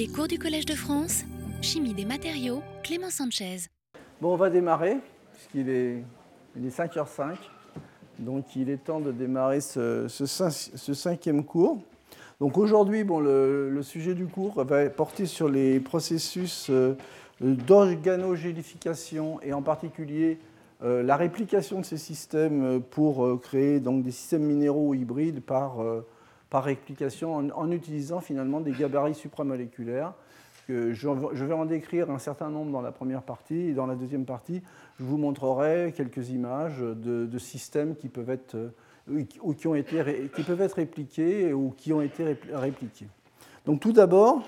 Les 0.00 0.08
cours 0.08 0.28
du 0.28 0.38
Collège 0.38 0.64
de 0.64 0.72
France, 0.72 1.24
Chimie 1.60 1.92
des 1.92 2.06
matériaux, 2.06 2.62
Clément 2.82 3.10
Sanchez. 3.10 3.66
Bon, 4.22 4.32
on 4.32 4.36
va 4.36 4.48
démarrer, 4.48 4.96
puisqu'il 5.34 5.68
est, 5.68 6.02
il 6.56 6.64
est 6.64 6.74
5h05. 6.74 7.36
Donc 8.18 8.56
il 8.56 8.70
est 8.70 8.82
temps 8.82 9.00
de 9.00 9.12
démarrer 9.12 9.60
ce, 9.60 10.08
ce 10.08 10.94
cinquième 10.94 11.44
cours. 11.44 11.82
Donc 12.40 12.56
aujourd'hui, 12.56 13.04
bon, 13.04 13.20
le, 13.20 13.78
sujet 13.82 14.14
du 14.14 14.24
cours 14.24 14.64
va 14.64 14.88
porter 14.88 15.26
sur 15.26 15.50
les 15.50 15.80
processus 15.80 16.70
euh, 16.70 16.94
d'organogélification 17.42 19.38
et 19.42 19.52
en 19.52 19.60
particulier 19.60 20.38
euh, 20.82 21.02
la 21.02 21.18
réplication 21.18 21.78
de 21.78 21.84
ces 21.84 21.98
systèmes 21.98 22.80
pour 22.90 23.26
euh, 23.26 23.36
créer 23.36 23.80
donc, 23.80 24.02
des 24.02 24.12
systèmes 24.12 24.44
minéraux 24.44 24.94
hybrides 24.94 25.42
par, 25.42 25.84
par 26.50 26.64
réplication 26.64 27.50
en, 27.54 27.70
utilisant 27.70 28.20
finalement 28.20 28.60
des 28.60 28.72
gabarits 28.72 29.14
supramoléculaires. 29.14 30.12
Je, 30.68 31.44
vais 31.44 31.54
en 31.54 31.64
décrire 31.64 32.10
un 32.10 32.18
certain 32.18 32.48
nombre 32.48 32.70
dans 32.70 32.82
la 32.82 32.92
première 32.92 33.22
partie 33.22 33.70
et 33.70 33.72
dans 33.72 33.86
la 33.86 33.96
deuxième 33.96 34.24
partie, 34.24 34.62
je 34.98 35.04
vous 35.04 35.16
montrerai 35.16 35.92
quelques 35.96 36.30
images 36.30 36.78
de, 36.78 37.26
de 37.26 37.38
systèmes 37.38 37.96
qui 37.96 38.08
peuvent 38.08 38.30
être 38.30 38.56
ou 39.42 39.54
qui, 39.54 39.66
ont 39.66 39.74
été, 39.74 40.30
qui 40.34 40.42
peuvent 40.42 40.60
être 40.60 40.74
répliqués 40.74 41.52
ou 41.52 41.74
qui 41.76 41.92
ont 41.92 42.02
été 42.02 42.36
répliqués. 42.52 43.08
Donc 43.66 43.80
tout 43.80 43.92
d'abord, 43.92 44.42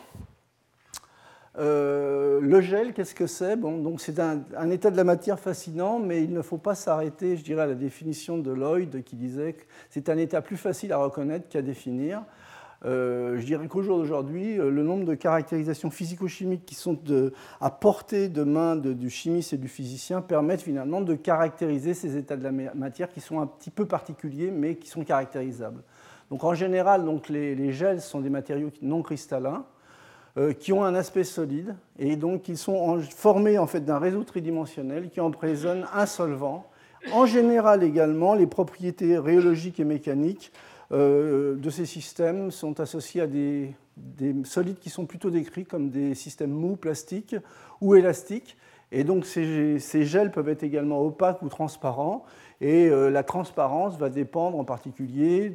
euh, 1.58 2.40
le 2.40 2.60
gel, 2.60 2.94
qu'est-ce 2.94 3.14
que 3.14 3.26
c'est? 3.26 3.56
Bon, 3.56 3.78
donc 3.78 4.00
C'est 4.00 4.18
un, 4.18 4.70
état 4.70 4.90
de 4.90 4.96
la 4.96 5.04
matière 5.04 5.38
fascinant, 5.38 5.98
mais 5.98 6.22
il 6.22 6.32
ne 6.32 6.42
faut 6.42 6.58
pas 6.58 6.74
s'arrêter, 6.74 7.36
je 7.36 7.44
dirais, 7.44 7.62
à 7.62 7.66
la 7.66 7.74
définition 7.74 8.38
de 8.38 8.50
Lloyd 8.50 9.02
qui 9.04 9.16
disait 9.16 9.54
que 9.54 9.62
c'est 9.90 10.08
un 10.08 10.16
état 10.16 10.40
plus 10.40 10.56
facile 10.56 10.92
à 10.92 10.98
reconnaître 10.98 11.48
qu'à 11.48 11.62
définir. 11.62 12.22
Euh, 12.84 13.38
je 13.38 13.46
dirais 13.46 13.68
qu'au 13.68 13.82
jour 13.82 13.98
d'aujourd'hui, 13.98 14.58
euh, 14.58 14.68
le 14.68 14.82
nombre 14.82 15.04
de 15.04 15.14
caractérisations 15.14 15.90
physico-chimiques 15.90 16.64
qui 16.66 16.74
sont 16.74 16.98
à 17.60 17.70
portée 17.70 18.28
de 18.28 18.42
main 18.42 18.74
du 18.74 19.08
chimiste 19.08 19.52
et 19.52 19.56
du 19.56 19.68
physicien 19.68 20.20
permettent 20.20 20.62
finalement 20.62 21.00
de 21.00 21.14
caractériser 21.14 21.94
ces 21.94 22.16
états 22.16 22.36
de 22.36 22.42
la 22.42 22.50
matière 22.50 23.10
qui 23.10 23.20
sont 23.20 23.40
un 23.40 23.46
petit 23.46 23.70
peu 23.70 23.86
particuliers, 23.86 24.50
mais 24.50 24.76
qui 24.76 24.88
sont 24.88 25.04
caractérisables. 25.04 25.82
Donc 26.30 26.44
en 26.44 26.54
général, 26.54 27.04
donc 27.04 27.28
les, 27.28 27.72
gels 27.72 28.00
sont 28.00 28.20
des 28.20 28.30
matériaux 28.30 28.70
non 28.80 29.02
cristallins 29.02 29.64
qui 30.58 30.72
ont 30.72 30.82
un 30.82 30.94
aspect 30.94 31.24
solide 31.24 31.74
et 31.98 32.16
donc 32.16 32.48
ils 32.48 32.56
sont 32.56 33.00
formés 33.00 33.58
en 33.58 33.66
fait 33.66 33.84
d'un 33.84 33.98
réseau 33.98 34.24
tridimensionnel 34.24 35.10
qui 35.10 35.20
emprisonne 35.20 35.86
un 35.92 36.06
solvant. 36.06 36.66
En 37.12 37.26
général 37.26 37.82
également, 37.82 38.34
les 38.34 38.46
propriétés 38.46 39.18
rhéologiques 39.18 39.80
et 39.80 39.84
mécaniques 39.84 40.52
euh, 40.92 41.56
de 41.56 41.70
ces 41.70 41.86
systèmes 41.86 42.50
sont 42.50 42.78
associés 42.78 43.22
à 43.22 43.26
des, 43.26 43.74
des, 43.96 44.34
solides 44.44 44.78
qui 44.78 44.90
sont 44.90 45.06
plutôt 45.06 45.30
décrits 45.30 45.64
comme 45.64 45.88
des 45.88 46.14
systèmes 46.14 46.50
mous, 46.50 46.76
plastiques 46.76 47.34
ou 47.80 47.94
élastiques. 47.94 48.56
Et 48.92 49.04
donc 49.04 49.24
ces, 49.24 49.78
gels 50.04 50.30
peuvent 50.30 50.50
être 50.50 50.62
également 50.62 51.00
opaques 51.02 51.40
ou 51.40 51.48
transparents. 51.48 52.24
Et 52.60 52.88
euh, 52.88 53.10
la 53.10 53.22
transparence 53.22 53.96
va 53.96 54.10
dépendre 54.10 54.58
en 54.58 54.64
particulier 54.64 55.50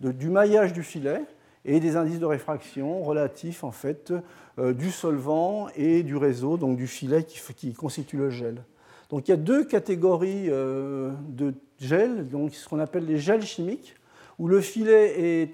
du 0.00 0.28
maillage 0.28 0.72
du 0.72 0.82
filet 0.82 1.22
et 1.66 1.80
des 1.80 1.96
indices 1.96 2.20
de 2.20 2.26
réfraction 2.26 3.02
relatifs 3.02 3.64
en 3.64 3.72
fait 3.72 4.14
euh, 4.58 4.72
du 4.72 4.90
solvant 4.90 5.68
et 5.76 6.02
du 6.02 6.16
réseau, 6.16 6.56
donc 6.56 6.76
du 6.76 6.86
filet 6.86 7.24
qui, 7.24 7.74
constitue 7.74 8.16
le 8.16 8.30
gel. 8.30 8.62
Donc 9.10 9.28
il 9.28 9.32
y 9.32 9.34
a 9.34 9.36
deux 9.36 9.64
catégories 9.64 10.46
euh, 10.48 11.10
de 11.28 11.52
gels, 11.78 12.28
donc 12.28 12.54
ce 12.54 12.66
qu'on 12.68 12.78
appelle 12.78 13.04
les 13.04 13.18
gels 13.18 13.42
chimiques, 13.42 13.94
où 14.38 14.48
le 14.48 14.60
filet 14.60 15.50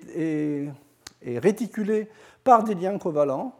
est 1.22 1.38
réticulé 1.38 2.08
par 2.44 2.64
des 2.64 2.74
liens 2.74 2.98
covalents. 2.98 3.54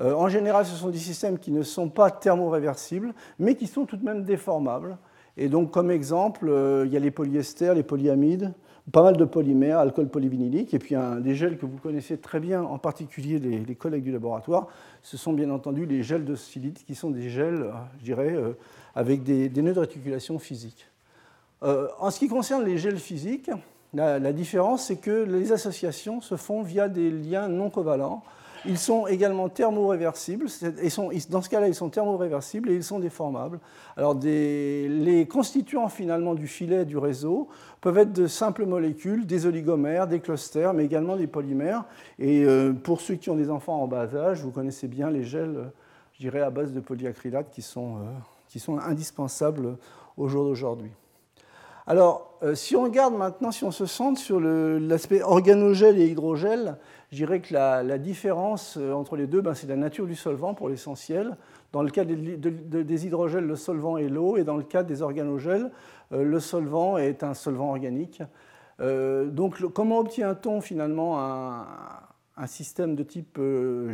Euh, 0.00 0.14
en 0.14 0.28
général, 0.28 0.66
ce 0.66 0.74
sont 0.74 0.88
des 0.88 0.98
systèmes 0.98 1.38
qui 1.38 1.50
ne 1.50 1.62
sont 1.62 1.88
pas 1.88 2.10
thermoréversibles, 2.10 3.14
mais 3.38 3.54
qui 3.54 3.66
sont 3.66 3.84
tout 3.84 3.96
de 3.96 4.04
même 4.04 4.24
déformables. 4.24 4.96
Et 5.36 5.48
donc, 5.48 5.70
comme 5.70 5.90
exemple, 5.90 6.48
euh, 6.48 6.84
il 6.86 6.92
y 6.92 6.96
a 6.96 7.00
les 7.00 7.10
polyesters, 7.10 7.74
les 7.74 7.82
polyamides, 7.82 8.52
pas 8.90 9.02
mal 9.02 9.16
de 9.16 9.24
polymères, 9.24 9.78
alcool 9.78 10.08
polyvinylique, 10.08 10.74
et 10.74 10.78
puis 10.78 10.94
un, 10.94 11.20
des 11.20 11.34
gels 11.34 11.56
que 11.56 11.66
vous 11.66 11.78
connaissez 11.78 12.18
très 12.18 12.40
bien, 12.40 12.62
en 12.62 12.78
particulier 12.78 13.38
les, 13.38 13.74
collègues 13.74 14.02
du 14.02 14.12
laboratoire, 14.12 14.66
ce 15.02 15.16
sont 15.16 15.32
bien 15.32 15.50
entendu 15.50 15.86
les 15.86 16.02
gels 16.02 16.24
de 16.24 16.34
silite, 16.34 16.84
qui 16.84 16.94
sont 16.94 17.10
des 17.10 17.30
gels, 17.30 17.72
je 17.98 18.04
dirais, 18.04 18.34
euh, 18.34 18.52
avec 18.94 19.22
des, 19.22 19.48
nœuds 19.62 19.72
de 19.72 19.80
réticulation 19.80 20.38
physiques. 20.38 20.88
Euh, 21.62 21.88
en 22.00 22.10
ce 22.10 22.18
qui 22.18 22.28
concerne 22.28 22.64
les 22.64 22.76
gels 22.76 22.98
physiques, 22.98 23.50
la 23.94 24.32
différence, 24.32 24.86
c'est 24.86 24.96
que 24.96 25.24
les 25.24 25.52
associations 25.52 26.22
se 26.22 26.36
font 26.36 26.62
via 26.62 26.88
des 26.88 27.10
liens 27.10 27.48
non 27.48 27.68
covalents. 27.68 28.22
Ils 28.64 28.78
sont 28.78 29.06
également 29.06 29.48
thermoréversibles. 29.48 30.46
Et 30.82 30.88
dans 31.30 31.42
ce 31.42 31.48
cas-là, 31.48 31.68
ils 31.68 31.74
sont 31.74 31.88
thermoréversibles 31.88 32.70
et 32.70 32.74
ils 32.74 32.84
sont 32.84 33.00
déformables. 33.00 33.58
Alors, 33.96 34.18
les 34.22 35.26
constituants 35.28 35.88
finalement 35.88 36.34
du 36.34 36.46
filet 36.46 36.84
du 36.84 36.96
réseau 36.96 37.48
peuvent 37.80 37.98
être 37.98 38.12
de 38.12 38.26
simples 38.26 38.64
molécules, 38.64 39.26
des 39.26 39.46
oligomères, 39.46 40.06
des 40.06 40.20
clusters, 40.20 40.74
mais 40.74 40.84
également 40.84 41.16
des 41.16 41.26
polymères. 41.26 41.84
Et 42.18 42.44
euh, 42.44 42.72
pour 42.72 43.00
ceux 43.00 43.14
qui 43.14 43.30
ont 43.30 43.36
des 43.36 43.50
enfants 43.50 43.82
en 43.82 43.88
bas 43.88 44.14
âge, 44.14 44.42
vous 44.42 44.52
connaissez 44.52 44.86
bien 44.86 45.10
les 45.10 45.24
gels, 45.24 45.72
je 46.12 46.20
dirais, 46.20 46.40
à 46.40 46.50
base 46.50 46.72
de 46.72 46.80
polyacrylate 46.80 47.50
qui 47.50 47.62
sont, 47.62 47.96
euh, 47.96 48.00
qui 48.48 48.60
sont 48.60 48.78
indispensables 48.78 49.76
au 50.16 50.28
jour 50.28 50.44
d'aujourd'hui. 50.44 50.92
Alors, 51.86 52.38
euh, 52.44 52.54
si 52.54 52.76
on 52.76 52.84
regarde 52.84 53.14
maintenant, 53.14 53.50
si 53.50 53.64
on 53.64 53.72
se 53.72 53.86
centre 53.86 54.20
sur 54.20 54.38
l'aspect 54.40 55.22
organogel 55.22 55.98
et 55.98 56.06
hydrogel, 56.06 56.76
je 57.12 57.18
dirais 57.18 57.40
que 57.40 57.52
la, 57.52 57.98
différence 57.98 58.78
euh, 58.78 58.92
entre 58.94 59.16
les 59.16 59.26
deux, 59.26 59.42
ben, 59.42 59.52
c'est 59.52 59.66
la 59.66 59.76
nature 59.76 60.06
du 60.06 60.14
solvant 60.14 60.54
pour 60.54 60.70
l'essentiel. 60.70 61.36
Dans 61.70 61.82
le 61.82 61.90
cas 61.90 62.06
des, 62.06 62.16
de, 62.16 63.04
hydrogels, 63.04 63.44
le 63.44 63.54
solvant 63.54 63.98
est 63.98 64.08
l'eau, 64.08 64.38
et 64.38 64.44
dans 64.44 64.56
le 64.56 64.62
cas 64.62 64.82
des 64.82 65.02
organogels, 65.02 65.70
euh, 66.12 66.24
le 66.24 66.40
solvant 66.40 66.96
est 66.96 67.22
un 67.22 67.34
solvant 67.34 67.68
organique. 67.68 68.22
Euh, 68.80 69.26
donc, 69.26 69.60
comment 69.74 69.98
obtient-on 69.98 70.62
finalement 70.62 71.20
un, 71.20 71.66
un 72.38 72.46
système 72.46 72.96
de 72.96 73.02
type 73.02 73.38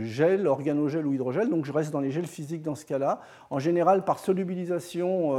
gel, 0.03 0.47
organogel 0.47 1.05
ou 1.05 1.13
hydrogel? 1.13 1.51
Donc 1.51 1.65
je 1.65 1.73
reste 1.73 1.91
dans 1.91 2.01
les 2.01 2.13
gels 2.13 2.29
physiques 2.29 2.63
dans 2.63 2.77
ce 2.77 2.87
cas-là. 2.87 3.21
En 3.51 3.59
général, 3.59 4.05
par 4.05 4.21
solubilisation 4.21 5.35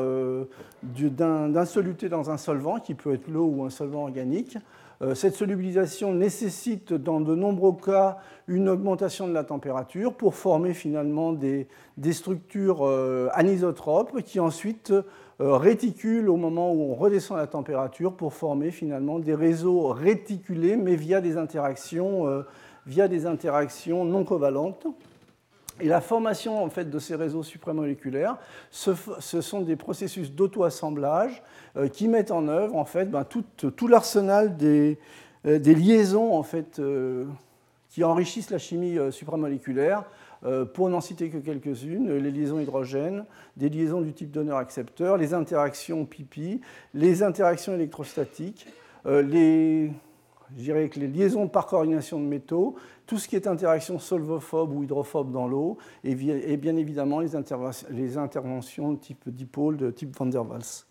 d'un 0.84 1.66
soluté 1.66 2.10
dans 2.10 2.30
un 2.30 2.38
solvant, 2.38 2.82
qui 2.82 2.94
peut 2.94 3.14
être 3.14 3.30
l'eau 3.30 3.46
ou 3.46 3.64
un 3.64 3.70
solvant 3.70 4.04
organique. 4.04 4.58
Euh, 5.02 5.16
cette 5.16 5.36
solubilisation 5.36 6.14
nécessite 6.14 6.92
dans 6.94 7.22
de 7.22 7.34
nombreux 7.34 7.74
cas 7.74 8.18
une 8.48 8.68
augmentation 8.68 9.30
de 9.30 9.34
la 9.34 9.46
température 9.46 10.14
pour 10.14 10.36
former 10.36 10.74
finalement 10.74 11.32
des, 11.32 11.68
structures 12.12 12.86
euh, 12.86 13.30
anisotropes 13.34 14.22
qui 14.24 14.42
ensuite 14.42 14.92
euh, 14.92 15.56
réticulent 15.56 16.28
au 16.28 16.36
moment 16.36 16.74
où 16.74 16.92
on 16.92 16.96
redescend 16.96 17.38
la 17.38 17.48
température 17.48 18.14
pour 18.14 18.34
former 18.34 18.72
finalement 18.72 19.20
des 19.20 19.36
réseaux 19.36 19.88
réticulés 19.88 20.76
mais 20.76 20.98
via 20.98 21.22
des 21.22 21.38
interactions 21.38 22.26
non 24.04 24.26
covalentes. 24.26 24.86
Et 25.80 25.88
la 25.88 26.02
formation 26.02 26.64
en 26.64 26.70
fait, 26.70 26.90
de 26.90 27.00
ces 27.00 27.16
réseaux 27.16 27.44
supramoléculaires, 27.44 28.38
ce, 28.72 28.92
ce 29.20 29.42
sont 29.42 29.62
des 29.62 29.76
processus 29.76 30.32
d'auto-assemblage 30.32 31.42
euh, 31.78 31.88
qui 31.88 32.08
mettent 32.08 32.32
en 32.32 32.48
œuvre 32.48 32.76
en 32.76 32.86
fait, 32.86 33.06
ben, 33.06 33.24
tout, 33.24 33.88
l'arsenal 33.88 34.58
des, 34.58 34.98
euh, 35.46 35.60
des, 35.60 35.76
liaisons 35.76 36.34
en 36.34 36.44
fait, 36.44 36.80
euh, 36.80 37.26
qui 37.90 38.04
enrichissent 38.04 38.50
la 38.50 38.58
chimie 38.58 38.98
supramoléculaire. 39.12 40.04
Pour 40.74 40.90
n'en 40.90 41.02
citer 41.02 41.28
que 41.28 41.38
quelques-unes, 41.38 42.16
les 42.16 42.32
liaisons 42.32 42.62
hydrogène, 42.62 43.26
des 43.58 43.68
liaisons 43.68 44.00
du 44.00 44.14
type 44.14 44.32
donneur-accepteur, 44.32 45.18
les 45.18 45.34
interactions 45.34 46.06
pipi, 46.06 46.62
les 46.94 47.24
interactions 47.24 47.74
électrostatiques, 47.74 48.66
les 49.06 49.92
je 50.58 50.64
dirais 50.64 50.90
que 50.90 51.00
les 51.00 51.08
liaisons 51.08 51.48
par 51.48 51.68
coordination 51.68 52.20
de 52.20 52.26
métaux, 52.26 52.76
tout 53.06 53.18
ce 53.18 53.28
qui 53.28 53.36
est 53.36 53.48
interaction 53.48 54.00
solvophobe 54.00 54.74
ou 54.74 54.84
hydrophobe 54.84 55.32
dans 55.32 55.48
l'eau, 55.48 55.78
et, 56.04 56.16
bien 56.16 56.76
évidemment 56.76 57.20
les, 57.20 57.36
interventions, 57.36 57.88
les 57.92 58.18
interventions 58.18 58.94
de 58.94 59.00
type 59.00 59.30
dipôle, 59.30 59.78
de 59.78 59.92
type 59.92 60.16
van 60.18 60.26
der 60.26 60.48
Waals. 60.48 60.86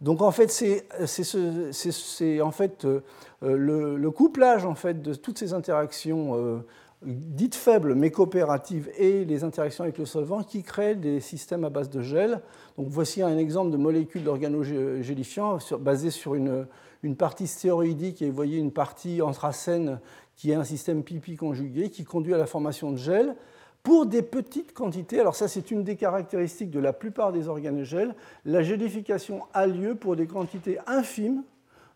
Donc 0.00 0.20
en 0.20 0.32
fait, 0.32 0.50
c'est 0.50 2.40
en 2.40 2.50
fait 2.50 2.84
euh, 2.84 3.00
le, 3.40 3.96
le, 3.96 4.10
couplage 4.10 4.66
en 4.66 4.74
fait 4.74 5.00
de 5.00 5.14
toutes 5.14 5.38
ces 5.38 5.54
interactions 5.54 6.34
euh, 6.34 6.58
dites 7.04 7.54
faibles 7.54 7.94
mais 7.94 8.10
coopératives 8.10 8.90
et 8.98 9.24
les 9.24 9.44
interactions 9.44 9.84
avec 9.84 9.98
le 9.98 10.04
solvant 10.04 10.42
qui 10.42 10.64
créent 10.64 10.96
des 10.96 11.20
systèmes 11.20 11.64
à 11.64 11.70
base 11.70 11.88
de 11.88 12.00
gel. 12.00 12.40
Donc 12.76 12.88
voici 12.88 13.22
un 13.22 13.38
exemple 13.38 13.70
de 13.70 13.76
molécules 13.76 14.24
d'organogélifiants 14.24 15.58
basées 15.78 16.10
sur 16.10 16.34
une, 16.34 16.66
une 17.02 17.16
partie 17.16 17.46
stéroïdique 17.46 18.22
et 18.22 18.28
vous 18.28 18.36
voyez 18.36 18.58
une 18.58 18.72
partie 18.72 19.22
anthracène 19.22 20.00
qui 20.36 20.50
est 20.50 20.54
un 20.54 20.64
système 20.64 21.02
pipi 21.02 21.36
conjugué 21.36 21.90
qui 21.90 22.04
conduit 22.04 22.34
à 22.34 22.38
la 22.38 22.46
formation 22.46 22.92
de 22.92 22.96
gel 22.96 23.36
pour 23.82 24.06
des 24.06 24.22
petites 24.22 24.72
quantités. 24.72 25.18
Alors 25.18 25.34
ça, 25.34 25.48
c'est 25.48 25.70
une 25.70 25.82
des 25.82 25.96
caractéristiques 25.96 26.70
de 26.70 26.78
la 26.78 26.92
plupart 26.92 27.32
des 27.32 27.48
organogels. 27.48 28.14
La 28.44 28.62
gélification 28.62 29.42
a 29.52 29.66
lieu 29.66 29.94
pour 29.96 30.14
des 30.14 30.26
quantités 30.26 30.78
infimes 30.86 31.42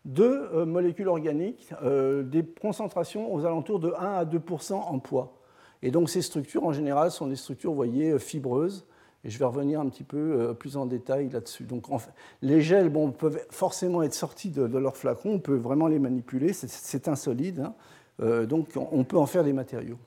de 0.03 0.23
euh, 0.23 0.65
molécules 0.65 1.07
organiques, 1.07 1.69
euh, 1.83 2.23
des 2.23 2.43
concentrations 2.43 3.33
aux 3.33 3.45
alentours 3.45 3.79
de 3.79 3.93
1 3.97 4.13
à 4.13 4.25
2% 4.25 4.73
en 4.73 4.99
poids. 4.99 5.37
Et 5.81 5.91
donc 5.91 6.09
ces 6.09 6.21
structures, 6.21 6.65
en 6.65 6.73
général, 6.73 7.11
sont 7.11 7.27
des 7.27 7.35
structures, 7.35 7.75
fibreuses. 8.19 8.85
Je 9.27 9.37
vais 9.37 9.45
revenir 9.45 9.79
un 9.79 9.89
petit 9.89 10.03
peu 10.03 10.55
plus 10.57 10.77
en 10.77 10.85
détail 10.85 11.29
là-dessus. 11.29 11.63
Donc 11.63 11.85
les 12.41 12.61
gels 12.61 12.91
peuvent 12.91 13.39
forcément 13.49 14.01
être 14.01 14.13
sortis 14.13 14.49
de, 14.49 14.77
leur 14.77 14.97
flacon, 14.97 15.33
on 15.33 15.39
peut 15.39 15.55
vraiment 15.55 15.87
les 15.87 15.99
manipuler, 15.99 16.53
c'est 16.53 17.07
insolide. 17.07 17.69
Hein. 18.19 18.45
donc 18.45 18.69
on 18.75 19.03
peut 19.03 19.17
en 19.17 19.25
faire 19.25 19.43
des 19.43 19.53
matériaux. 19.53 19.97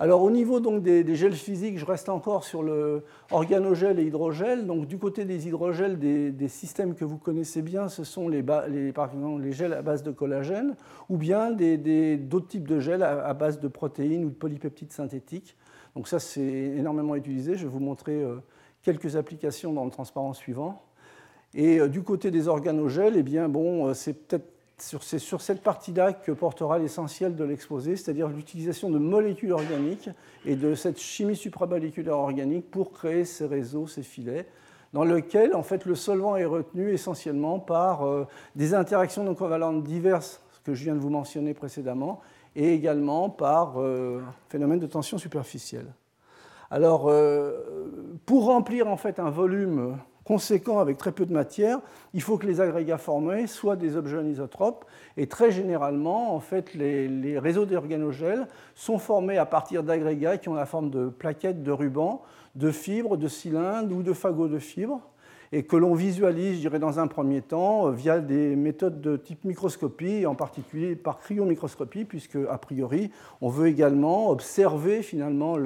Alors 0.00 0.22
au 0.22 0.30
niveau 0.30 0.60
des, 0.60 1.14
gels 1.16 1.34
physiques, 1.34 1.76
je 1.76 1.84
reste 1.84 2.08
encore 2.08 2.44
sur 2.44 2.62
le 2.62 3.02
organogel 3.32 3.98
et 3.98 4.04
hydrogel. 4.04 4.64
Donc 4.64 4.86
du 4.86 4.96
côté 4.96 5.24
des 5.24 5.48
hydrogels, 5.48 5.98
des, 5.98 6.48
systèmes 6.48 6.94
que 6.94 7.04
vous 7.04 7.18
connaissez 7.18 7.62
bien, 7.62 7.88
ce 7.88 8.04
sont 8.04 8.28
les 8.28 8.44
gels 9.52 9.72
à 9.72 9.82
base 9.82 10.04
de 10.04 10.12
collagène 10.12 10.76
ou 11.08 11.16
bien 11.16 11.50
d'autres 11.50 12.46
types 12.46 12.68
de 12.68 12.78
gels 12.78 13.02
à, 13.02 13.34
base 13.34 13.58
de 13.58 13.66
protéines 13.66 14.24
ou 14.24 14.28
de 14.28 14.34
polypeptides 14.34 14.92
synthétiques. 14.92 15.56
Donc 15.98 16.06
ça 16.06 16.20
c'est 16.20 16.40
énormément 16.40 17.16
utilisé. 17.16 17.56
Je 17.56 17.64
vais 17.64 17.72
vous 17.72 17.80
montrer 17.80 18.22
euh, 18.22 18.36
quelques 18.84 19.16
applications 19.16 19.72
dans 19.72 19.84
le 19.84 19.90
transparent 19.90 20.32
suivant. 20.32 20.80
Et 21.54 21.80
euh, 21.80 21.88
du 21.88 22.02
côté 22.02 22.30
des 22.30 22.46
organogels, 22.46 23.14
eh 23.16 23.24
bien 23.24 23.48
bon, 23.48 23.88
euh, 23.88 23.94
c'est 23.94 24.12
peut-être 24.12 24.46
sur 24.78 25.40
cette 25.40 25.60
partie-là 25.60 26.12
que 26.12 26.30
portera 26.30 26.78
l'essentiel 26.78 27.34
de 27.34 27.42
l'exposé, 27.42 27.96
c'est-à-dire 27.96 28.28
l'utilisation 28.28 28.90
de 28.90 28.98
molécules 29.00 29.50
organiques 29.50 30.08
et 30.46 30.54
de 30.54 30.76
cette 30.76 31.00
chimie 31.00 31.34
supramoléculaire 31.34 32.16
organique 32.16 32.70
pour 32.70 32.92
créer 32.92 33.24
ces 33.24 33.46
réseaux, 33.46 33.88
ces 33.88 34.04
filets, 34.04 34.46
dans 34.92 35.02
lesquels 35.02 35.52
en 35.52 35.64
fait, 35.64 35.84
le 35.84 35.96
solvant 35.96 36.36
est 36.36 36.44
retenu 36.44 36.92
essentiellement 36.92 37.58
par 37.58 38.06
des 38.54 38.72
interactions 38.72 39.24
non 39.24 39.34
covalentes 39.34 39.82
diverses, 39.82 40.40
que 40.62 40.74
je 40.74 40.84
viens 40.84 40.94
de 40.94 41.00
vous 41.00 41.10
mentionner 41.10 41.54
précédemment, 41.54 42.20
et 42.58 42.74
également 42.74 43.30
par 43.30 43.74
euh, 43.80 44.20
phénomène 44.48 44.80
de 44.80 44.86
tension 44.86 45.16
superficielle. 45.16 45.86
Alors, 46.72 47.08
euh, 47.08 47.52
pour 48.26 48.46
remplir 48.46 48.88
en 48.88 48.96
fait 48.96 49.20
un 49.20 49.30
volume 49.30 49.96
conséquent 50.24 50.80
avec 50.80 50.98
très 50.98 51.12
peu 51.12 51.24
de 51.24 51.32
matière, 51.32 51.78
il 52.12 52.20
faut 52.20 52.36
que 52.36 52.46
les 52.46 52.60
agrégats 52.60 52.98
formés 52.98 53.46
soient 53.46 53.76
des 53.76 53.96
objets 53.96 54.18
anisotropes. 54.18 54.84
Et 55.16 55.28
très 55.28 55.52
généralement, 55.52 56.34
en 56.34 56.40
fait, 56.40 56.74
les, 56.74 57.38
réseaux 57.38 57.64
d'organogèles 57.64 58.48
sont 58.74 58.98
formés 58.98 59.38
à 59.38 59.46
partir 59.46 59.84
d'agrégats 59.84 60.36
qui 60.36 60.48
ont 60.48 60.54
la 60.54 60.66
forme 60.66 60.90
de 60.90 61.08
plaquettes, 61.08 61.62
de 61.62 61.72
rubans, 61.72 62.22
de 62.56 62.72
fibres, 62.72 63.16
de 63.16 63.28
cylindres 63.28 63.96
ou 63.96 64.02
de 64.02 64.12
fagots 64.12 64.48
de 64.48 64.58
fibres 64.58 65.00
et 65.52 65.62
que 65.62 65.76
l'on 65.76 65.94
visualise, 65.94 66.56
je 66.56 66.60
dirais, 66.60 66.78
dans 66.78 66.98
un 66.98 67.06
premier 67.06 67.40
temps, 67.40 67.90
via 67.90 68.20
des 68.20 68.54
méthodes 68.54 69.00
de 69.00 69.16
type 69.16 69.44
microscopie, 69.44 70.26
en 70.26 70.34
particulier 70.34 70.94
par 70.94 71.18
cryomicroscopie, 71.18 72.04
puisque, 72.04 72.36
a 72.50 72.58
priori, 72.58 73.10
on 73.40 73.48
veut 73.48 73.68
également 73.68 74.30
observer 74.30 75.02
finalement 75.02 75.56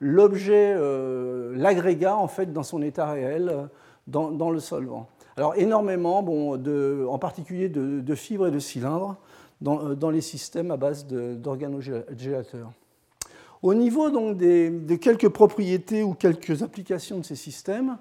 l'objet, 0.00 0.74
euh, 0.76 1.52
l'agrégat, 1.56 2.16
en 2.16 2.28
fait, 2.28 2.52
dans 2.52 2.62
son 2.62 2.82
état 2.82 3.10
réel, 3.10 3.68
dans, 4.06 4.50
le 4.50 4.60
solvant. 4.60 5.08
Alors 5.36 5.54
énormément, 5.56 6.22
bon, 6.22 6.60
en 7.08 7.18
particulier 7.18 7.68
de, 7.68 8.14
fibres 8.14 8.46
et 8.46 8.50
de 8.50 8.58
cylindres 8.58 9.16
dans, 9.60 9.80
euh, 9.90 10.10
les 10.12 10.20
systèmes 10.20 10.70
à 10.70 10.76
base 10.76 11.06
d'organogélateurs. 11.06 12.70
Au 13.62 13.72
niveau 13.72 14.10
donc, 14.10 14.36
de 14.36 14.94
quelques 14.96 15.30
propriétés 15.30 16.02
ou 16.02 16.12
quelques 16.12 16.62
applications 16.62 17.18
de 17.18 17.24
ces 17.24 17.34
systèmes, 17.34 17.96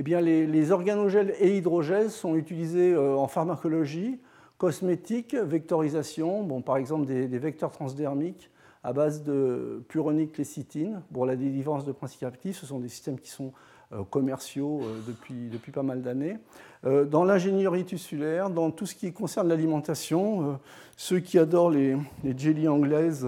eh 0.00 0.02
bien, 0.02 0.20
les, 0.20 0.70
organogèles 0.70 1.34
et 1.40 1.56
hydrogèles 1.56 2.12
sont 2.12 2.36
utilisés 2.36 2.92
euh, 2.92 3.16
en 3.16 3.26
pharmacologie, 3.26 4.20
cosmétique, 4.56 5.34
vectorisation, 5.34 6.44
bon, 6.44 6.62
par 6.62 6.76
exemple 6.76 7.04
des, 7.04 7.26
vecteurs 7.26 7.72
transdermiques 7.72 8.48
à 8.84 8.92
base 8.92 9.24
de 9.24 9.82
puronique 9.88 10.38
lécithine 10.38 11.02
pour 11.12 11.26
la 11.26 11.34
délivrance 11.34 11.84
de 11.84 11.90
principes 11.90 12.22
actifs. 12.22 12.58
Ce 12.58 12.66
sont 12.66 12.78
des 12.78 12.88
systèmes 12.88 13.18
qui 13.18 13.28
sont 13.28 13.52
euh, 13.92 14.04
commerciaux 14.04 14.82
euh, 14.84 15.00
depuis, 15.04 15.48
depuis 15.48 15.72
pas 15.72 15.82
mal 15.82 16.00
d'années. 16.00 16.38
Dans 16.84 17.24
l'ingénierie 17.24 17.84
tissulaire, 17.84 18.50
dans 18.50 18.70
tout 18.70 18.86
ce 18.86 18.94
qui 18.94 19.12
concerne 19.12 19.48
l'alimentation, 19.48 20.60
ceux 20.96 21.18
qui 21.18 21.36
adorent 21.36 21.72
les, 21.72 21.96
les 22.22 22.38
jellies 22.38 22.68
anglaises 22.68 23.26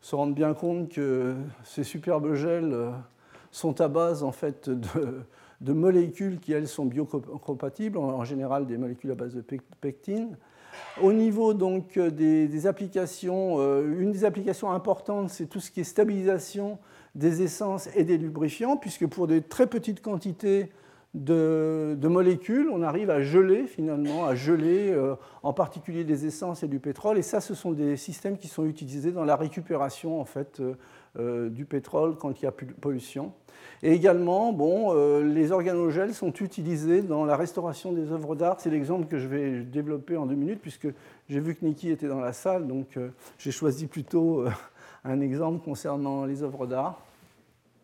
se 0.00 0.14
rendent 0.14 0.36
bien 0.36 0.54
compte 0.54 0.88
que 0.90 1.34
ces 1.64 1.82
superbes 1.82 2.34
gels 2.34 2.92
sont 3.50 3.80
à 3.80 3.88
base 3.88 4.22
en 4.22 4.30
fait 4.30 4.70
de, 4.70 5.24
de 5.60 5.72
molécules 5.72 6.38
qui 6.38 6.52
elles 6.52 6.68
sont 6.68 6.84
biocompatibles, 6.84 7.98
en 7.98 8.24
général 8.24 8.66
des 8.66 8.76
molécules 8.76 9.10
à 9.10 9.14
base 9.14 9.34
de 9.34 9.44
pectine. 9.80 10.36
Au 11.02 11.12
niveau 11.12 11.54
donc 11.54 11.98
des, 11.98 12.48
des 12.48 12.66
applications, 12.66 13.58
une 13.82 14.12
des 14.12 14.24
applications 14.24 14.70
importantes, 14.70 15.30
c'est 15.30 15.46
tout 15.46 15.60
ce 15.60 15.70
qui 15.70 15.80
est 15.80 15.84
stabilisation 15.84 16.78
des 17.14 17.42
essences 17.42 17.88
et 17.96 18.04
des 18.04 18.18
lubrifiants, 18.18 18.76
puisque 18.76 19.06
pour 19.06 19.26
des 19.26 19.40
très 19.40 19.66
petites 19.66 20.02
quantités 20.02 20.70
de, 21.16 22.08
molécules, 22.08 22.68
on 22.70 22.82
arrive 22.82 23.10
à 23.10 23.22
geler 23.22 23.66
finalement, 23.66 24.26
à 24.26 24.34
geler 24.34 24.90
euh, 24.90 25.14
en 25.42 25.52
particulier 25.52 26.04
des 26.04 26.26
essences 26.26 26.62
et 26.62 26.68
du 26.68 26.78
pétrole. 26.78 27.18
Et 27.18 27.22
ça, 27.22 27.40
ce 27.40 27.54
sont 27.54 27.72
des 27.72 27.96
systèmes 27.96 28.36
qui 28.36 28.48
sont 28.48 28.66
utilisés 28.66 29.12
dans 29.12 29.24
la 29.24 29.36
récupération 29.36 30.20
en 30.20 30.24
fait, 30.24 30.60
euh, 30.60 30.64
euh, 30.64 30.74
du 31.18 31.64
pétrole 31.64 32.16
quand 32.16 32.40
il 32.40 32.44
y 32.44 32.48
a 32.48 32.52
pollution. 32.52 33.32
Et 33.82 33.92
également, 33.92 34.52
bon, 34.52 34.92
les 35.20 35.52
organogèles 35.52 36.14
sont 36.14 36.32
utilisés 36.32 37.02
dans 37.02 37.24
la 37.24 37.36
restauration 37.36 37.92
des 37.92 38.10
œuvres 38.12 38.34
d'art. 38.34 38.60
C'est 38.60 38.70
l'exemple 38.70 39.06
que 39.06 39.18
je 39.18 39.26
vais 39.26 39.60
développer 39.60 40.16
en 40.16 40.26
deux 40.26 40.34
minutes, 40.34 40.60
puisque 40.60 40.88
j'ai 41.28 41.40
vu 41.40 41.54
que 41.54 41.64
Niki 41.64 41.90
était 41.90 42.08
dans 42.08 42.20
la 42.20 42.32
salle, 42.32 42.66
donc 42.66 42.98
j'ai 43.38 43.50
choisi 43.50 43.86
plutôt 43.86 44.44
un 45.04 45.20
exemple 45.20 45.64
concernant 45.64 46.24
les 46.24 46.42
œuvres 46.42 46.66
d'art. 46.66 47.00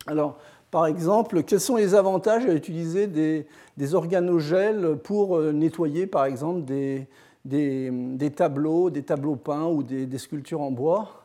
Alors, 0.07 0.39
par 0.73 0.87
exemple, 0.87 1.43
quels 1.43 1.61
sont 1.61 1.77
les 1.77 1.95
avantages 1.95 2.47
à 2.47 2.55
utiliser 2.55 3.07
des, 3.07 3.95
organogèles 3.95 4.97
pour 5.05 5.37
euh, 5.37 5.53
nettoyer, 5.53 6.07
par 6.07 6.25
exemple, 6.25 6.63
des, 6.65 7.07
tableaux, 8.35 8.89
des 8.89 9.03
tableaux 9.03 9.37
peints 9.37 9.67
ou 9.67 9.83
des, 9.83 10.19
sculptures 10.19 10.63
en 10.63 10.71
bois? 10.71 11.22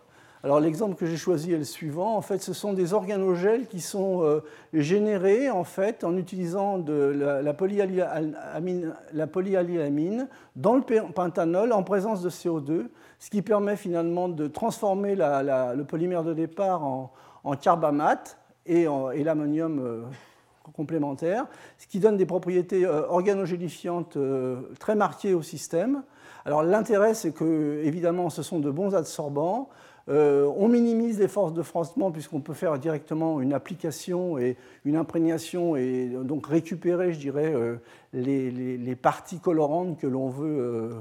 Alors 0.47 0.61
l'exemple 0.61 0.95
que 0.95 1.05
j'ai 1.05 1.17
choisi 1.17 1.51
est 1.51 1.57
le 1.57 1.65
suivant. 1.65 2.15
En 2.15 2.21
fait, 2.21 2.41
ce 2.41 2.53
sont 2.53 2.71
des 2.71 2.93
organogèles 2.93 3.67
qui 3.67 3.81
sont 3.81 4.23
euh, 4.23 4.39
générés 4.71 5.49
en 5.49 5.65
fait 5.65 6.05
en 6.05 6.15
utilisant 6.15 6.77
la, 6.77 7.41
la, 7.41 7.53
dans 10.55 10.75
le 10.75 11.11
pentanol 11.11 11.73
en 11.73 11.83
présence 11.83 12.21
de 12.21 12.29
CO2, 12.29 12.87
ce 13.19 13.29
qui 13.29 13.41
permet 13.41 13.75
finalement 13.75 14.29
de 14.29 14.47
transformer 14.47 15.15
le 15.17 15.83
polymère 15.83 16.23
de 16.23 16.33
départ 16.33 16.81
en, 16.81 17.11
en 17.43 17.55
carbamate 17.57 18.37
et, 18.65 18.85
l'ammonium 19.25 19.79
euh, 19.79 20.03
complémentaire, 20.71 21.45
ce 21.77 21.87
qui 21.87 21.99
donne 21.99 22.15
des 22.15 22.25
propriétés 22.25 22.85
euh, 22.85 23.05
organogélifiantes 23.09 24.17
très 24.79 24.95
marquées 24.95 25.33
au 25.33 25.41
système. 25.41 26.03
Alors 26.45 26.63
l'intérêt, 26.63 27.13
c'est 27.13 27.33
que, 27.33 27.81
évidemment, 27.83 28.29
ce 28.29 28.43
sont 28.43 28.59
de 28.59 28.71
bons 28.71 28.95
adsorbants. 30.07 30.55
on 30.57 30.67
minimise 30.67 31.19
les 31.19 31.27
forces 31.27 31.53
de 31.53 31.61
froissement 31.61 32.11
puisqu'on 32.11 32.41
peut 32.41 32.53
faire 32.53 32.77
directement 32.79 33.41
une 33.41 33.53
application 33.53 34.37
et 34.37 34.57
une 34.85 34.95
imprégnation 34.95 35.75
et 35.75 36.07
donc 36.23 36.47
récupérer, 36.47 37.13
je 37.13 37.19
dirais, 37.19 37.53
les, 38.13 38.95
parties 38.95 39.39
colorantes 39.39 39.99
que 39.99 40.07
l'on 40.07 40.29
veut 40.29 40.91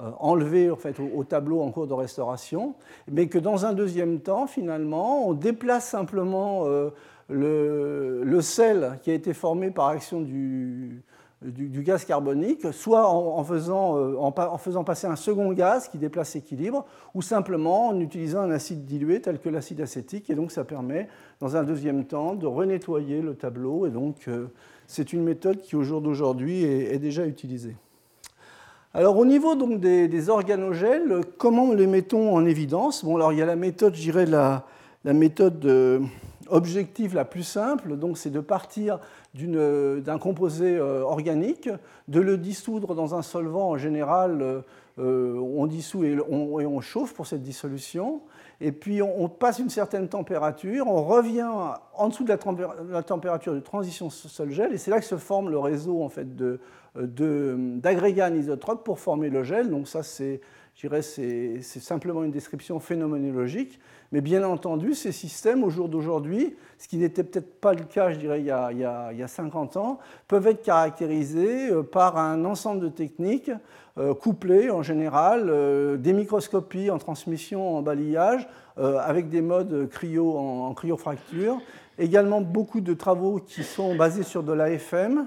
euh, 0.00 0.10
enlevé 0.18 0.72
en 0.72 0.76
fait, 0.76 0.96
au, 0.98 1.22
tableau 1.22 1.60
en 1.60 1.70
cours 1.70 1.86
de 1.86 1.92
restauration, 1.92 2.74
mais 3.08 3.28
que 3.28 3.38
dans 3.38 3.64
un 3.64 3.72
deuxième 3.72 4.18
temps, 4.18 4.48
finalement, 4.48 5.28
on 5.28 5.34
déplace 5.34 5.88
simplement 5.88 6.64
euh, 6.66 6.90
le, 7.28 8.40
sel 8.40 8.98
qui 9.02 9.12
a 9.12 9.14
été 9.14 9.32
formé 9.32 9.70
par 9.70 9.86
action 9.86 10.20
du, 10.20 11.04
gaz 11.44 12.04
carbonique, 12.04 12.72
soit 12.72 13.08
en, 13.08 13.42
faisant, 13.44 13.98
euh, 13.98 14.16
en, 14.18 14.58
faisant, 14.58 14.84
passer 14.84 15.06
un 15.06 15.16
second 15.16 15.52
gaz 15.52 15.88
qui 15.88 15.98
déplace 15.98 16.34
l'équilibre, 16.34 16.86
ou 17.14 17.22
simplement 17.22 17.88
en 17.88 18.00
utilisant 18.00 18.40
un 18.40 18.50
acide 18.50 18.84
dilué 18.84 19.20
tel 19.20 19.38
que 19.38 19.48
l'acide 19.48 19.80
acétique, 19.80 20.30
et 20.30 20.34
donc 20.34 20.52
ça 20.52 20.64
permet, 20.64 21.08
dans 21.40 21.56
un 21.56 21.64
deuxième 21.64 22.04
temps, 22.04 22.34
de 22.34 22.46
renettoyer 22.46 23.22
le 23.22 23.34
tableau, 23.34 23.86
et 23.86 23.90
donc 23.90 24.28
c'est 24.86 25.12
une 25.12 25.22
méthode 25.22 25.60
qui, 25.60 25.76
au 25.76 25.82
jour 25.82 26.00
d'aujourd'hui, 26.00 26.64
est 26.64 26.98
déjà 26.98 27.26
utilisée. 27.26 27.76
Alors 28.96 29.18
au 29.18 29.26
niveau 29.26 29.56
donc 29.56 29.80
des, 29.80 30.30
organogèles, 30.30 31.22
comment 31.36 31.72
les 31.72 31.88
mettons 31.88 32.32
en 32.32 32.46
évidence? 32.46 33.04
Bon, 33.04 33.16
alors 33.16 33.32
il 33.32 33.40
y 33.40 33.42
a 33.42 33.46
la 33.46 33.56
méthode, 33.56 33.96
je 33.96 34.00
dirais 34.00 34.24
la, 34.24 34.64
méthode 35.04 35.66
euh, 35.66 35.98
objective 36.46 37.16
la 37.16 37.24
plus 37.24 37.42
simple, 37.42 37.96
donc 37.96 38.16
c'est 38.16 38.30
de 38.30 38.38
partir 38.38 39.00
d'un 39.34 40.18
composé 40.18 40.76
euh, 40.76 41.02
organique, 41.02 41.68
de 42.08 42.20
le 42.20 42.38
dissoudre 42.38 42.94
dans 42.94 43.14
un 43.14 43.22
solvant 43.22 43.70
en 43.70 43.76
général, 43.76 44.62
euh, 44.98 45.38
on 45.38 45.66
dissout 45.66 46.04
et 46.04 46.16
on, 46.28 46.80
chauffe 46.80 47.14
pour 47.14 47.26
cette 47.26 47.42
dissolution, 47.42 48.22
et 48.60 48.70
puis 48.70 49.02
on, 49.02 49.28
passe 49.28 49.58
une 49.58 49.70
certaine 49.70 50.08
température, 50.08 50.86
on 50.86 51.02
revient 51.02 51.48
en 51.94 52.08
dessous 52.08 52.22
de 52.22 52.28
la, 52.92 53.02
température 53.02 53.54
de 53.54 53.60
transition 53.60 54.08
sol-gel, 54.08 54.72
et 54.72 54.78
c'est 54.78 54.92
là 54.92 55.00
que 55.00 55.06
se 55.06 55.16
forme 55.16 55.50
le 55.50 55.58
réseau 55.58 56.04
en 56.04 56.08
fait 56.08 56.36
de, 56.36 56.60
d'agrégats 56.94 58.26
anisotropes 58.26 58.84
pour 58.84 59.00
former 59.00 59.30
le 59.30 59.42
gel. 59.42 59.68
Donc 59.68 59.88
ça, 59.88 60.04
c'est 60.04 60.40
simplement 61.62 62.22
une 62.22 62.30
description 62.30 62.78
phénoménologique. 62.78 63.80
Mais 64.14 64.20
bien 64.20 64.44
entendu, 64.44 64.94
ces 64.94 65.10
systèmes, 65.10 65.64
au 65.64 65.70
jour 65.70 65.88
d'aujourd'hui, 65.88 66.54
ce 66.78 66.86
qui 66.86 66.98
n'était 66.98 67.24
peut-être 67.24 67.60
pas 67.60 67.74
le 67.74 67.82
cas, 67.82 68.12
je 68.12 68.18
dirais, 68.20 68.38
il 68.38 68.46
y, 68.46 68.50
a, 68.52 68.70
il, 68.70 68.78
y 68.78 68.84
a, 68.84 69.26
50 69.26 69.76
ans, 69.76 69.98
peuvent 70.28 70.46
être 70.46 70.62
caractérisés 70.62 71.68
euh, 71.72 71.82
par 71.82 72.16
un 72.16 72.44
ensemble 72.44 72.78
de 72.78 72.88
techniques 72.88 73.50
euh, 73.98 74.14
couplées, 74.14 74.70
en 74.70 74.84
général, 74.84 75.46
euh, 75.48 75.96
des 75.96 76.12
microscopies 76.12 76.92
en 76.92 76.98
transmission, 76.98 77.76
en 77.76 77.82
balayage, 77.82 78.48
avec 78.76 79.30
des 79.30 79.40
modes 79.40 79.88
cryo 79.90 80.38
en, 80.38 80.72
cryofracture. 80.74 81.60
Également 81.98 82.40
beaucoup 82.40 82.80
de 82.80 82.94
travaux 82.94 83.40
qui 83.40 83.64
sont 83.64 83.96
basés 83.96 84.22
sur 84.22 84.44
de 84.44 84.52
l'AFM, 84.52 85.26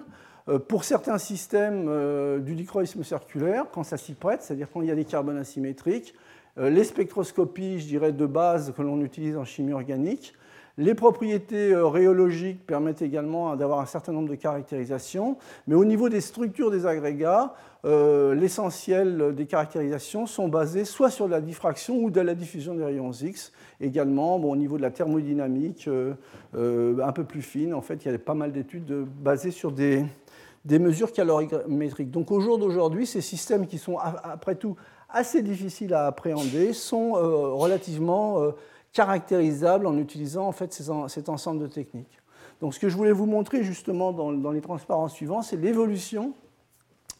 pour 0.70 0.86
certains 0.86 1.18
systèmes 1.18 2.42
du 2.42 2.56
dichroïsme 2.56 3.04
circulaire, 3.04 3.66
quand 3.74 3.84
ça 3.84 3.98
s'y 3.98 4.14
prête, 4.14 4.44
c'est-à-dire 4.44 4.68
quand 4.74 4.82
il 4.82 4.88
y 4.88 4.92
a 4.92 4.96
des 4.96 5.06
carbones 5.06 5.38
asymétriques, 5.38 6.14
les 6.58 6.84
spectroscopies, 6.84 7.80
je 7.80 7.88
dirais, 7.88 8.12
de 8.12 8.26
base 8.26 8.74
que 8.76 8.82
l'on 8.82 9.02
utilise 9.02 9.38
en 9.38 9.46
chimie 9.46 9.74
organique, 9.74 10.34
les 10.80 10.94
propriétés 10.94 11.72
euh, 11.74 11.88
rhéologiques 11.88 12.64
permettent 12.66 13.02
également 13.02 13.56
d'avoir 13.56 13.80
un 13.80 13.88
certain 13.88 14.12
nombre 14.12 14.30
de 14.30 14.36
caractérisations, 14.36 15.38
mais 15.66 15.74
au 15.74 15.86
niveau 15.86 16.08
des 16.08 16.22
structures 16.22 16.70
des 16.70 16.86
agrégats, 16.86 17.56
euh, 17.86 18.36
l'essentiel 18.36 19.34
des 19.34 19.48
caractérisations 19.48 20.28
sont 20.28 20.48
basées 20.48 20.86
soit 20.86 21.10
sur 21.10 21.28
la 21.28 21.42
diffraction 21.42 21.98
ou 21.98 22.12
de 22.12 22.22
la 22.22 22.36
diffusion 22.36 22.76
des 22.76 22.84
rayons 22.84 23.12
X. 23.12 23.52
Également, 23.82 24.36
au 24.36 24.56
niveau 24.56 24.78
de 24.78 24.84
la 24.84 24.92
thermodynamique 24.92 25.88
euh, 25.88 26.14
un 26.54 27.12
peu 27.12 27.24
plus 27.24 27.42
fine, 27.42 27.74
en 27.74 27.82
fait, 27.82 28.06
il 28.06 28.12
y 28.12 28.14
a 28.14 28.20
pas 28.20 28.36
mal 28.36 28.52
d'études 28.52 28.94
basées 29.20 29.52
sur 29.52 29.72
des, 29.72 30.06
des 30.64 30.80
mesures 30.80 31.12
calorimétriques. 31.12 32.12
Donc 32.12 32.30
au 32.30 32.40
jour 32.40 32.60
d'aujourd'hui, 32.60 33.08
ces 33.08 33.22
systèmes 33.22 33.66
qui 33.66 33.80
sont 33.80 33.98
après 33.98 34.56
tout 34.56 34.76
assez 35.10 35.42
difficiles 35.42 35.94
à 35.94 36.08
appréhender 36.08 36.74
sont 36.74 37.14
relativement 37.14 38.52
caractérisable 38.94 39.88
en 39.88 39.98
utilisant 39.98 40.48
en 40.48 40.52
fait 40.52 40.74
cet 41.08 41.30
ensemble 41.30 41.62
de 41.62 41.68
techniques. 41.68 42.20
Donc 42.62 42.74
ce 42.74 42.80
que 42.80 42.90
je 42.90 42.98
voulais 42.98 43.12
vous 43.12 43.26
montrer 43.28 43.64
justement 43.64 44.12
dans, 44.12 44.52
les 44.52 44.62
transparents 44.62 45.08
suivants, 45.08 45.42
c'est 45.42 45.58
l'évolution 45.58 46.34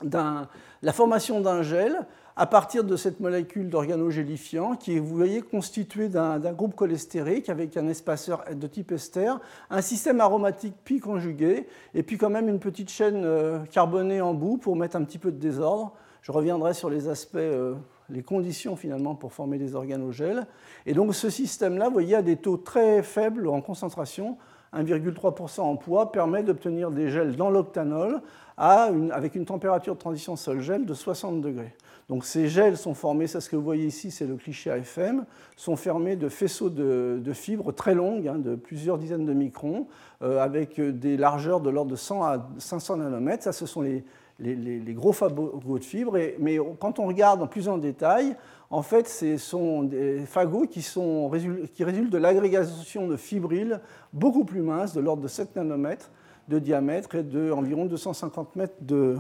la 0.04 0.94
formation 0.94 1.42
d'un 1.42 1.64
gel 1.64 2.06
à 2.36 2.46
partir 2.46 2.84
de 2.84 2.96
cette 2.96 3.20
molécule 3.20 3.70
d'organogélifiant 3.70 4.76
qui 4.76 4.96
est, 4.96 5.00
vous 5.00 5.16
voyez, 5.16 5.42
constituée 5.42 6.08
d'un 6.08 6.54
groupe 6.54 6.76
cholestérique 6.76 7.50
avec 7.50 7.78
un 7.78 7.88
espaceur 7.88 8.44
de 8.54 8.68
type 8.68 8.92
ester, 8.92 9.34
un 9.72 9.82
système 9.82 10.22
aromatique 10.22 10.76
pi 10.84 11.00
conjugué, 11.00 11.68
et 11.96 12.04
puis 12.04 12.20
quand 12.20 12.30
même 12.30 12.48
une 12.48 12.60
petite 12.60 12.92
chaîne 12.92 13.24
euh, 13.26 13.60
carbonée 13.72 14.22
en 14.22 14.36
bout 14.36 14.58
pour 14.58 14.76
mettre 14.76 14.98
un 14.98 15.04
petit 15.04 15.18
peu 15.18 15.32
de 15.32 15.40
désordre. 15.40 15.94
Je 16.22 16.32
reviendrai 16.32 16.74
sur 16.74 16.90
les 16.90 17.08
aspects 17.08 17.38
euh, 17.38 17.76
les 18.10 18.24
conditions 18.24 18.76
finalement 18.76 19.16
pour 19.16 19.34
former 19.34 19.58
des 19.58 19.76
organogèles. 19.76 20.46
Et 20.86 20.94
donc 20.94 21.14
ce 21.16 21.30
système-là, 21.30 21.88
vous 21.88 21.94
voyez, 21.94 22.16
a 22.16 22.22
des 22.22 22.38
taux 22.38 22.58
très 22.58 23.04
faibles 23.04 23.48
en 23.48 23.62
concentration, 23.62 24.38
1,3% 24.74 25.62
en 25.62 25.76
poids, 25.76 26.12
permet 26.12 26.44
d'obtenir 26.44 26.92
des 26.92 27.10
gels 27.10 27.36
dans 27.36 27.50
l'octanol 27.50 28.22
avec 28.58 29.36
une 29.36 29.46
température 29.46 29.94
de 29.94 30.00
transition 30.00 30.36
sol-gel 30.36 30.86
de 30.86 30.94
60 30.94 31.42
degrés. 31.42 31.76
Donc 32.10 32.26
ces 32.26 32.48
gels 32.48 32.78
sont 32.78 32.94
formés, 32.94 33.28
c'est 33.28 33.42
ce 33.42 33.50
que 33.50 33.56
vous 33.56 33.64
voyez 33.64 33.86
ici, 33.86 34.12
c'est 34.12 34.26
le 34.26 34.36
cliché 34.36 34.72
AFM, 34.72 35.26
sont 35.58 35.76
fermés 35.76 36.16
de 36.16 36.30
faisceaux 36.30 36.70
de, 36.70 37.34
fibres 37.34 37.72
très 37.74 37.94
longues, 37.94 38.28
hein, 38.28 38.38
de 38.38 38.56
plusieurs 38.56 38.98
dizaines 38.98 39.26
de 39.26 39.34
microns, 39.34 39.88
euh, 40.24 40.42
avec 40.42 40.80
des 40.80 41.18
largeurs 41.18 41.60
de 41.60 41.70
l'ordre 41.70 41.92
de 41.92 41.98
100 41.98 42.24
à 42.24 42.50
500 42.58 42.98
nanomètres. 42.98 43.44
Ça, 43.44 43.52
ce 43.52 43.66
sont 43.66 43.82
les, 43.82 44.06
les, 44.40 44.94
gros 44.94 45.14
fagots 45.14 45.80
de 45.80 45.84
fibres. 45.84 46.18
mais 46.40 46.58
quand 46.80 47.00
on 47.00 47.08
regarde 47.08 47.42
en 47.42 47.48
plus 47.48 47.68
en 47.68 47.78
détail, 47.78 48.36
en 48.70 48.82
fait, 48.82 49.08
ce 49.08 49.38
sont 49.38 49.84
des 49.84 50.26
fagots 50.26 50.68
qui, 50.68 50.82
sont, 50.82 51.32
qui 51.74 51.84
résultent 51.84 52.12
de 52.12 52.18
l'agrégation 52.18 53.08
de 53.08 53.16
fibrilles 53.16 53.78
beaucoup 54.14 54.44
plus 54.44 54.62
minces, 54.62 54.94
de 54.94 55.00
l'ordre 55.00 55.24
de 55.24 55.28
7 55.28 55.56
nanomètres 55.56 56.12
de 56.48 56.60
diamètre 56.60 57.16
et 57.16 57.24
d'environ 57.24 57.86
250, 57.86 58.58
de, 58.82 59.18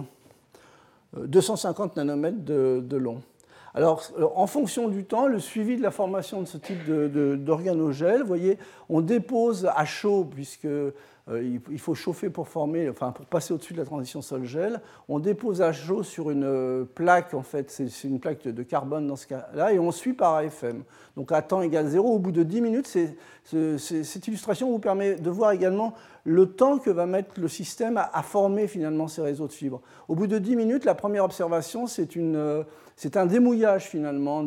250 1.14 1.98
euh, 1.98 2.04
nanomètres 2.04 2.44
de, 2.44 2.98
long. 2.98 3.22
Alors, 3.77 4.01
en 4.36 4.48
fonction 4.48 4.88
du 4.88 5.05
temps, 5.05 5.27
le 5.27 5.38
suivi 5.38 5.77
de 5.77 5.84
la 5.84 5.91
formation 5.91 6.41
de 6.41 6.48
ce 6.48 6.57
type 6.57 6.89
d'organogèle, 6.89 8.22
vous 8.22 8.27
voyez, 8.27 8.57
on 8.89 9.01
dépose 9.01 9.69
à 9.75 9.86
chaud, 9.86 10.25
puisque 10.25 10.65
euh, 10.65 11.60
il 11.69 11.77
faut 11.77 11.93
chauffer 11.93 12.31
pour 12.31 12.48
former, 12.48 12.89
enfin 12.89 13.12
pour 13.12 13.27
passer 13.27 13.53
au-dessus 13.53 13.74
de 13.74 13.77
la 13.77 13.86
transition 13.86 14.24
sol-gel. 14.24 14.81
On 15.07 15.19
dépose 15.19 15.62
à 15.62 15.74
chaud 15.74 16.01
sur 16.01 16.31
une 16.31 16.43
euh, 16.43 16.86
plaque, 16.86 17.36
en 17.36 17.43
fait, 17.43 17.69
c'est 17.69 18.07
une 18.07 18.19
plaque 18.19 18.48
de 18.48 18.63
carbone 18.63 19.05
dans 19.05 19.15
ce 19.15 19.27
cas-là, 19.27 19.72
et 19.72 19.77
on 19.77 19.91
suit 19.91 20.13
par 20.13 20.34
AFM. 20.34 20.81
Donc 21.15 21.31
à 21.31 21.43
temps 21.43 21.62
égal 21.62 21.86
0, 21.86 22.07
au 22.07 22.17
bout 22.17 22.31
de 22.31 22.41
10 22.41 22.62
minutes, 22.62 22.88
cette 23.43 24.27
illustration 24.27 24.72
vous 24.72 24.79
permet 24.79 25.15
de 25.17 25.29
voir 25.29 25.51
également 25.51 25.93
le 26.24 26.48
temps 26.48 26.77
que 26.77 26.89
va 26.89 27.05
mettre 27.05 27.39
le 27.39 27.48
système 27.48 27.98
à, 27.98 28.22
former 28.22 28.67
finalement 28.67 29.07
ces 29.07 29.22
réseaux 29.22 29.48
de 29.48 29.53
fibres. 29.53 29.81
Au 30.07 30.15
bout 30.15 30.27
de 30.27 30.39
10 30.39 30.55
minutes, 30.55 30.86
la 30.86 30.96
première 30.96 31.24
observation, 31.24 31.88
c'est 31.88 32.17
euh, 32.17 32.63
un 33.16 33.25
démouillage 33.25 33.86
finalement 33.86 34.44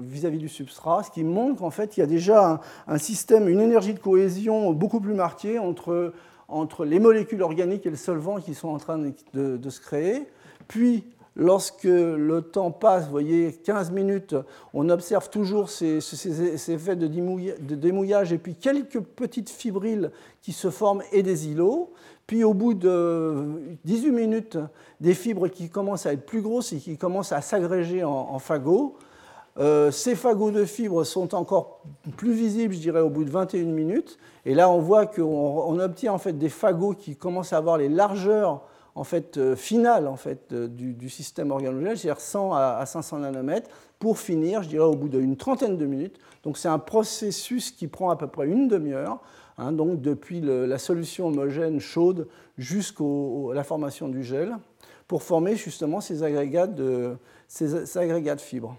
vis-à-vis 0.00 0.38
du 0.38 0.48
substrat, 0.48 1.02
ce 1.02 1.10
qui 1.10 1.24
montre 1.24 1.60
qu'en 1.60 1.70
fait, 1.70 1.96
il 1.96 2.00
y 2.00 2.02
a 2.02 2.06
déjà 2.06 2.60
un, 2.86 2.98
système, 2.98 3.48
une 3.48 3.60
énergie 3.60 3.94
de 3.94 3.98
cohésion 3.98 4.72
beaucoup 4.72 5.00
plus 5.00 5.14
marquée 5.14 5.58
entre, 5.58 6.12
entre 6.48 6.84
les 6.84 6.98
molécules 6.98 7.42
organiques 7.42 7.86
et 7.86 7.90
le 7.90 7.96
solvant 7.96 8.40
qui 8.40 8.54
sont 8.54 8.68
en 8.68 8.78
train 8.78 8.98
de, 9.34 9.70
se 9.70 9.80
créer. 9.80 10.26
Puis, 10.68 11.04
Lorsque 11.36 11.82
le 11.82 12.42
temps 12.42 12.70
passe, 12.70 13.06
vous 13.06 13.10
voyez, 13.10 13.52
15 13.52 13.90
minutes, 13.90 14.36
on 14.72 14.88
observe 14.88 15.30
toujours 15.30 15.68
ces, 15.68 15.98
effets 16.70 16.94
de 16.94 17.08
démouillage 17.08 18.32
et 18.32 18.38
puis 18.38 18.54
quelques 18.54 19.00
petites 19.00 19.50
fibrilles 19.50 20.10
qui 20.42 20.52
se 20.52 20.70
forment 20.70 21.02
et 21.10 21.24
des 21.24 21.48
îlots. 21.48 21.92
Puis 22.26 22.42
au 22.42 22.54
bout 22.54 22.74
de 22.74 23.76
18 23.84 24.10
minutes, 24.10 24.58
des 25.00 25.14
fibres 25.14 25.48
qui 25.48 25.68
commencent 25.68 26.06
à 26.06 26.12
être 26.12 26.24
plus 26.24 26.40
grosses 26.40 26.72
et 26.72 26.78
qui 26.78 26.96
commencent 26.96 27.32
à 27.32 27.40
s'agréger 27.40 28.02
en, 28.02 28.38
fagots. 28.38 28.96
Euh, 29.58 29.90
ces 29.90 30.14
fagots 30.14 30.50
de 30.50 30.64
fibres 30.64 31.04
sont 31.04 31.34
encore 31.34 31.82
plus 32.16 32.32
visibles, 32.32 32.74
je 32.74 32.80
dirais, 32.80 33.00
au 33.00 33.10
bout 33.10 33.24
de 33.24 33.30
21 33.30 33.64
minutes. 33.64 34.18
Et 34.46 34.54
là, 34.54 34.70
on 34.70 34.78
voit 34.78 35.06
qu'on 35.06 35.78
obtient 35.78 36.12
en 36.12 36.18
fait 36.18 36.32
des 36.32 36.48
fagots 36.48 36.94
qui 36.94 37.16
commencent 37.16 37.52
à 37.52 37.58
avoir 37.58 37.76
les 37.76 37.88
largeurs 37.88 38.62
en 38.96 39.04
fait, 39.04 39.36
euh, 39.38 39.56
finale 39.56 40.06
en 40.06 40.16
fait, 40.16 40.52
euh, 40.52 40.68
du, 40.68 41.08
système 41.10 41.50
organogène, 41.50 41.96
c'est-à-dire 41.96 42.20
100 42.20 42.52
à, 42.54 42.86
500 42.86 43.18
nanomètres, 43.18 43.68
pour 43.98 44.18
finir, 44.18 44.62
je 44.62 44.68
dirais, 44.68 44.84
au 44.84 44.94
bout 44.94 45.08
d'une 45.08 45.36
trentaine 45.36 45.76
de 45.76 45.86
minutes. 45.86 46.18
Donc 46.42 46.58
c'est 46.58 46.68
un 46.68 46.78
processus 46.78 47.70
qui 47.70 47.88
prend 47.88 48.10
à 48.10 48.16
peu 48.16 48.26
près 48.26 48.46
une 48.46 48.68
demi-heure, 48.68 49.20
hein, 49.58 49.72
donc 49.72 50.00
depuis 50.00 50.40
la 50.40 50.78
solution 50.78 51.28
homogène 51.28 51.80
chaude 51.80 52.28
jusqu'à 52.58 53.04
la 53.52 53.64
formation 53.64 54.08
du 54.08 54.22
gel, 54.22 54.56
pour 55.08 55.22
former 55.22 55.56
justement 55.56 56.00
ces 56.00 56.22
agrégats 56.22 56.66
de, 56.66 57.16
fibres. 58.38 58.76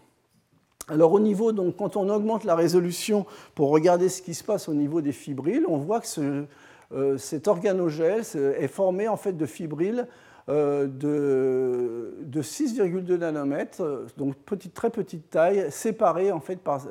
Alors 0.87 1.13
au 1.13 1.19
niveau, 1.19 1.51
donc, 1.51 1.77
quand 1.77 1.97
on 1.97 2.09
augmente 2.09 2.43
la 2.43 2.55
résolution 2.55 3.25
pour 3.55 3.69
regarder 3.69 4.09
ce 4.09 4.21
qui 4.21 4.33
se 4.33 4.43
passe 4.43 4.69
au 4.69 4.73
niveau 4.73 5.01
des 5.01 5.11
fibrilles, 5.11 5.65
on 5.67 5.77
voit 5.77 5.99
que 5.99 6.45
euh, 6.91 7.17
cet 7.17 7.47
organogèle 7.47 8.21
est 8.59 8.67
formé 8.67 9.07
en 9.07 9.17
fait 9.17 9.33
de 9.33 9.45
fibrilles 9.45 10.05
euh, 10.47 10.87
de, 10.87 12.41
6,2 12.41 13.17
nanomètres, 13.17 13.81
donc 14.17 14.35
petite, 14.35 14.75
très 14.75 14.91
petite 14.91 15.29
taille, 15.31 15.71
séparées 15.71 16.31
en 16.31 16.39
fait 16.39 16.57
par, 16.57 16.85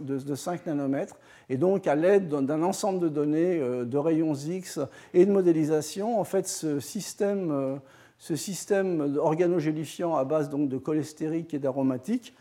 de, 0.00 0.34
5 0.34 0.66
nanomètres. 0.66 1.16
Et 1.48 1.56
donc, 1.56 1.88
à 1.88 1.96
l'aide 1.96 2.28
d'un 2.28 2.62
ensemble 2.62 3.00
de 3.00 3.08
données, 3.08 3.58
euh, 3.58 3.84
de 3.84 3.98
rayons 3.98 4.34
X 4.34 4.78
et 5.12 5.26
de 5.26 5.32
modélisation, 5.32 6.20
en 6.20 6.24
fait, 6.24 6.46
ce 6.46 6.78
système, 6.78 7.80
ce 8.18 8.36
système 8.36 9.16
organogélifiant 9.18 10.14
à 10.14 10.24
base 10.24 10.48
donc, 10.48 10.68
de 10.68 10.78
cholestérique 10.78 11.52
et 11.54 11.58
d'aromatique 11.58 12.34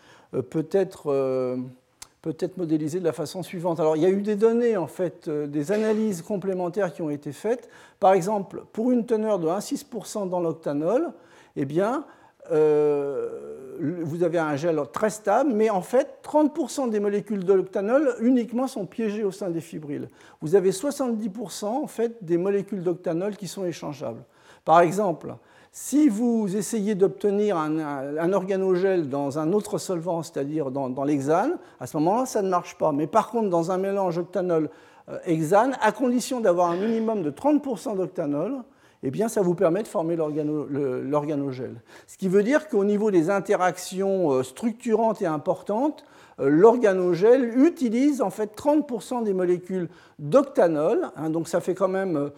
peut 0.50 0.68
être 0.72 1.12
peut 2.24 2.36
être 2.40 2.56
modélisé 2.56 3.02
de 3.02 3.04
la 3.04 3.12
façon 3.12 3.44
suivante. 3.44 3.82
Alors, 3.82 3.98
il 3.98 4.02
y 4.02 4.06
a 4.06 4.10
eu 4.10 4.22
des 4.22 4.38
données, 4.38 4.78
en 4.78 4.88
fait, 4.88 5.28
euh, 5.28 5.46
des 5.46 5.74
analyses 5.74 6.22
complémentaires 6.22 6.94
qui 6.94 7.02
ont 7.02 7.10
été 7.10 7.34
faites. 7.34 7.70
Par 8.00 8.14
exemple, 8.14 8.64
pour 8.72 8.92
une 8.92 9.06
teneur 9.06 9.40
de 9.40 9.48
1,6% 9.50 10.30
dans 10.30 10.40
l'octanol, 10.40 11.12
eh 11.58 11.66
bien, 11.66 12.06
euh, 12.50 13.76
vous 14.04 14.24
avez 14.24 14.40
un 14.40 14.56
gel 14.56 14.80
très 14.94 15.10
stable, 15.10 15.52
mais 15.54 15.70
en 15.70 15.82
fait, 15.82 16.20
30% 16.24 16.90
des 16.90 17.02
molécules 17.02 17.44
de 17.44 17.54
l'octanol 17.54 18.16
uniquement 18.22 18.68
sont 18.68 18.86
piégées 18.86 19.26
au 19.26 19.32
sein 19.32 19.50
des 19.50 19.62
fibrilles. 19.62 20.08
Vous 20.40 20.56
avez 20.56 20.72
70% 20.72 21.66
en 21.66 21.88
fait 21.88 22.24
des 22.24 22.38
molécules 22.38 22.84
d'octanol 22.84 23.36
qui 23.36 23.50
sont 23.50 23.66
échangeables. 23.66 24.24
Par 24.64 24.80
exemple, 24.80 25.36
si 25.76 26.08
vous 26.08 26.56
essayez 26.56 26.94
d'obtenir 26.94 27.58
un, 27.58 28.32
organogel 28.32 29.10
dans 29.10 29.40
un 29.40 29.54
autre 29.54 29.80
solvant, 29.80 30.22
c'est-à-dire 30.22 30.70
dans, 30.70 31.04
l'hexane, 31.04 31.58
à 31.80 31.88
ce 31.88 31.98
moment-là, 31.98 32.28
ça 32.28 32.44
ne 32.44 32.50
marche 32.50 32.78
pas. 32.78 32.92
Mais 32.92 33.08
par 33.08 33.32
contre, 33.32 33.50
dans 33.50 33.72
un 33.72 33.80
mélange 33.80 34.20
octanol-hexane, 34.20 35.76
à 35.82 35.92
condition 35.92 36.42
d'avoir 36.42 36.70
un 36.70 36.78
minimum 36.78 37.24
de 37.24 37.32
30% 37.32 37.98
d'octanol, 37.98 38.62
eh 39.02 39.10
bien, 39.10 39.28
ça 39.28 39.42
vous 39.42 39.56
permet 39.56 39.82
de 39.82 39.88
former 39.88 40.16
l'organogel. 40.16 41.82
Ce 42.06 42.18
qui 42.18 42.28
veut 42.28 42.44
dire 42.44 42.70
qu'au 42.70 42.86
niveau 42.86 43.10
des 43.10 43.32
interactions 43.32 44.32
euh, 44.32 44.44
structurantes 44.44 45.24
et 45.24 45.26
importantes, 45.26 46.06
l'organogel 46.40 47.58
utilise 47.60 48.22
en 48.22 48.30
fait 48.30 48.56
30% 48.58 49.24
des 49.24 49.34
molécules 49.34 49.90
d'octanol, 50.20 51.12
hein, 51.16 51.30
donc 51.30 51.48
ça 51.48 51.60
fait 51.60 51.76
quand 51.76 51.88
même 51.88 52.32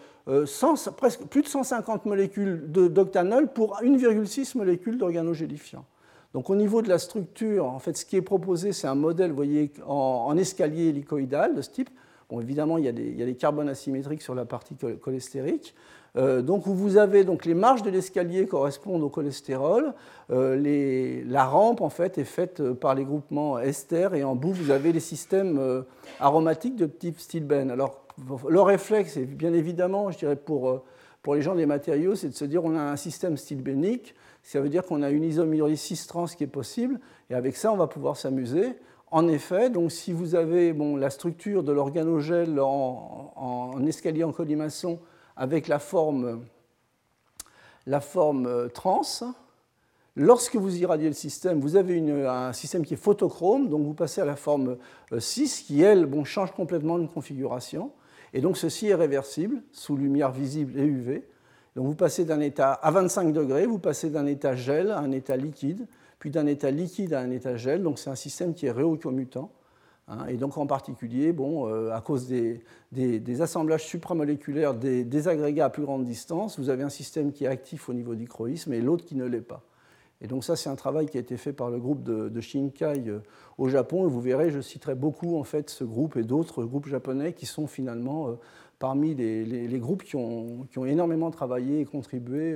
presque 0.96 1.22
plus 1.26 1.42
de 1.42 1.48
150 1.48 2.06
molécules 2.06 2.64
d'octanol 2.66 3.48
pour 3.48 3.80
1,6 3.80 4.56
molécules 4.58 4.98
d'organogélifiant. 4.98 5.84
Donc 6.36 6.50
au 6.50 6.54
niveau 6.54 6.82
de 6.82 6.90
la 6.90 6.98
structure, 6.98 7.64
en 7.64 7.78
fait, 7.78 7.96
ce 7.96 8.04
qui 8.04 8.14
est 8.16 8.20
proposé, 8.20 8.72
c'est 8.72 8.86
un 8.86 8.94
modèle, 8.94 9.32
voyez, 9.32 9.72
en, 9.86 10.36
escalier 10.36 10.88
hélicoïdal 10.88 11.54
de 11.54 11.62
ce 11.62 11.70
type. 11.70 11.88
Bon, 12.28 12.42
évidemment, 12.42 12.76
il 12.76 12.84
y, 12.84 12.88
a 12.88 12.92
des, 12.92 13.34
carbones 13.36 13.70
asymétriques 13.70 14.20
sur 14.20 14.34
la 14.34 14.44
partie 14.44 14.74
cholestérique. 15.00 15.74
Euh, 16.16 16.42
donc 16.42 16.66
vous 16.66 16.96
avez 16.96 17.24
donc 17.24 17.44
les 17.44 17.54
marges 17.54 17.82
de 17.82 17.90
l'escalier 17.90 18.46
correspondent 18.46 19.02
au 19.02 19.08
cholestérol. 19.08 19.94
Euh, 20.30 21.22
la 21.26 21.44
rampe 21.44 21.80
en 21.80 21.90
fait 21.90 22.18
est 22.18 22.24
faite 22.24 22.62
par 22.72 22.94
les 22.94 23.04
groupements 23.04 23.58
ester 23.58 24.08
et 24.14 24.24
en 24.24 24.34
bout 24.34 24.52
vous 24.52 24.70
avez 24.70 24.92
les 24.92 25.00
systèmes 25.00 25.58
euh, 25.58 25.82
aromatiques 26.20 26.76
de 26.76 26.86
type 26.86 27.20
stilbène. 27.20 27.70
Alors 27.70 28.02
le 28.48 28.60
réflexe, 28.60 29.16
est 29.16 29.26
bien 29.26 29.52
évidemment, 29.52 30.10
je 30.10 30.18
dirais 30.18 30.36
pour, 30.36 30.82
pour 31.22 31.34
les 31.34 31.42
gens 31.42 31.54
des 31.54 31.66
matériaux, 31.66 32.14
c'est 32.14 32.28
de 32.28 32.34
se 32.34 32.46
dire 32.46 32.64
on 32.64 32.74
a 32.76 32.80
un 32.80 32.96
système 32.96 33.36
stilbénique 33.36 34.14
ça 34.46 34.60
veut 34.60 34.68
dire 34.68 34.84
qu'on 34.84 35.02
a 35.02 35.10
une 35.10 35.24
isomylolysis 35.24 36.06
trans 36.06 36.26
qui 36.26 36.44
est 36.44 36.46
possible, 36.46 37.00
et 37.30 37.34
avec 37.34 37.56
ça, 37.56 37.72
on 37.72 37.76
va 37.76 37.88
pouvoir 37.88 38.16
s'amuser. 38.16 38.76
En 39.10 39.26
effet, 39.26 39.70
donc 39.70 39.90
si 39.90 40.12
vous 40.12 40.36
avez 40.36 40.72
bon, 40.72 40.94
la 40.96 41.10
structure 41.10 41.64
de 41.64 41.72
l'organogel 41.72 42.60
en, 42.60 43.84
escalier 43.88 44.22
en 44.22 44.30
colimaçon 44.30 45.00
avec 45.36 45.68
la 45.68 45.78
forme, 45.78 46.44
la 47.86 48.00
forme 48.00 48.46
euh, 48.46 48.68
trans, 48.68 49.02
lorsque 50.16 50.56
vous 50.56 50.76
irradiez 50.76 51.08
le 51.08 51.14
système, 51.14 51.60
vous 51.60 51.76
avez 51.76 51.98
un 52.26 52.52
système 52.52 52.84
qui 52.84 52.94
est 52.94 52.98
photochrome, 52.98 53.68
donc 53.68 53.84
vous 53.84 53.94
passez 53.94 54.20
à 54.20 54.24
la 54.24 54.36
forme 54.36 54.76
6, 55.16 55.60
euh, 55.62 55.66
qui, 55.66 55.82
elle, 55.82 56.06
bon, 56.06 56.24
change 56.24 56.52
complètement 56.52 56.98
de 56.98 57.06
configuration. 57.06 57.92
Et 58.32 58.40
donc 58.40 58.56
ceci 58.56 58.88
est 58.88 58.94
réversible 58.94 59.62
sous 59.72 59.96
lumière 59.96 60.32
visible 60.32 60.78
et 60.78 60.84
UV. 60.84 61.24
Donc 61.76 61.86
vous 61.86 61.94
passez 61.94 62.24
d'un 62.24 62.40
état 62.40 62.72
à 62.72 62.90
25 62.90 63.32
degrés, 63.32 63.66
vous 63.66 63.78
passez 63.78 64.10
d'un 64.10 64.26
état 64.26 64.56
gel 64.56 64.90
à 64.90 64.98
un 64.98 65.12
état 65.12 65.36
liquide, 65.36 65.86
puis 66.18 66.30
d'un 66.30 66.46
état 66.46 66.70
liquide 66.70 67.12
à 67.12 67.20
un 67.20 67.30
état 67.30 67.56
gel. 67.56 67.82
Donc 67.82 67.98
c'est 67.98 68.10
un 68.10 68.16
système 68.16 68.54
qui 68.54 68.66
est 68.66 68.70
réocommutant. 68.70 69.50
Hein, 70.08 70.26
et 70.28 70.36
donc 70.36 70.56
en 70.56 70.66
particulier, 70.66 71.32
bon, 71.32 71.68
euh, 71.68 71.90
à 71.92 72.00
cause 72.00 72.28
des, 72.28 72.62
assemblages 73.40 73.84
supramoléculaires 73.84 74.74
des, 74.74 75.28
agrégats 75.28 75.66
à 75.66 75.70
plus 75.70 75.82
grande 75.82 76.04
distance, 76.04 76.58
vous 76.58 76.70
avez 76.70 76.84
un 76.84 76.88
système 76.88 77.32
qui 77.32 77.44
est 77.44 77.48
actif 77.48 77.88
au 77.88 77.92
niveau 77.92 78.14
du 78.14 78.28
chroïsme 78.28 78.72
et 78.72 78.80
l'autre 78.80 79.04
qui 79.04 79.16
ne 79.16 79.24
l'est 79.24 79.40
pas. 79.40 79.62
Et 80.20 80.28
donc 80.28 80.44
ça, 80.44 80.56
c'est 80.56 80.70
un 80.70 80.76
travail 80.76 81.06
qui 81.06 81.18
a 81.18 81.20
été 81.20 81.36
fait 81.36 81.52
par 81.52 81.70
le 81.70 81.78
groupe 81.78 82.02
de, 82.02 82.40
Shinkai 82.40 83.08
euh, 83.08 83.18
au 83.58 83.68
Japon. 83.68 84.06
Et 84.06 84.08
vous 84.10 84.20
verrez, 84.20 84.50
je 84.50 84.60
citerai 84.60 84.94
beaucoup 84.94 85.36
en 85.38 85.44
fait 85.44 85.70
ce 85.70 85.82
groupe 85.82 86.16
et 86.16 86.22
d'autres 86.22 86.64
groupes 86.64 86.86
japonais 86.86 87.32
qui 87.32 87.46
sont 87.46 87.66
finalement 87.66 88.28
euh, 88.28 88.34
parmi 88.78 89.14
les, 89.14 89.78
groupes 89.78 90.04
qui 90.04 90.14
ont, 90.16 90.66
énormément 90.86 91.30
travaillé 91.30 91.80
et 91.80 91.84
contribué 91.84 92.54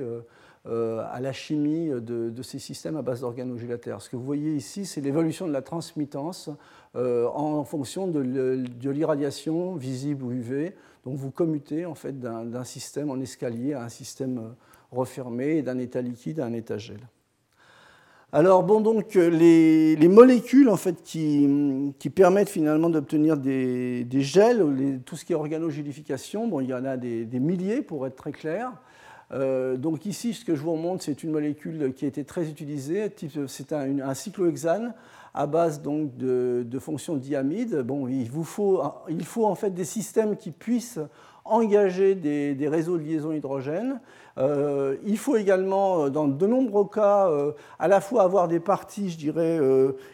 à 0.65 1.19
la 1.19 1.33
chimie 1.33 1.89
de, 1.89 2.41
ces 2.43 2.59
systèmes 2.59 2.95
à 2.97 3.01
base 3.01 3.21
d'organogélateurs. 3.21 4.01
Ce 4.01 4.09
que 4.09 4.15
vous 4.15 4.23
voyez 4.23 4.55
ici, 4.55 4.85
c'est 4.85 5.01
l'évolution 5.01 5.47
de 5.47 5.53
la 5.53 5.61
transmittance 5.61 6.49
euh, 6.95 7.25
en 7.27 7.63
fonction 7.63 8.07
de 8.07 8.89
l'irradiation 8.89 9.75
visible 9.75 10.23
ou 10.23 10.31
UV. 10.31 10.75
Donc 11.05 11.15
vous 11.15 11.31
commutez 11.31 11.85
en 11.85 11.95
fait 11.95 12.19
d'un 12.19 12.63
système 12.63 13.09
en 13.09 13.19
escalier 13.19 13.73
à 13.73 13.83
un 13.83 13.89
système 13.89 14.53
refermé, 14.91 15.61
d'un 15.61 15.79
état 15.79 16.01
liquide 16.01 16.39
à 16.41 16.45
un 16.45 16.53
état 16.53 16.77
gel. 16.77 16.99
Alors 18.33 18.63
bon, 18.63 18.79
donc 18.79 19.17
euh, 19.17 19.29
les, 19.29 20.07
molécules 20.07 20.69
en 20.69 20.77
fait 20.77 21.03
qui, 21.03 21.93
permettent 22.15 22.49
finalement 22.49 22.89
d'obtenir 22.89 23.35
des, 23.35 24.05
gels, 24.19 25.01
tout 25.05 25.17
ce 25.17 25.25
qui 25.25 25.33
est 25.33 25.35
organogélification, 25.35 26.47
bon, 26.47 26.61
il 26.61 26.69
y 26.69 26.73
en 26.73 26.85
a 26.85 26.95
des, 26.95 27.39
milliers 27.39 27.81
pour 27.81 28.07
être 28.07 28.15
très 28.15 28.31
clair. 28.31 28.71
Euh, 29.33 29.77
donc 29.77 30.05
ici, 30.05 30.33
ce 30.33 30.43
que 30.43 30.55
je 30.55 30.61
vous 30.61 30.75
montre, 30.75 31.03
c'est 31.03 31.23
une 31.23 31.31
molécule 31.31 31.93
qui 31.93 32.05
a 32.05 32.07
été 32.07 32.23
très 32.23 32.49
utilisée. 32.49 33.13
C'est 33.47 33.73
un, 33.73 34.13
cyclohexane 34.13 34.93
à 35.33 35.47
base 35.47 35.81
donc 35.81 36.17
de, 36.17 36.65
de 36.67 36.79
fonctions 36.79 37.15
diamide. 37.15 37.77
Bon, 37.81 38.07
il 38.07 38.29
vous 38.29 38.43
faut, 38.43 38.81
il 39.09 39.23
faut 39.23 39.45
en 39.45 39.55
fait 39.55 39.69
des 39.71 39.85
systèmes 39.85 40.35
qui 40.35 40.51
puissent 40.51 40.99
engager 41.45 42.13
des, 42.13 42.67
réseaux 42.67 42.97
de 42.97 43.03
liaison 43.03 43.31
hydrogène. 43.31 43.99
Euh, 44.37 44.97
il 45.05 45.17
faut 45.17 45.35
également, 45.35 46.05
euh, 46.05 46.09
dans 46.09 46.27
de 46.27 46.47
nombreux 46.47 46.87
cas, 46.87 47.29
à 47.79 47.87
la 47.87 48.01
fois 48.01 48.23
avoir 48.23 48.47
des 48.47 48.59
parties, 48.59 49.09
je 49.09 49.17
dirais, 49.17 49.59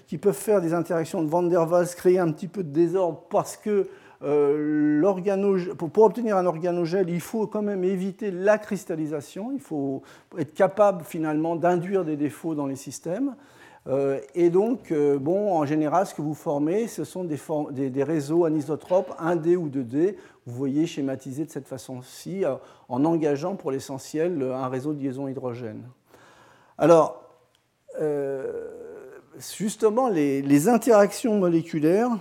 qui 0.06 0.18
peuvent 0.18 0.36
faire 0.36 0.62
des 0.62 0.74
interactions 0.74 1.24
de 1.24 1.30
Van 1.30 1.44
der 1.44 1.70
Waals, 1.70 1.88
créer 1.96 2.20
un 2.20 2.32
petit 2.32 2.48
peu 2.48 2.64
de 2.64 2.72
désordre, 2.72 3.24
parce 3.30 3.58
que 3.58 3.88
pour, 4.20 5.90
pour, 5.90 6.04
obtenir 6.04 6.38
un 6.38 6.46
organogel, 6.46 7.10
il 7.10 7.22
faut 7.22 7.48
quand 7.48 7.62
même 7.62 7.84
éviter 7.84 8.32
la 8.32 8.58
cristallisation, 8.58 9.52
il 9.54 9.60
faut 9.60 10.02
être 10.38 10.54
capable 10.54 11.04
finalement 11.04 11.56
d'induire 11.56 12.04
des 12.04 12.16
défauts 12.16 12.56
dans 12.56 12.66
les 12.66 12.76
systèmes. 12.76 13.36
et 14.36 14.50
donc, 14.50 14.92
bon, 14.92 15.54
en 15.54 15.66
général, 15.66 16.06
ce 16.08 16.14
que 16.14 16.22
vous 16.22 16.34
formez, 16.34 16.88
ce 16.88 17.04
sont 17.04 17.24
des, 17.24 18.04
réseaux 18.04 18.46
anisotropes 18.46 19.16
1D 19.22 19.56
ou 19.56 19.70
2D, 19.70 20.16
vous 20.48 20.56
voyez 20.56 20.88
schématisé 20.88 21.44
de 21.44 21.52
cette 21.52 21.68
façon-ci, 21.68 22.46
euh, 22.46 22.56
en 22.88 23.04
engageant 23.04 23.56
pour 23.56 23.70
l'essentiel 23.70 24.42
un 24.42 24.70
réseau 24.70 24.94
de 24.94 25.04
liaison 25.04 25.28
hydrogène. 25.28 25.84
Alors, 26.78 27.22
euh, 28.00 28.70
justement, 29.38 30.08
les, 30.08 30.70
interactions 30.70 31.38
moléculaires, 31.38 32.12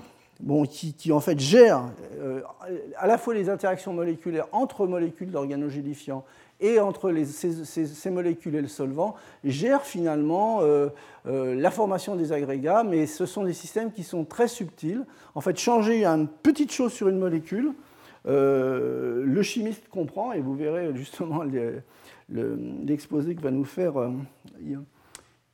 qui, 0.71 1.13
en 1.13 1.21
fait 1.21 1.39
gèrent 1.39 1.85
euh, 2.19 2.41
à 2.97 3.07
la 3.07 3.19
fois 3.19 3.35
les 3.35 3.49
interactions 3.49 3.93
moléculaires 3.93 4.47
entre 4.53 4.87
molécules 4.87 5.31
d'organogélifiants 5.31 6.25
et 6.61 6.81
entre 6.81 7.13
ces, 7.25 8.11
molécules 8.11 8.55
et 8.55 8.63
le 8.63 8.69
solvant, 8.69 9.15
gèrent 9.45 9.83
finalement 9.85 10.63
la 11.27 11.71
formation 11.71 12.17
des 12.17 12.33
agrégats, 12.33 12.83
mais 12.83 13.05
ce 13.05 13.27
sont 13.27 13.45
des 13.45 13.53
systèmes 13.53 13.93
qui 13.93 14.03
sont 14.03 14.25
très 14.25 14.49
subtils. 14.49 15.05
En 15.35 15.43
fait, 15.43 15.59
changer 15.59 16.07
une 16.07 16.27
petite 16.27 16.73
chose 16.73 16.95
sur 16.95 17.09
une 17.09 17.19
molécule, 17.19 17.75
euh, 18.29 19.23
le 19.25 19.43
chimiste 19.43 19.89
comprend, 19.89 20.33
et 20.33 20.41
vous 20.41 20.55
verrez 20.55 20.95
justement 20.95 21.45
l'exposé 22.29 23.35
que 23.37 23.41
va 23.41 23.53
nous 23.53 23.65
faire 23.65 24.01
euh, 24.01 24.11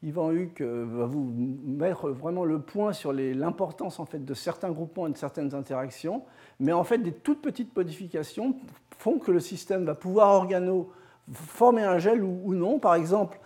Yvan 0.03 0.33
Huck 0.33 0.61
euh, 0.61 0.85
va 0.89 1.07
vous 1.07 1.33
mettre 1.65 2.11
vraiment 2.11 2.45
le 2.45 2.61
point 2.61 2.93
sur 2.93 3.13
l'importance 3.13 4.01
en 4.01 4.05
fait, 4.05 4.25
de 4.25 4.35
certains 4.35 4.71
groupements 4.71 5.07
et 5.07 5.13
de 5.13 5.17
certaines 5.17 5.55
interactions, 5.55 6.23
mais 6.59 6.73
en 6.73 6.85
fait 6.85 6.99
des 6.99 7.13
toutes 7.13 7.41
petites 7.41 7.75
modifications 7.77 8.57
font 8.99 9.19
que 9.19 9.31
le 9.31 9.41
système 9.41 9.85
va 9.85 9.95
pouvoir 9.95 10.31
organo 10.31 10.91
former 11.33 11.83
un 11.83 11.99
gel 11.99 12.23
ou, 12.23 12.55
non. 12.55 12.79
Par 12.79 12.95
exemple, 12.95 13.39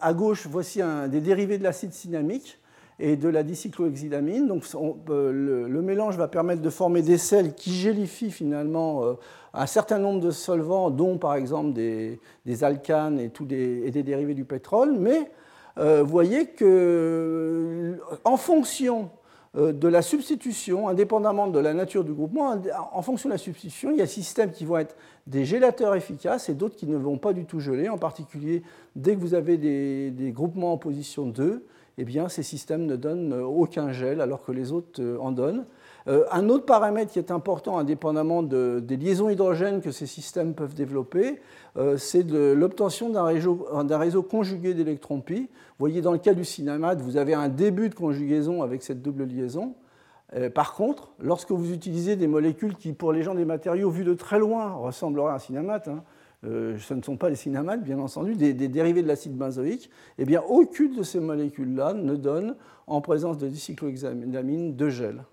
à 0.00 0.14
gauche, 0.14 0.46
voici 0.46 0.80
des 1.08 1.20
dérivés 1.20 1.58
de 1.58 1.62
l'acide 1.62 1.92
cinnamique 1.92 2.58
et 2.98 3.16
de 3.16 3.28
la 3.28 3.42
dicyclohexylamine. 3.42 4.46
Donc 4.46 4.64
euh, 5.10 5.66
le, 5.68 5.82
mélange 5.82 6.16
va 6.16 6.28
permettre 6.28 6.62
de 6.62 6.70
former 6.70 7.02
des 7.02 7.18
sels 7.18 7.54
qui 7.54 7.72
gélifient 7.72 8.30
finalement 8.30 9.04
euh, 9.04 9.14
un 9.52 9.66
certain 9.66 9.98
nombre 9.98 10.20
de 10.20 10.30
solvants, 10.30 10.90
dont 10.90 11.18
par 11.18 11.34
exemple 11.34 11.72
des, 11.72 12.18
alcanes 12.62 13.18
et, 13.18 13.30
des, 13.40 13.90
des, 13.90 14.02
dérivés 14.02 14.34
du 14.34 14.44
pétrole. 14.44 14.96
Mais 14.98 15.30
vous 15.76 16.06
voyez 16.06 16.46
que 16.46 17.98
en 18.24 18.36
fonction 18.36 19.10
de 19.54 19.88
la 19.88 20.02
substitution, 20.02 20.88
indépendamment 20.88 21.46
de 21.46 21.58
la 21.58 21.74
nature 21.74 22.04
du 22.04 22.12
groupement, 22.12 22.60
en 22.92 23.02
fonction 23.02 23.28
de 23.28 23.34
la 23.34 23.38
substitution, 23.38 23.90
il 23.90 23.98
y 23.98 24.00
a 24.00 24.04
des 24.04 24.10
systèmes 24.10 24.50
qui 24.50 24.64
vont 24.64 24.78
être 24.78 24.96
des 25.26 25.44
gélateurs 25.44 25.94
efficaces 25.94 26.48
et 26.48 26.54
d'autres 26.54 26.76
qui 26.76 26.86
ne 26.86 26.96
vont 26.96 27.18
pas 27.18 27.32
du 27.32 27.44
tout 27.44 27.60
geler, 27.60 27.88
en 27.88 27.98
particulier 27.98 28.62
dès 28.96 29.14
que 29.14 29.20
vous 29.20 29.34
avez 29.34 29.56
des, 29.56 30.32
groupements 30.32 30.72
en 30.72 30.78
position 30.78 31.26
2 31.26 31.64
eh 31.96 32.04
bien, 32.04 32.28
ces 32.28 32.42
systèmes 32.42 32.86
ne 32.86 32.96
donnent 32.96 33.32
aucun 33.32 33.92
gel 33.92 34.20
alors 34.20 34.44
que 34.44 34.50
les 34.52 34.72
autres 34.72 35.00
euh, 35.00 35.16
en 35.20 35.30
donnent. 35.30 35.64
Euh, 36.06 36.24
un 36.30 36.48
autre 36.48 36.66
paramètre 36.66 37.12
qui 37.12 37.18
est 37.18 37.30
important, 37.30 37.78
indépendamment 37.78 38.42
des 38.42 38.96
liaisons 38.96 39.30
hydrogènes 39.30 39.80
que 39.80 39.90
ces 39.90 40.06
systèmes 40.06 40.54
peuvent 40.54 40.74
développer, 40.74 41.40
euh, 41.76 41.96
c'est 41.96 42.24
l'obtention 42.30 43.10
d'un 43.10 43.24
réseau, 43.24 43.66
réseau, 43.72 44.22
conjugué 44.22 44.74
d'électrons-pi. 44.74 45.40
Vous 45.40 45.48
voyez, 45.78 46.02
dans 46.02 46.12
le 46.12 46.18
cas 46.18 46.34
du 46.34 46.44
cinémate, 46.44 47.00
vous 47.00 47.16
avez 47.16 47.34
un 47.34 47.48
début 47.48 47.88
de 47.88 47.94
conjugaison 47.94 48.62
avec 48.62 48.82
cette 48.82 49.02
double 49.02 49.24
liaison. 49.24 49.74
par 50.54 50.74
contre, 50.74 51.10
lorsque 51.20 51.52
vous 51.52 51.72
utilisez 51.72 52.16
des 52.16 52.26
molécules 52.26 52.74
qui, 52.74 52.92
pour 52.92 53.12
les 53.12 53.22
gens 53.22 53.34
des 53.34 53.44
matériaux 53.44 53.90
vus 53.90 54.04
de 54.04 54.14
très 54.14 54.38
loin, 54.38 54.72
ressembleraient 54.72 55.30
à 55.30 55.34
un 55.36 55.38
cinémate, 55.38 55.88
hein, 55.88 56.02
euh, 56.46 56.76
ce 56.78 56.94
ne 56.94 57.02
sont 57.02 57.16
pas 57.16 57.28
les 57.28 57.36
cinnamates, 57.36 57.82
bien 57.82 57.98
entendu, 57.98 58.34
des, 58.34 58.52
dérivés 58.52 59.02
de 59.02 59.08
l'acide 59.08 59.36
benzoïque, 59.36 59.90
eh 60.18 60.24
bien, 60.24 60.42
aucune 60.46 60.94
de 60.94 61.02
ces 61.02 61.20
molécules-là 61.20 61.94
ne 61.94 62.16
donne, 62.16 62.56
en 62.86 63.00
présence 63.00 63.38
de 63.38 63.48
dicyclohexamine, 63.48 64.76
de 64.76 64.88
gel. 64.88 65.24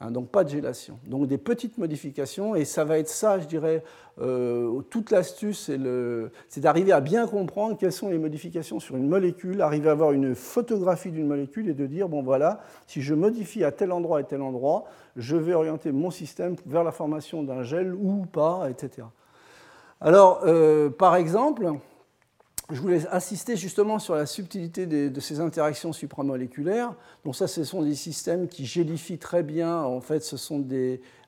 Hein, 0.00 0.12
donc 0.12 0.28
pas 0.28 0.44
de 0.44 0.48
gélation. 0.48 1.00
Donc 1.06 1.26
des 1.26 1.38
petites 1.38 1.76
modifications, 1.76 2.54
et 2.54 2.64
ça 2.64 2.84
va 2.84 2.98
être 3.00 3.08
ça, 3.08 3.40
je 3.40 3.46
dirais, 3.46 3.82
euh, 4.20 4.80
toute 4.90 5.10
l'astuce, 5.10 5.72
c'est 6.48 6.60
d'arriver 6.60 6.92
à 6.92 7.00
bien 7.00 7.26
comprendre 7.26 7.76
quelles 7.76 7.92
sont 7.92 8.08
les 8.08 8.18
modifications 8.18 8.78
sur 8.78 8.96
une 8.96 9.08
molécule, 9.08 9.60
arriver 9.60 9.88
à 9.88 9.92
avoir 9.92 10.12
une 10.12 10.36
photographie 10.36 11.10
d'une 11.10 11.26
molécule 11.26 11.68
et 11.68 11.74
de 11.74 11.86
dire, 11.86 12.08
bon 12.08 12.22
voilà, 12.22 12.60
si 12.86 13.02
je 13.02 13.12
modifie 13.12 13.64
à 13.64 13.72
tel 13.72 13.90
endroit 13.90 14.20
et 14.20 14.24
tel 14.24 14.40
endroit, 14.40 14.84
je 15.16 15.36
vais 15.36 15.54
orienter 15.54 15.90
mon 15.90 16.12
système 16.12 16.54
vers 16.64 16.84
la 16.84 16.92
formation 16.92 17.42
d'un 17.42 17.64
gel 17.64 17.92
ou 17.92 18.24
pas, 18.24 18.70
etc. 18.70 19.08
Alors, 20.00 20.42
euh, 20.44 20.90
par 20.90 21.16
exemple, 21.16 21.72
je 22.70 22.80
voulais 22.80 23.06
insister 23.08 23.56
justement 23.56 23.98
sur 23.98 24.14
la 24.14 24.26
subtilité 24.26 24.86
de, 24.86 25.20
ces 25.20 25.40
interactions 25.40 25.94
supramoléculaires. 25.94 26.94
Donc 27.24 27.34
ça, 27.34 27.46
ce 27.46 27.64
sont 27.64 27.82
des 27.82 27.94
systèmes 27.94 28.46
qui 28.46 28.66
gélifient 28.66 29.18
très 29.18 29.42
bien. 29.42 29.82
En 29.82 30.02
fait, 30.02 30.20
ce 30.20 30.36
sont 30.36 30.62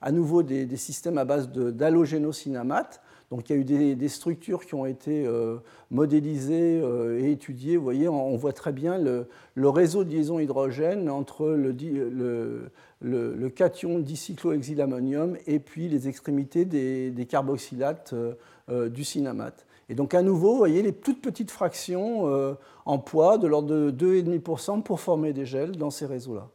à 0.02 0.12
nouveau 0.12 0.42
des, 0.42 0.76
systèmes 0.76 1.16
à 1.16 1.24
base 1.24 1.48
d'halogénocinamates. 1.50 3.00
Donc 3.30 3.48
il 3.48 3.56
y 3.56 3.58
a 3.58 3.60
eu 3.60 3.94
des, 3.94 4.08
structures 4.08 4.66
qui 4.66 4.74
ont 4.74 4.84
été 4.84 5.24
euh, 5.24 5.58
modélisées 5.90 6.80
euh, 6.82 7.20
et 7.20 7.30
étudiées. 7.30 7.76
Vous 7.78 7.84
voyez, 7.84 8.08
on, 8.08 8.36
voit 8.36 8.52
très 8.52 8.72
bien 8.72 8.98
le, 8.98 9.26
réseau 9.68 10.04
de 10.04 10.10
liaison 10.10 10.40
hydrogène 10.40 11.08
entre 11.08 11.48
le, 11.48 12.68
cation 13.54 13.98
dicyclohexylammonium 13.98 15.38
et 15.46 15.58
puis 15.58 15.88
les 15.88 16.06
extrémités 16.06 16.66
des, 16.66 17.26
carboxylates 17.26 18.14
euh, 18.68 18.88
du 18.90 19.04
cinnamate. 19.04 19.64
Et 19.90 19.94
donc 19.94 20.14
à 20.14 20.22
nouveau, 20.22 20.52
vous 20.52 20.58
voyez 20.58 20.82
les 20.82 20.92
toutes 20.92 21.20
petites 21.20 21.50
fractions 21.50 22.28
euh, 22.28 22.54
en 22.86 22.98
poids 22.98 23.38
de 23.38 23.48
l'ordre 23.48 23.90
de 23.90 24.22
2,5% 24.22 24.82
pour 24.84 25.00
former 25.00 25.32
des 25.32 25.44
gels 25.44 25.72
dans 25.72 25.90
ces 25.90 26.06
réseaux-là. 26.06 26.46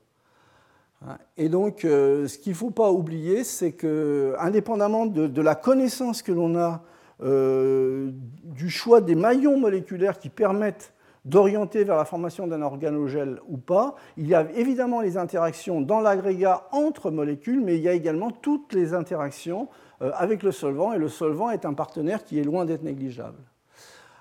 Hein. 1.05 1.17
Et 1.35 1.49
donc 1.49 1.83
euh, 1.83 2.29
ce 2.29 2.37
qu'il 2.37 2.53
ne 2.53 2.57
faut 2.57 2.71
pas 2.71 2.93
oublier, 2.93 3.43
c'est 3.43 3.73
que 3.73 4.35
indépendamment 4.39 5.05
de, 5.05 5.41
la 5.41 5.53
connaissance 5.53 6.21
que 6.21 6.31
l'on 6.31 6.57
a 6.57 6.81
euh, 7.23 8.11
du 8.45 8.69
choix 8.69 9.01
des 9.01 9.15
maillons 9.15 9.59
moléculaires 9.59 10.17
qui 10.17 10.29
permettent 10.29 10.93
d'orienter 11.25 11.83
vers 11.83 11.97
la 11.97 12.05
formation 12.05 12.47
d'un 12.47 12.61
organogel 12.61 13.41
ou 13.49 13.57
pas. 13.57 13.95
Il 14.15 14.27
y 14.27 14.35
a 14.35 14.47
évidemment 14.55 15.01
les 15.01 15.17
interactions 15.17 15.81
dans 15.81 15.99
l'agrégat 15.99 16.69
entre 16.71 17.11
molécules, 17.11 17.59
mais 17.59 17.75
il 17.75 17.81
y 17.81 17.89
a 17.89 17.93
également 17.93 18.31
toutes 18.31 18.71
les 18.71 18.93
interactions 18.93 19.67
avec 20.01 20.43
le 20.43 20.51
solvant, 20.51 20.93
et 20.93 20.97
le 20.97 21.09
solvant 21.09 21.49
est 21.51 21.65
un 21.65 21.73
partenaire 21.73 22.23
qui 22.23 22.39
est 22.39 22.43
loin 22.43 22.65
d'être 22.65 22.83
négligeable. 22.83 23.39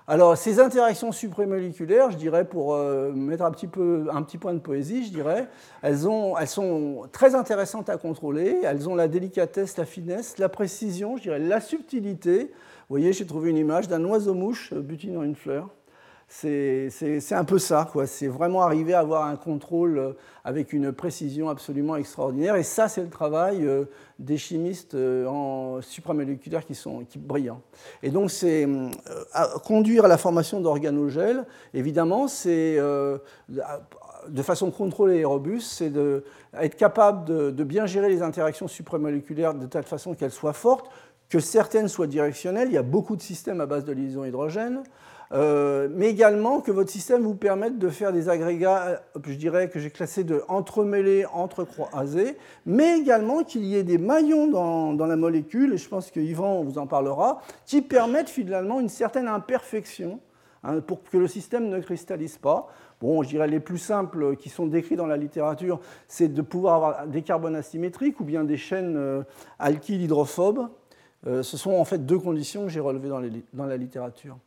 Alors, 0.07 0.37
ces 0.37 0.59
interactions 0.59 1.11
supramoléculaires, 1.11 2.11
je 2.11 2.17
dirais, 2.17 2.45
pour 2.45 2.75
euh, 2.75 3.11
mettre 3.11 3.43
un 3.43 3.49
petit, 3.49 3.65
peu, 3.65 4.05
un 4.13 4.21
petit 4.21 4.37
point 4.37 4.53
de 4.53 4.59
poésie, 4.59 5.03
je 5.03 5.09
dirais, 5.09 5.47
elles, 5.81 5.97
elles, 6.39 6.47
sont 6.47 7.07
très 7.11 7.33
intéressantes 7.33 7.89
à 7.89 7.97
contrôler, 7.97 8.61
elles 8.63 8.87
ont 8.87 8.93
la 8.93 9.07
délicatesse, 9.07 9.77
la 9.77 9.85
finesse, 9.85 10.37
la 10.37 10.47
précision, 10.47 11.17
je 11.17 11.23
dirais, 11.23 11.39
la 11.39 11.59
subtilité. 11.59 12.39
Vous 12.43 12.97
voyez, 12.97 13.13
j'ai 13.13 13.25
trouvé 13.25 13.49
une 13.49 13.57
image 13.57 13.87
d'un 13.87 14.03
oiseau-mouche 14.05 14.75
butinant 14.75 15.23
une 15.23 15.35
fleur 15.35 15.69
c'est 16.27 17.33
un 17.33 17.43
peu 17.43 17.59
ça. 17.59 17.87
C'est 18.05 18.27
vraiment 18.27 18.61
arriver 18.61 18.93
à 18.93 18.99
avoir 18.99 19.25
un 19.25 19.35
contrôle 19.35 19.97
euh, 19.97 20.13
avec 20.43 20.73
une 20.73 20.91
précision 20.91 21.49
absolument 21.49 21.95
extraordinaire. 21.95 22.55
Et 22.55 22.63
ça, 22.63 22.87
c'est 22.87 23.01
le 23.01 23.09
travail 23.09 23.65
euh, 23.65 23.85
des 24.17 24.37
chimistes 24.37 24.95
euh, 24.95 25.27
en 25.27 25.81
supramoléculaires 25.81 26.65
qui 26.65 26.75
sont 26.75 27.05
brillants. 27.17 27.61
Et 28.01 28.09
donc, 28.09 28.31
c'est 28.31 28.67
conduire 29.63 30.05
à 30.05 30.07
la 30.07 30.17
formation 30.17 30.59
d'organogènes, 30.61 31.45
évidemment, 31.73 32.27
c'est 32.27 32.77
de 32.77 34.41
façon 34.41 34.71
contrôlée 34.71 35.17
et 35.17 35.25
robuste, 35.25 35.71
c'est 35.71 35.91
être 36.53 36.75
capable 36.75 37.25
de, 37.25 37.51
de, 37.51 37.63
bien 37.63 37.85
gérer 37.85 38.09
les 38.09 38.21
interactions 38.21 38.67
supramoléculaires 38.67 39.53
de 39.53 39.65
telle 39.67 39.83
façon 39.83 40.15
qu'elles 40.15 40.31
soient 40.31 40.53
fortes, 40.53 40.89
que 41.29 41.39
certaines 41.39 41.87
soient 41.87 42.07
directionnelles. 42.07 42.69
Il 42.69 42.73
y 42.73 42.77
a 42.77 42.83
beaucoup 42.83 43.15
de 43.15 43.21
systèmes 43.21 43.61
à 43.61 43.65
base 43.65 43.85
de 43.85 43.93
liaison 43.93 44.25
hydrogène. 44.25 44.83
Euh, 45.31 45.87
mais 45.91 46.09
également 46.09 46.61
que 46.61 46.71
votre 46.71 46.91
système 46.91 47.23
vous 47.23 47.35
permette 47.35 47.79
de 47.79 47.89
faire 47.89 48.13
des 48.13 48.29
agrégats, 48.29 48.85
euh, 48.85 49.19
je 49.25 49.33
dirais 49.33 49.69
que 49.69 49.79
j'ai 49.79 49.89
classé 49.89 50.23
de 50.23 50.43
entremêlés, 50.47 51.25
entrecroisés, 51.25 52.37
mais 52.65 52.99
également 52.99 53.43
qu'il 53.43 53.65
y 53.65 53.75
ait 53.75 53.83
des 53.83 53.97
maillons 53.97 54.47
dans, 54.47 55.05
la 55.05 55.15
molécule, 55.15 55.73
et 55.73 55.77
je 55.77 55.89
pense 55.89 56.11
que 56.11 56.19
Yvan 56.19 56.63
vous 56.63 56.77
en 56.77 56.87
parlera, 56.87 57.41
qui 57.65 57.81
permettent 57.81 58.29
finalement 58.29 58.79
une 58.79 58.89
certaine 58.89 59.27
imperfection 59.27 60.19
hein, 60.63 60.79
pour 60.81 61.01
que 61.03 61.17
le 61.17 61.27
système 61.27 61.69
ne 61.69 61.79
cristallise 61.79 62.37
pas. 62.37 62.67
Bon, 63.01 63.23
je 63.23 63.29
dirais 63.29 63.47
les 63.47 63.59
plus 63.59 63.77
simples 63.77 64.35
qui 64.37 64.49
sont 64.49 64.67
décrits 64.67 64.95
dans 64.95 65.07
la 65.07 65.17
littérature, 65.17 65.79
c'est 66.07 66.33
de 66.33 66.41
pouvoir 66.41 66.75
avoir 66.75 67.07
des 67.07 67.23
carbones 67.23 67.55
asymétriques 67.55 68.19
ou 68.19 68.23
bien 68.23 68.43
des 68.43 68.57
chaînes 68.57 68.95
euh, 68.95 69.23
alkyles 69.59 70.03
hydrophobes. 70.03 70.69
ce 71.25 71.57
sont 71.57 71.73
en 71.73 71.83
fait 71.83 72.05
deux 72.05 72.19
conditions 72.19 72.63
que 72.63 72.69
j'ai 72.69 72.79
relevées 72.79 73.09
dans 73.09 73.65
la 73.65 73.77
littérature. 73.77 74.37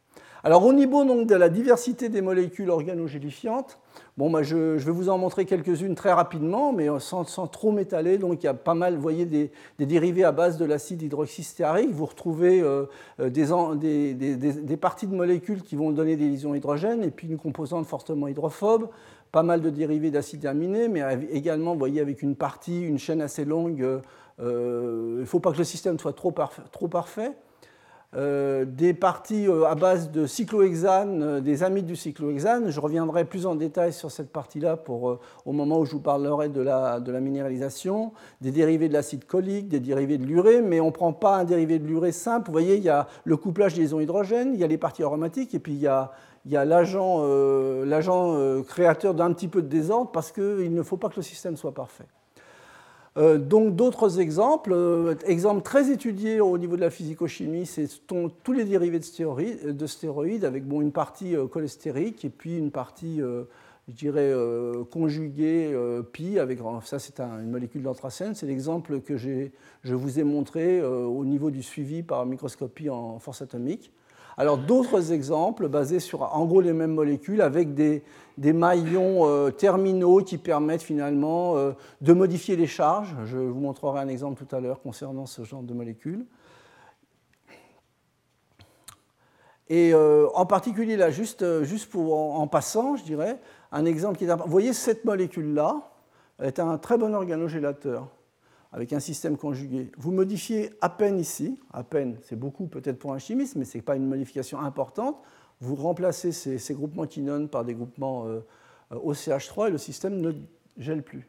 Alors 0.45 0.65
au 0.65 0.73
niveau 0.73 1.05
donc, 1.05 1.27
de 1.27 1.35
la 1.35 1.49
diversité 1.49 2.09
des 2.09 2.21
molécules 2.21 2.71
organogélifiantes, 2.71 3.79
bon, 4.17 4.31
bah, 4.31 4.43
je, 4.43 4.77
vais 4.77 4.93
vous 4.93 5.09
en 5.09 5.19
montrer 5.19 5.45
quelques-unes 5.47 5.95
très 5.97 6.13
rapidement, 6.13 6.73
mais 6.73 6.87
sans, 7.01 7.25
trop 7.25 7.73
m'étaler. 7.73 8.19
Donc 8.19 8.43
il 8.43 8.47
y 8.47 8.49
a 8.49 8.55
pas 8.55 8.75
mal, 8.75 8.95
vous 8.95 9.03
voyez, 9.03 9.27
des, 9.27 9.51
dérivés 9.79 10.25
à 10.25 10.33
base 10.33 10.57
de 10.57 10.65
l'acide 10.65 11.03
hydroxystéarique. 11.03 11.91
Vous 11.91 12.07
retrouvez 12.07 12.61
euh, 12.61 12.85
euh, 13.21 13.31
des, 13.31 14.77
parties 14.77 15.09
de 15.09 15.15
molécules 15.15 15.63
qui 15.63 15.77
vont 15.77 15.91
donner 15.91 16.17
des 16.17 16.29
liaisons 16.29 16.55
hydrogènes 16.55 17.03
et 17.03 17.11
puis 17.11 17.29
une 17.29 17.39
composante 17.39 17.87
fortement 17.87 18.29
hydrophobe. 18.29 18.89
Pas 19.33 19.43
mal 19.43 19.61
de 19.61 19.69
dérivés 19.69 20.11
d'acides 20.11 20.47
aminés, 20.47 20.89
mais 20.89 21.03
également, 21.33 21.73
vous 21.73 21.79
voyez, 21.79 22.01
avec 22.01 22.23
une 22.23 22.35
partie, 22.35 22.81
une 22.81 22.99
chaîne 22.99 23.21
assez 23.21 23.45
longue. 23.45 23.83
Euh, 24.41 25.15
il 25.17 25.21
ne 25.21 25.27
faut 25.27 25.41
pas 25.41 25.53
que 25.53 25.59
le 25.59 25.65
système 25.65 25.99
soit 25.99 26.15
trop 26.15 26.31
parfait. 26.31 27.33
Euh, 28.17 28.65
des 28.65 28.95
parties 28.95 29.47
euh, 29.49 29.67
à 29.67 29.75
base 29.75 30.11
de 30.11 30.25
cyclohexane, 30.25 31.23
euh, 31.23 31.41
des 31.41 31.63
amides 31.63 31.85
du 31.85 31.95
cyclohexane. 31.95 32.71
Je 32.71 32.81
reviendrai 32.81 33.27
plus 33.27 33.45
en 33.45 33.55
détail 33.55 33.93
sur 33.93 34.11
cette 34.11 34.33
partie-là 34.33 34.79
au 34.89 35.53
moment 35.53 35.81
où 35.81 35.85
je 35.85 35.93
vous 35.93 36.01
parlerai 36.01 36.49
de 36.49 36.63
la, 36.63 37.01
de 37.01 37.13
la 37.13 37.21
minéralisation, 37.21 38.13
des 38.41 38.51
dérivés 38.51 38.89
de 38.89 38.95
l'acide 38.95 39.27
cholique, 39.27 39.69
des 39.69 39.81
dérivés 39.81 40.17
de 40.17 40.25
l'urée, 40.25 40.63
mais 40.63 40.81
on 40.81 40.87
ne 40.87 40.91
prend 40.91 41.13
pas 41.13 41.37
un 41.37 41.45
dérivé 41.45 41.79
de 41.79 41.87
l'urée 41.87 42.13
simple. 42.13 42.47
Vous 42.47 42.53
voyez, 42.53 42.77
il 42.77 42.83
y 42.83 42.89
a 42.89 43.09
le 43.25 43.37
couplage 43.37 43.75
des 43.75 43.83
liaisons 43.83 44.01
hydrogènes, 44.01 44.55
il 44.55 44.61
y 44.61 44.65
a 44.65 44.69
les 44.69 44.79
parties 44.79 45.03
aromatiques, 45.03 45.55
et 45.55 45.59
puis 45.59 45.75
il 45.75 45.81
y 45.81 45.87
a, 45.87 46.13
il 46.47 46.53
y 46.53 46.57
a 46.57 46.65
l'agent 46.65 47.23
créateur 48.63 49.13
d'un 49.13 49.35
petit 49.35 49.49
peu 49.49 49.61
de 49.61 49.69
désordre 49.69 50.11
parce 50.13 50.33
qu'il 50.33 50.73
ne 50.73 50.83
faut 50.83 50.97
pas 50.97 51.11
que 51.11 51.17
le 51.17 51.23
système 51.23 51.59
soit 51.59 51.75
parfait. 51.75 52.07
Euh, 53.19 53.37
donc 53.37 53.75
d'autres 53.75 54.21
exemples, 54.21 54.73
euh, 54.73 55.17
exemples 55.27 55.63
très 55.63 55.91
étudiés 55.91 56.41
au 56.41 56.57
niveau 56.57 56.77
de 56.77 56.81
la 56.81 56.91
physico-chimie, 56.91 57.67
c'est 57.67 57.89
tous 58.07 58.53
les 58.53 58.65
dérivés 58.65 59.01
de 59.01 59.05
stéroïdes, 59.05 59.77
de 59.77 59.87
stéroïdes 59.87 60.45
avec 60.45 60.65
bon, 60.65 60.81
une 60.81 60.93
partie 60.93 61.35
euh, 61.35 61.49
cholestérique 61.49 62.25
et 62.25 62.29
puis 62.29 62.57
une 62.57 62.71
partie, 62.71 63.21
je 63.21 63.93
dirais, 63.93 64.33
conjuguée 64.91 65.75
pi, 66.13 66.39
avec, 66.39 66.61
ça 66.85 66.99
c'est 66.99 67.21
une 67.21 67.51
molécule 67.51 67.83
d'anthracène, 67.83 68.35
c'est 68.35 68.47
l'exemple 68.47 69.01
que 69.01 69.17
je 69.17 69.95
vous 69.95 70.21
ai 70.21 70.25
montré 70.25 70.83
au 70.83 71.25
niveau 71.25 71.51
du 71.51 71.63
suivi 71.63 72.03
par 72.03 72.27
microscopie 72.27 72.91
en 72.91 73.19
force 73.19 73.43
atomique. 73.43 73.91
Alors 74.37 74.57
d'autres 74.57 75.13
exemples 75.13 75.69
basés 75.69 75.99
sur 75.99 76.23
en 76.23 76.45
gros 76.45 76.61
les 76.61 76.73
mêmes 76.73 76.95
molécules 76.95 77.41
avec 77.41 77.75
des, 77.75 78.05
maillons 78.39 79.27
euh, 79.27 79.51
terminaux 79.51 80.23
qui 80.23 80.39
permettent 80.39 80.83
finalement 80.83 81.57
euh, 81.57 81.73
de 82.01 82.13
modifier 82.13 82.57
les 82.57 82.67
charges. 82.67 83.15
Je 83.25 83.37
vous 83.37 83.61
montrerai 83.61 84.01
un 84.01 84.09
exemple 84.09 84.45
tout 84.45 84.55
à 84.55 84.61
l'heure 84.61 84.81
concernant 84.81 85.27
ce 85.27 85.45
genre 85.45 85.63
de 85.63 85.75
molécules. 85.75 86.25
Et 89.69 89.93
euh, 89.93 90.29
en 90.35 90.47
particulier 90.47 90.97
là, 90.97 91.11
juste, 91.11 91.45
pour 91.91 92.39
en, 92.39 92.47
passant, 92.47 92.97
je 92.97 93.05
dirais, 93.05 93.39
un 93.71 93.85
exemple 93.85 94.17
qui 94.17 94.25
est 94.25 94.35
Vous 94.35 94.51
voyez 94.51 94.73
cette 94.73 95.05
molécule-là 95.05 95.91
est 96.43 96.59
un 96.59 96.79
très 96.79 96.97
bon 96.97 97.15
organogélateur 97.15 98.09
avec 98.73 98.93
un 98.93 99.01
système 99.01 99.37
conjugué. 99.37 99.91
Vous 99.99 100.13
modifiez 100.13 100.71
à 100.81 100.89
peine 100.89 101.19
ici, 101.19 101.59
à 101.73 101.83
peine, 101.83 102.17
c'est 102.23 102.39
beaucoup 102.39 102.67
peut-être 102.67 102.99
pour 102.99 103.13
un 103.13 103.19
chimiste, 103.19 103.57
mais 103.57 103.65
ce 103.65 103.79
n'est 103.79 103.83
pas 103.83 103.97
une 103.97 104.07
modification 104.07 104.61
importante. 104.61 105.17
Vous 105.61 105.75
remplacez 105.75 106.33
ces, 106.33 106.75
groupements 106.75 107.07
quinones 107.07 107.49
par 107.49 107.65
des 107.65 107.75
groupements 107.75 108.27
euh, 108.27 108.41
OCH3 108.93 109.69
et 109.69 109.71
le 109.71 109.79
système 109.79 110.21
ne 110.21 110.33
gèle 110.79 111.03
plus. 111.03 111.27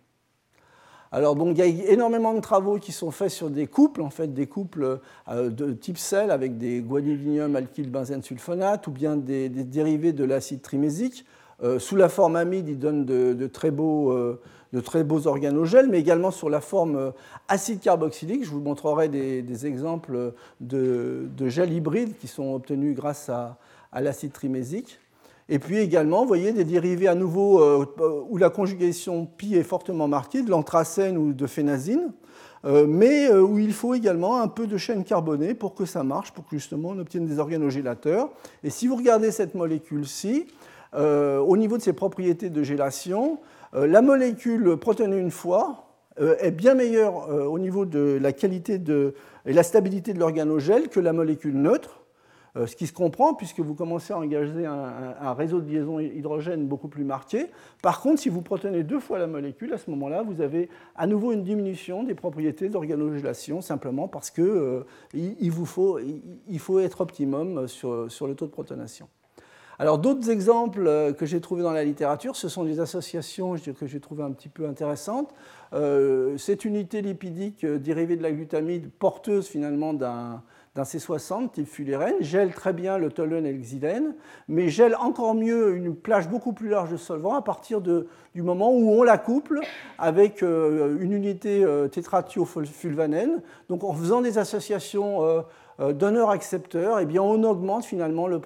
Alors 1.11 1.35
donc 1.35 1.57
il 1.57 1.65
y 1.65 1.87
a 1.87 1.91
énormément 1.91 2.35
de 2.35 2.39
travaux 2.39 2.77
qui 2.77 2.91
sont 2.91 3.09
faits 3.09 3.31
sur 3.31 3.49
des 3.49 3.65
couples, 3.65 4.01
en 4.01 4.11
fait 4.11 4.31
des 4.31 4.45
couples 4.45 4.99
euh, 5.27 5.49
de 5.49 5.71
type 5.73 5.97
sel 5.97 6.29
avec 6.29 6.59
des 6.59 6.81
guanidinium 6.81 7.55
alkyl 7.55 7.89
benzène 7.89 8.21
sulfonate 8.21 8.85
ou 8.85 8.91
bien 8.91 9.17
des, 9.17 9.49
dérivés 9.49 10.13
de 10.13 10.23
l'acide 10.23 10.61
trimésique. 10.61 11.25
Euh, 11.63 11.79
sous 11.79 11.95
la 11.95 12.09
forme 12.09 12.35
amide, 12.35 12.69
ils 12.69 12.77
donnent 12.77 13.05
de 13.05 13.47
très 13.47 13.71
beaux 13.71 14.37
de 14.73 14.79
très 14.79 15.03
beaux 15.03 15.27
organogèles, 15.27 15.87
mais 15.87 15.99
également 15.99 16.31
sur 16.31 16.49
la 16.49 16.61
forme 16.61 16.95
euh, 16.95 17.11
acide 17.47 17.79
carboxylique. 17.79 18.43
Je 18.43 18.51
vous 18.51 18.59
montrerai 18.59 19.09
des, 19.09 19.65
exemples 19.65 20.33
de, 20.59 21.29
gels 21.47 21.73
hybrides 21.73 22.17
qui 22.17 22.27
sont 22.27 22.53
obtenus 22.53 22.95
grâce 22.95 23.29
à, 23.29 23.57
l'acide 23.93 24.31
trimésique. 24.31 24.99
Et 25.51 25.57
puis 25.57 25.79
également, 25.79 26.21
vous 26.21 26.27
voyez, 26.27 26.51
des 26.51 26.63
dérivés 26.63 27.07
à 27.07 27.15
nouveau 27.15 27.59
euh, 27.61 27.85
où 28.29 28.37
la 28.37 28.51
conjugation 28.51 29.25
pi 29.25 29.55
est 29.55 29.63
fortement 29.63 30.07
marquée, 30.07 30.43
de 30.43 30.51
l'anthracène 30.51 31.17
ou 31.17 31.33
de 31.33 31.47
phénazine, 31.47 32.11
euh, 32.65 32.85
mais 32.87 33.31
euh, 33.31 33.41
où 33.41 33.57
il 33.57 33.73
faut 33.73 33.95
également 33.95 34.41
un 34.41 34.47
peu 34.47 34.67
de 34.67 34.77
chaîne 34.77 35.03
carbonée 35.03 35.55
pour 35.55 35.73
que 35.73 35.85
ça 35.85 36.03
marche, 36.03 36.31
pour 36.33 36.45
que 36.45 36.55
justement 36.55 36.89
on 36.89 36.99
obtienne 36.99 37.25
des 37.25 37.39
organogélateurs. 37.39 38.29
Et 38.63 38.69
si 38.69 38.85
vous 38.85 38.95
regardez 38.95 39.31
cette 39.31 39.55
molécule-ci, 39.55 40.47
au 40.91 41.55
niveau 41.55 41.77
de 41.77 41.83
ses 41.83 41.93
propriétés 41.93 42.49
de 42.49 42.63
gélation, 42.63 43.37
la 43.73 44.01
molécule 44.01 44.75
protonée 44.77 45.19
une 45.19 45.29
fois 45.29 45.85
est 46.17 46.49
bien 46.49 46.73
meilleure 46.73 47.29
au 47.29 47.59
niveau 47.59 47.85
de 47.85 48.17
la 48.19 48.33
qualité 48.33 48.79
de, 48.79 49.13
et 49.45 49.53
la 49.53 49.61
stabilité 49.61 50.13
de 50.13 50.19
l'organogèle 50.19 50.89
que 50.89 50.99
la 50.99 51.13
molécule 51.13 51.61
neutre. 51.61 51.98
Euh, 52.59 52.67
ce 52.67 52.75
qui 52.75 52.87
se 52.87 52.93
comprend 52.93 53.33
puisque 53.33 53.59
vous 53.59 53.73
commencez 53.73 54.13
à 54.13 54.17
engager 54.17 54.65
un, 54.65 55.33
réseau 55.33 55.61
de 55.61 55.69
liaison 55.69 55.99
hydrogène 55.99 56.67
beaucoup 56.67 56.87
plus 56.87 57.03
marqué. 57.03 57.47
Par 57.81 58.01
contre, 58.01 58.19
si 58.19 58.29
vous 58.29 58.41
protonez 58.41 58.83
deux 58.83 58.99
fois 58.99 59.19
la 59.19 59.27
molécule, 59.27 59.73
à 59.73 59.77
ce 59.77 59.89
moment-là, 59.91 60.23
vous 60.23 60.41
avez 60.41 60.69
à 60.95 61.07
nouveau 61.07 61.31
une 61.31 61.43
diminution 61.43 62.03
des 62.03 62.15
propriétés 62.15 62.69
d'organogélation, 62.69 63.61
simplement 63.61 64.07
parce 64.07 64.29
qu'il 64.31 64.43
euh, 64.43 64.83
vous 65.13 65.65
faut, 65.65 65.99
il 65.99 66.59
faut 66.59 66.79
être 66.79 67.01
optimum 67.01 67.67
sur, 67.67 68.11
sur 68.11 68.27
le 68.27 68.35
taux 68.35 68.45
de 68.45 68.51
protonation. 68.51 69.07
Alors 69.77 69.97
d'autres 69.97 70.29
exemples 70.29 70.85
euh, 70.87 71.13
que 71.13 71.25
j'ai 71.25 71.39
trouvés 71.39 71.63
dans 71.63 71.71
la 71.71 71.85
littérature, 71.85 72.35
ce 72.35 72.49
sont 72.49 72.65
des 72.65 72.81
associations 72.81 73.55
que 73.55 73.87
j'ai 73.87 73.99
trouvées 74.01 74.23
un 74.23 74.31
petit 74.31 74.49
peu 74.49 74.67
intéressantes. 74.67 75.33
cette 76.37 76.65
unité 76.65 77.01
lipidique 77.01 77.65
dérivée 77.65 78.17
de 78.17 78.23
la 78.23 78.31
glutamide, 78.31 78.89
porteuse 78.91 79.47
finalement 79.47 79.93
d'un 79.93 80.41
d'un 80.75 80.83
C60 80.83 81.51
type 81.51 81.67
fullerène, 81.67 82.15
gèle 82.19 82.53
très 82.53 82.73
bien 82.73 82.97
le 82.97 83.09
toluène 83.09 83.45
et 83.45 83.51
le 83.51 83.59
xylène, 83.59 84.15
mais 84.47 84.69
gèle 84.69 84.95
encore 84.95 85.33
mieux 85.33 85.75
une 85.75 85.95
plage 85.95 86.29
beaucoup 86.29 86.53
plus 86.53 86.69
large 86.69 86.91
de 86.91 86.97
solvant 86.97 87.33
à 87.33 87.41
partir 87.41 87.81
du 87.81 88.41
moment 88.41 88.71
où 88.71 88.91
on 88.91 89.03
la 89.03 89.17
couple 89.17 89.61
avec 89.97 90.43
euh, 90.43 90.97
une 90.99 91.13
unité 91.13 91.63
euh. 91.63 91.87
Donc 93.67 93.83
en 93.83 93.93
faisant 93.93 94.21
des 94.21 94.37
associations 94.37 95.43
euh, 95.79 95.93
donneur-accepteur, 95.93 96.99
eh 96.99 97.19
on 97.19 97.43
augmente 97.43 97.85
finalement 97.85 98.27
le, 98.27 98.39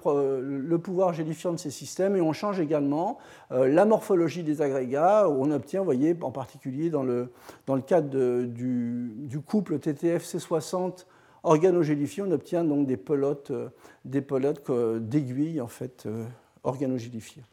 pouvoir 0.78 1.12
gélifiant 1.12 1.52
de 1.52 1.58
ces 1.58 1.70
systèmes 1.70 2.16
et 2.16 2.20
on 2.20 2.32
change 2.32 2.60
également 2.60 3.18
la 3.50 3.84
morphologie 3.84 4.44
des 4.44 4.62
agrégats. 4.62 5.28
On 5.28 5.50
obtient, 5.50 5.80
vous 5.80 5.84
voyez, 5.84 6.16
en 6.20 6.30
particulier 6.30 6.90
dans 6.90 7.02
le, 7.02 7.32
dans 7.66 7.74
le 7.74 7.82
cadre 7.82 8.08
du, 8.44 9.40
couple 9.46 9.78
TTF-C60 9.78 11.06
organogélifié, 11.44 12.22
on 12.22 12.30
obtient 12.32 12.64
donc 12.64 12.86
des 12.86 12.96
pelotes, 12.96 13.50
euh, 13.50 13.68
des 14.04 14.22
pelotes 14.22 14.70
d'aiguilles 14.98 15.60
en 15.60 15.68
fait 15.68 16.04
euh, 16.06 16.24
organogélifiées. 16.64 17.44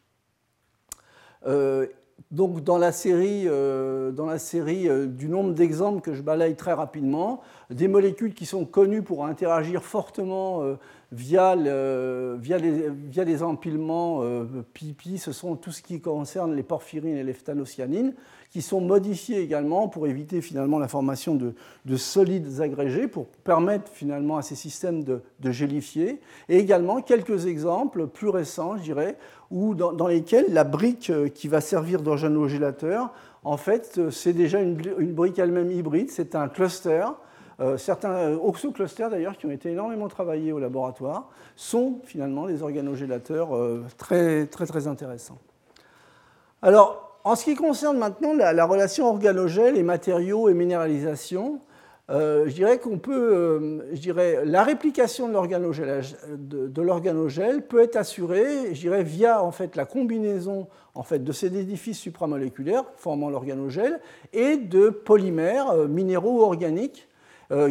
Euh, 1.45 1.85
donc 2.29 2.63
dans 2.63 2.77
la 2.77 2.91
série, 2.91 3.45
dans 3.45 4.27
la 4.27 4.37
série 4.37 4.87
du 5.07 5.27
nombre 5.27 5.55
d'exemples 5.55 6.01
que 6.01 6.13
je 6.13 6.21
balaye 6.21 6.55
très 6.55 6.71
rapidement, 6.71 7.41
des 7.71 7.87
molécules 7.87 8.35
qui 8.35 8.45
sont 8.45 8.63
connues 8.63 9.01
pour 9.01 9.25
interagir 9.25 9.81
fortement 9.81 10.77
via, 11.11 11.55
via, 11.55 12.57
les, 12.57 12.89
via, 12.89 13.23
les, 13.23 13.43
empilements 13.43 14.23
pipi, 14.73 15.17
ce 15.17 15.31
sont 15.31 15.55
tout 15.55 15.71
ce 15.71 15.81
qui 15.81 15.99
concerne 15.99 16.55
les 16.55 16.63
porphyrines 16.63 17.17
et 17.17 17.23
les 17.23 17.33
phthalocyanines 17.33 18.13
qui 18.51 18.61
sont 18.61 18.81
modifiés 18.81 19.39
également 19.39 19.87
pour 19.87 20.07
éviter 20.07 20.41
finalement 20.41 20.77
la 20.77 20.89
formation 20.89 21.35
de, 21.35 21.95
solides 21.95 22.59
agrégés, 22.59 23.07
pour 23.07 23.27
permettre 23.27 23.89
finalement 23.89 24.37
à 24.37 24.41
ces 24.41 24.55
systèmes 24.55 25.03
de, 25.03 25.21
gélifier, 25.51 26.19
et 26.49 26.57
également 26.57 27.01
quelques 27.01 27.45
exemples 27.45 28.07
plus 28.07 28.27
récents, 28.27 28.77
je 28.77 28.83
dirais, 28.83 29.17
où, 29.51 29.73
dans, 29.73 30.07
lesquels 30.07 30.45
la 30.49 30.65
brique 30.65 31.09
euh, 31.09 31.29
qui 31.29 31.47
va 31.47 31.61
servir 31.61 32.01
d'organogélateur, 32.01 33.13
en 33.43 33.57
fait, 33.57 33.95
euh, 33.97 34.11
c'est 34.11 34.33
déjà 34.33 34.61
une, 34.61 34.75
brique 34.75 35.39
elle-même 35.39 35.71
hybride, 35.71 36.09
c'est 36.09 36.35
un 36.35 36.47
cluster. 36.47 37.05
Euh, 37.61 37.77
certains 37.77 38.33
oxoclusters 38.33 39.09
d'ailleurs 39.09 39.37
qui 39.37 39.45
ont 39.45 39.51
été 39.51 39.69
énormément 39.71 40.07
travaillés 40.07 40.51
au 40.51 40.59
laboratoire 40.59 41.29
sont 41.55 41.99
finalement 42.03 42.47
des 42.47 42.63
organogélateurs 42.63 43.49
très 43.97 44.47
très 44.47 44.65
très 44.65 44.87
intéressants. 44.87 45.37
Alors 46.61 47.11
en 47.23 47.35
ce 47.35 47.43
qui 47.43 47.55
concerne 47.55 47.97
maintenant 47.97 48.33
la, 48.33 48.65
relation 48.65 49.07
organogèle 49.07 49.77
et 49.77 49.83
matériaux 49.83 50.49
et 50.49 50.53
minéralisation, 50.55 51.59
euh, 52.09 52.45
je 52.47 52.53
dirais 52.53 52.79
qu'on 52.79 52.97
peut, 52.97 53.29
euh, 53.33 54.43
la 54.43 54.63
réplication 54.63 55.27
de 55.27 55.33
l'organogèle, 55.33 56.03
de, 57.55 57.61
peut 57.61 57.81
être 57.81 57.95
assurée, 57.95 58.73
je 58.73 58.89
via 58.89 59.43
en 59.43 59.51
fait 59.51 59.75
la 59.75 59.85
combinaison 59.85 60.67
en 60.93 61.03
fait 61.03 61.23
de 61.23 61.31
ces 61.31 61.55
édifices 61.57 61.99
supramoléculaires 61.99 62.85
formant 62.97 63.29
l'organogèle 63.29 63.99
et 64.33 64.57
de 64.57 64.89
polymères 64.89 65.69
euh, 65.69 65.87
minéraux 65.87 66.41
organiques 66.41 67.07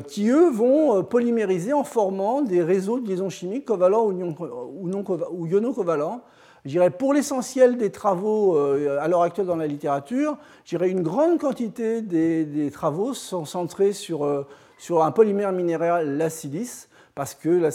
qui 0.07 0.29
eux 0.29 0.51
vont 0.51 1.03
polymériser 1.03 1.73
en 1.73 1.85
formant 1.85 2.43
des 2.43 2.63
réseaux 2.63 3.01
de 3.01 3.09
liaisons 3.09 3.31
chimiques 3.31 3.65
covalents 3.65 4.07
ou, 4.07 4.89
non, 4.89 5.05
iono-covalents. 5.47 6.23
Je 6.67 6.89
pour 6.91 7.15
l'essentiel 7.15 7.79
des 7.79 7.91
travaux 7.91 8.57
euh, 8.57 8.99
à 9.01 9.09
l'heure 9.09 9.23
actuelle 9.23 9.47
dans 9.47 9.57
la 9.57 9.67
littérature, 9.67 10.37
je 10.67 10.77
une 10.91 11.03
grande 11.03 11.39
quantité 11.39 12.03
des, 12.03 12.71
travaux 12.71 13.15
sont 13.15 13.47
centrés 13.47 13.93
sur, 13.93 14.25
euh, 14.25 14.47
un 14.91 15.11
polymère 15.11 15.53
minéral, 15.53 16.19
la 16.19 16.29
parce 17.15 17.35
que 17.35 17.49
la 17.49 17.71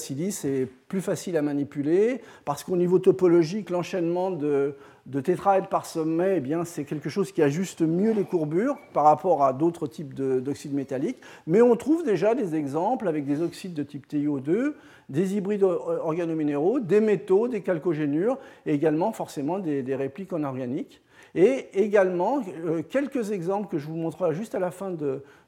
est 0.45 0.67
plus 0.87 1.01
facile 1.01 1.35
à 1.35 1.41
manipuler, 1.41 2.21
parce 2.45 2.63
qu'au 2.63 2.77
niveau 2.77 2.99
topologique, 2.99 3.69
l'enchaînement 3.69 4.29
de, 4.31 4.75
de 5.05 5.21
tétraèdres 5.21 5.67
par 5.67 5.85
sommet, 5.85 6.37
eh 6.37 6.39
bien, 6.39 6.65
c'est 6.65 6.83
quelque 6.83 7.09
chose 7.09 7.31
qui 7.31 7.43
ajuste 7.43 7.81
mieux 7.81 8.11
les 8.11 8.23
courbures 8.23 8.77
par 8.91 9.03
rapport 9.03 9.43
à 9.43 9.53
d'autres 9.53 9.85
types 9.85 10.15
d'oxydes 10.15 10.73
métalliques. 10.73 11.19
Mais 11.45 11.61
on 11.61 11.75
trouve 11.75 12.03
déjà 12.03 12.33
des 12.33 12.55
exemples 12.55 13.07
avec 13.07 13.25
des 13.25 13.41
oxydes 13.41 13.75
de 13.75 13.83
type 13.83 14.07
TiO2, 14.11 14.73
des 15.09 15.35
hybrides 15.35 15.63
organominéraux, 15.63 16.79
des 16.79 17.01
métaux, 17.01 17.47
des 17.47 17.61
calcogénures, 17.61 18.39
et 18.65 18.73
également 18.73 19.11
forcément 19.11 19.59
des, 19.59 19.95
répliques 19.95 20.33
en 20.33 20.43
organique. 20.43 21.01
Et 21.35 21.67
également 21.73 22.41
euh, 22.65 22.81
quelques 22.81 23.31
exemples 23.31 23.67
que 23.67 23.77
je 23.77 23.87
vous 23.87 23.97
montrerai 23.97 24.33
juste 24.33 24.55
à 24.55 24.59
la 24.59 24.71
fin 24.71 24.91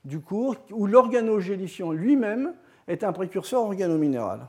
du 0.05 0.19
cours, 0.19 0.55
où 0.71 0.85
l'organogélifiant 0.85 1.91
lui-même 1.91 2.53
est 2.87 3.03
un 3.03 3.11
précurseur 3.11 3.63
organominéral. 3.63 4.47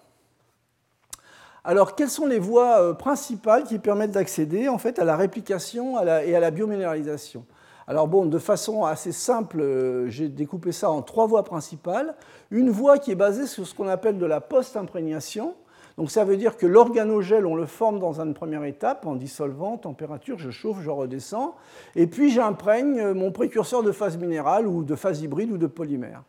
Alors, 1.68 1.94
quelles 1.94 2.08
sont 2.08 2.26
les 2.26 2.38
voies 2.38 2.80
euh, 2.80 2.94
principales 2.94 3.64
qui 3.64 3.78
permettent 3.78 4.12
d'accéder 4.12 4.68
en 4.70 4.78
fait, 4.78 4.98
à 4.98 5.04
la 5.04 5.16
réplication 5.16 6.02
et 6.02 6.34
à 6.34 6.40
la 6.40 6.50
biominéralisation? 6.50 7.44
Alors 7.86 8.08
bon, 8.08 8.24
de 8.24 8.38
façon 8.38 8.86
assez 8.86 9.12
simple, 9.12 9.60
euh, 9.60 10.08
j'ai 10.08 10.30
découpé 10.30 10.72
ça 10.72 10.90
en 10.90 11.02
trois 11.02 11.26
voies 11.26 11.44
principales. 11.44 12.14
Une 12.50 12.70
voie 12.70 12.96
qui 12.96 13.10
est 13.10 13.16
basée 13.16 13.46
sur 13.46 13.66
ce 13.66 13.74
qu'on 13.74 13.86
appelle 13.86 14.16
de 14.16 14.24
la 14.24 14.40
post-imprégnation. 14.40 15.56
Donc 15.98 16.10
ça 16.10 16.24
veut 16.24 16.38
dire 16.38 16.56
que 16.56 16.66
l'organogèle, 16.66 17.44
on 17.44 17.54
le 17.54 17.66
forme 17.66 17.98
dans 17.98 18.18
une 18.18 18.32
première 18.32 18.64
étape, 18.64 19.04
en 19.04 19.14
dissolvant, 19.14 19.76
température, 19.76 20.38
je 20.38 20.48
chauffe, 20.48 20.78
je 20.80 20.88
redescends, 20.88 21.54
et 21.96 22.06
puis 22.06 22.30
j'imprègne 22.30 23.12
mon 23.12 23.30
précurseur 23.30 23.82
de 23.82 23.92
phase 23.92 24.16
minérale 24.16 24.66
ou 24.66 24.84
de 24.84 24.94
phase 24.94 25.20
hybride 25.20 25.52
ou 25.52 25.58
de 25.58 25.66
polymère. 25.66 26.22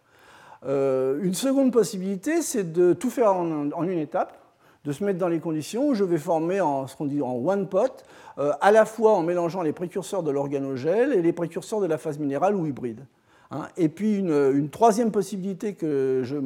Euh, 0.65 1.17
une 1.23 1.34
seconde 1.34 1.71
possibilité, 1.71 2.41
c'est 2.41 2.73
de 2.73 2.91
tout 2.91 3.10
faire 3.10 3.36
en 3.36 3.84
une 3.84 3.99
étape 3.99 4.38
de 4.86 4.92
se 4.92 5.04
mettre 5.04 5.20
dans 5.20 5.28
les 5.28 5.39
conditions 5.39 5.89
où 5.89 5.94
je 5.94 6.04
vais 6.04 6.18
former 6.18 6.62
en, 6.62 6.88
ce 6.88 6.96
qu'on 6.96 7.06
dit 7.06 7.22
en 7.22 7.36
one 7.36 7.68
pot, 7.68 8.04
euh, 8.38 8.52
à 8.62 8.72
la 8.72 8.86
fois 8.86 9.13
en 9.13 9.24
mélangeant 9.24 9.62
les 9.62 9.74
précurseurs 9.74 10.24
de 10.24 10.32
l'organogèle 10.32 11.13
et 11.13 11.22
les 11.22 11.34
précurseurs 11.34 11.82
de 11.82 11.88
la 11.88 11.98
phase 11.98 12.20
minérale 12.20 12.56
ou 12.56 12.65
hybride. 12.65 13.06
Hein. 13.52 13.68
et 13.78 13.89
puis 13.89 14.20
une, 14.20 14.70
troisième 14.70 15.10
possibilité 15.10 15.74
que 15.74 16.22
je 16.24 16.38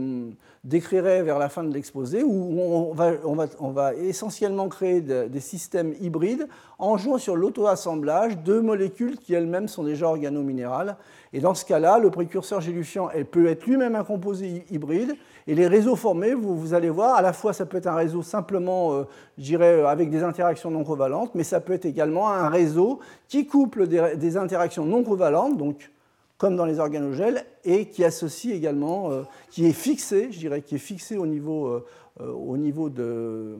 décrirai 0.63 1.21
vers 1.21 1.37
la 1.37 1.49
fin 1.49 1.65
de 1.65 1.73
l'exposé, 1.73 2.23
où 2.23 2.61
on 2.61 2.93
va, 2.93 3.11
on, 3.59 3.71
va, 3.71 3.93
essentiellement 3.93 4.69
créer 4.69 5.01
des 5.01 5.39
systèmes 5.41 5.93
hybrides 5.99 6.47
en 6.79 6.95
jouant 6.95 7.17
sur 7.17 7.35
l'auto-assemblage 7.35 8.37
de 8.37 8.61
molécules 8.61 9.17
qui 9.17 9.33
elles-mêmes 9.33 9.67
sont 9.67 9.83
déjà 9.83 10.07
organominérales. 10.07 10.95
Et 11.33 11.41
dans 11.41 11.53
ce 11.53 11.65
cas-là, 11.65 11.99
le 11.99 12.09
précurseur 12.09 12.61
gélifiant 12.61 13.09
peut 13.31 13.47
être 13.47 13.65
lui-même 13.65 13.95
un 13.95 14.05
composé 14.05 14.63
hybride, 14.71 15.17
et 15.47 15.55
les 15.55 15.67
réseaux 15.67 15.95
formés, 15.95 16.33
vous, 16.33 16.73
allez 16.73 16.89
voir, 16.89 17.15
à 17.15 17.21
la 17.21 17.33
fois 17.33 17.53
ça 17.53 17.65
peut 17.65 17.77
être 17.77 17.87
un 17.87 17.95
réseau 17.95 18.21
simplement, 18.21 18.93
euh, 18.93 19.03
je 19.37 19.43
dirais, 19.43 19.81
euh, 19.81 19.87
avec 19.87 20.09
des 20.09 20.23
interactions 20.23 20.71
non 20.71 20.83
covalentes, 20.83 21.35
mais 21.35 21.43
ça 21.43 21.59
peut 21.59 21.73
être 21.73 21.85
également 21.85 22.29
un 22.29 22.49
réseau 22.49 22.99
qui 23.27 23.45
couple 23.45 23.87
des, 23.87 24.37
interactions 24.37 24.85
non 24.85 25.03
covalentes, 25.03 25.57
donc 25.57 25.91
comme 26.37 26.55
dans 26.55 26.65
les 26.65 26.79
organogèles, 26.79 27.45
et 27.65 27.87
qui 27.87 28.03
associe 28.03 28.55
également, 28.55 29.11
euh, 29.11 29.23
qui 29.49 29.65
est 29.65 29.73
fixé, 29.73 30.29
je 30.31 30.39
dirais, 30.39 30.61
qui 30.61 30.75
est 30.75 30.79
fixé 30.79 31.17
au 31.17 31.25
niveau, 31.25 31.83
au 32.19 32.57
niveau 32.57 32.89
de, 32.89 33.57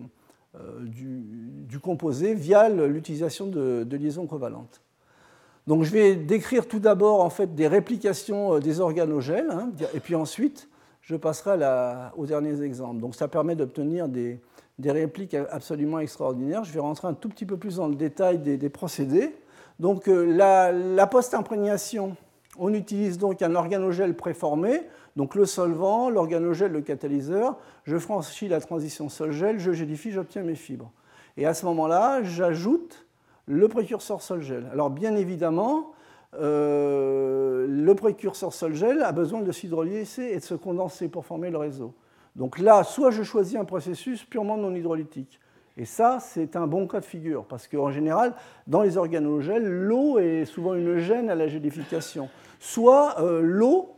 du, 0.82 1.80
composé 1.80 2.34
via 2.34 2.70
l'utilisation 2.70 3.48
de, 3.48 3.88
liaisons 3.96 4.26
covalentes. 4.26 4.82
Donc 5.68 5.84
je 5.84 5.92
vais 5.92 6.16
décrire 6.16 6.68
tout 6.68 6.80
d'abord 6.80 7.22
en 7.22 7.30
fait 7.30 7.56
des 7.56 7.68
réplications 7.68 8.60
des 8.60 8.80
organogèles, 8.82 9.50
hein, 9.52 9.72
et 9.94 10.00
puis 10.00 10.16
ensuite 10.16 10.68
je 11.04 11.16
passerai 11.16 11.60
aux 12.18 12.26
derniers 12.26 12.62
exemples. 12.62 13.00
Donc 13.00 13.16
ça 13.16 13.28
permet 13.28 13.56
d'obtenir 13.56 14.08
des, 14.08 14.40
répliques 14.84 15.36
absolument 15.36 16.00
extraordinaires. 16.00 16.64
Je 16.64 16.72
vais 16.72 16.80
rentrer 16.80 17.08
un 17.08 17.14
tout 17.14 17.30
petit 17.30 17.46
peu 17.46 17.58
plus 17.58 17.76
dans 17.76 17.88
le 17.88 17.96
détail 17.96 18.40
des, 18.40 18.70
procédés. 18.70 19.36
Donc 19.80 20.08
la, 20.08 20.72
la 20.72 21.08
post-imprégnation, 21.08 22.16
on 22.58 22.74
utilise 22.74 23.18
donc 23.18 23.42
un 23.42 23.54
organogèle 23.56 24.16
préformé, 24.16 24.82
donc 25.16 25.36
le 25.36 25.46
solvant, 25.46 26.10
l'organogèle, 26.10 26.72
le 26.72 26.82
catalyseur. 26.82 27.58
Je 27.84 27.98
franchis 27.98 28.48
la 28.48 28.62
transition 28.62 29.10
sol-gel, 29.10 29.60
je 29.60 29.74
gélifie, 29.74 30.12
j'obtiens 30.12 30.44
mes 30.44 30.56
fibres. 30.56 30.92
Et 31.36 31.46
à 31.46 31.54
ce 31.54 31.66
moment-là, 31.66 32.24
j'ajoute 32.24 33.06
le 33.46 33.68
précurseur 33.68 34.22
sol-gel. 34.22 34.70
Alors 34.72 34.90
bien 34.90 35.16
évidemment, 35.16 35.92
euh, 36.40 37.66
le 37.68 37.96
précurseur 37.96 38.54
sol-gel 38.54 39.02
a 39.02 39.12
besoin 39.12 39.42
de 39.42 39.52
s'hydrolyser 39.52 40.34
et 40.34 40.38
de 40.38 40.44
se 40.44 40.56
condenser 40.56 41.08
pour 41.10 41.26
former 41.26 41.50
le 41.50 41.58
réseau. 41.58 41.94
Donc 42.36 42.60
là, 42.60 42.84
soit 42.84 43.12
je 43.12 43.24
choisis 43.24 43.56
un 43.56 43.66
processus 43.66 44.24
purement 44.24 44.58
non 44.58 44.74
hydrolytique. 44.74 45.40
Et 45.78 45.86
ça, 45.86 46.20
c'est 46.20 46.56
un 46.56 46.68
bon 46.68 46.88
cas 46.88 47.00
de 47.00 47.06
figure, 47.06 47.46
parce 47.46 47.68
qu'en 47.68 47.90
général, 47.90 48.34
dans 48.68 48.84
les 48.84 48.98
organogèles, 48.98 49.66
l'eau 49.66 50.20
est 50.20 50.46
souvent 50.46 50.76
une 50.76 50.98
gêne 50.98 51.30
à 51.30 51.36
la 51.36 51.48
gélification. 51.48 52.30
Soit 52.60 53.20
euh, 53.20 53.42
l'eau, 53.42 53.90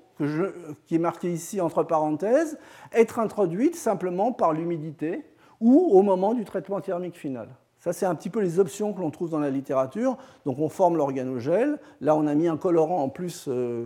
qui 0.85 0.95
est 0.95 0.99
marquée 0.99 1.31
ici 1.31 1.59
entre 1.59 1.83
parenthèses, 1.83 2.57
être 2.93 3.19
introduite 3.19 3.75
simplement 3.75 4.31
par 4.31 4.53
l'humidité 4.53 5.25
ou 5.59 5.77
au 5.91 6.01
moment 6.01 6.33
du 6.33 6.45
traitement 6.45 6.79
thermique 6.79 7.17
final. 7.17 7.49
Ça, 7.85 7.93
c'est 7.93 8.07
un 8.07 8.15
petit 8.15 8.31
peu 8.31 8.39
les 8.39 8.59
options 8.59 8.93
que 8.93 8.99
l'on 8.99 9.11
trouve 9.11 9.29
dans 9.29 9.39
la 9.39 9.51
littérature. 9.51 10.17
Donc, 10.43 10.57
on 10.57 10.69
forme 10.69 10.97
l'organogèle. 10.97 11.77
Là, 12.01 12.15
on 12.15 12.25
a 12.25 12.33
mis 12.33 12.47
un 12.47 12.57
colorant 12.57 13.03
en 13.03 13.09
plus 13.09 13.45
euh, 13.47 13.85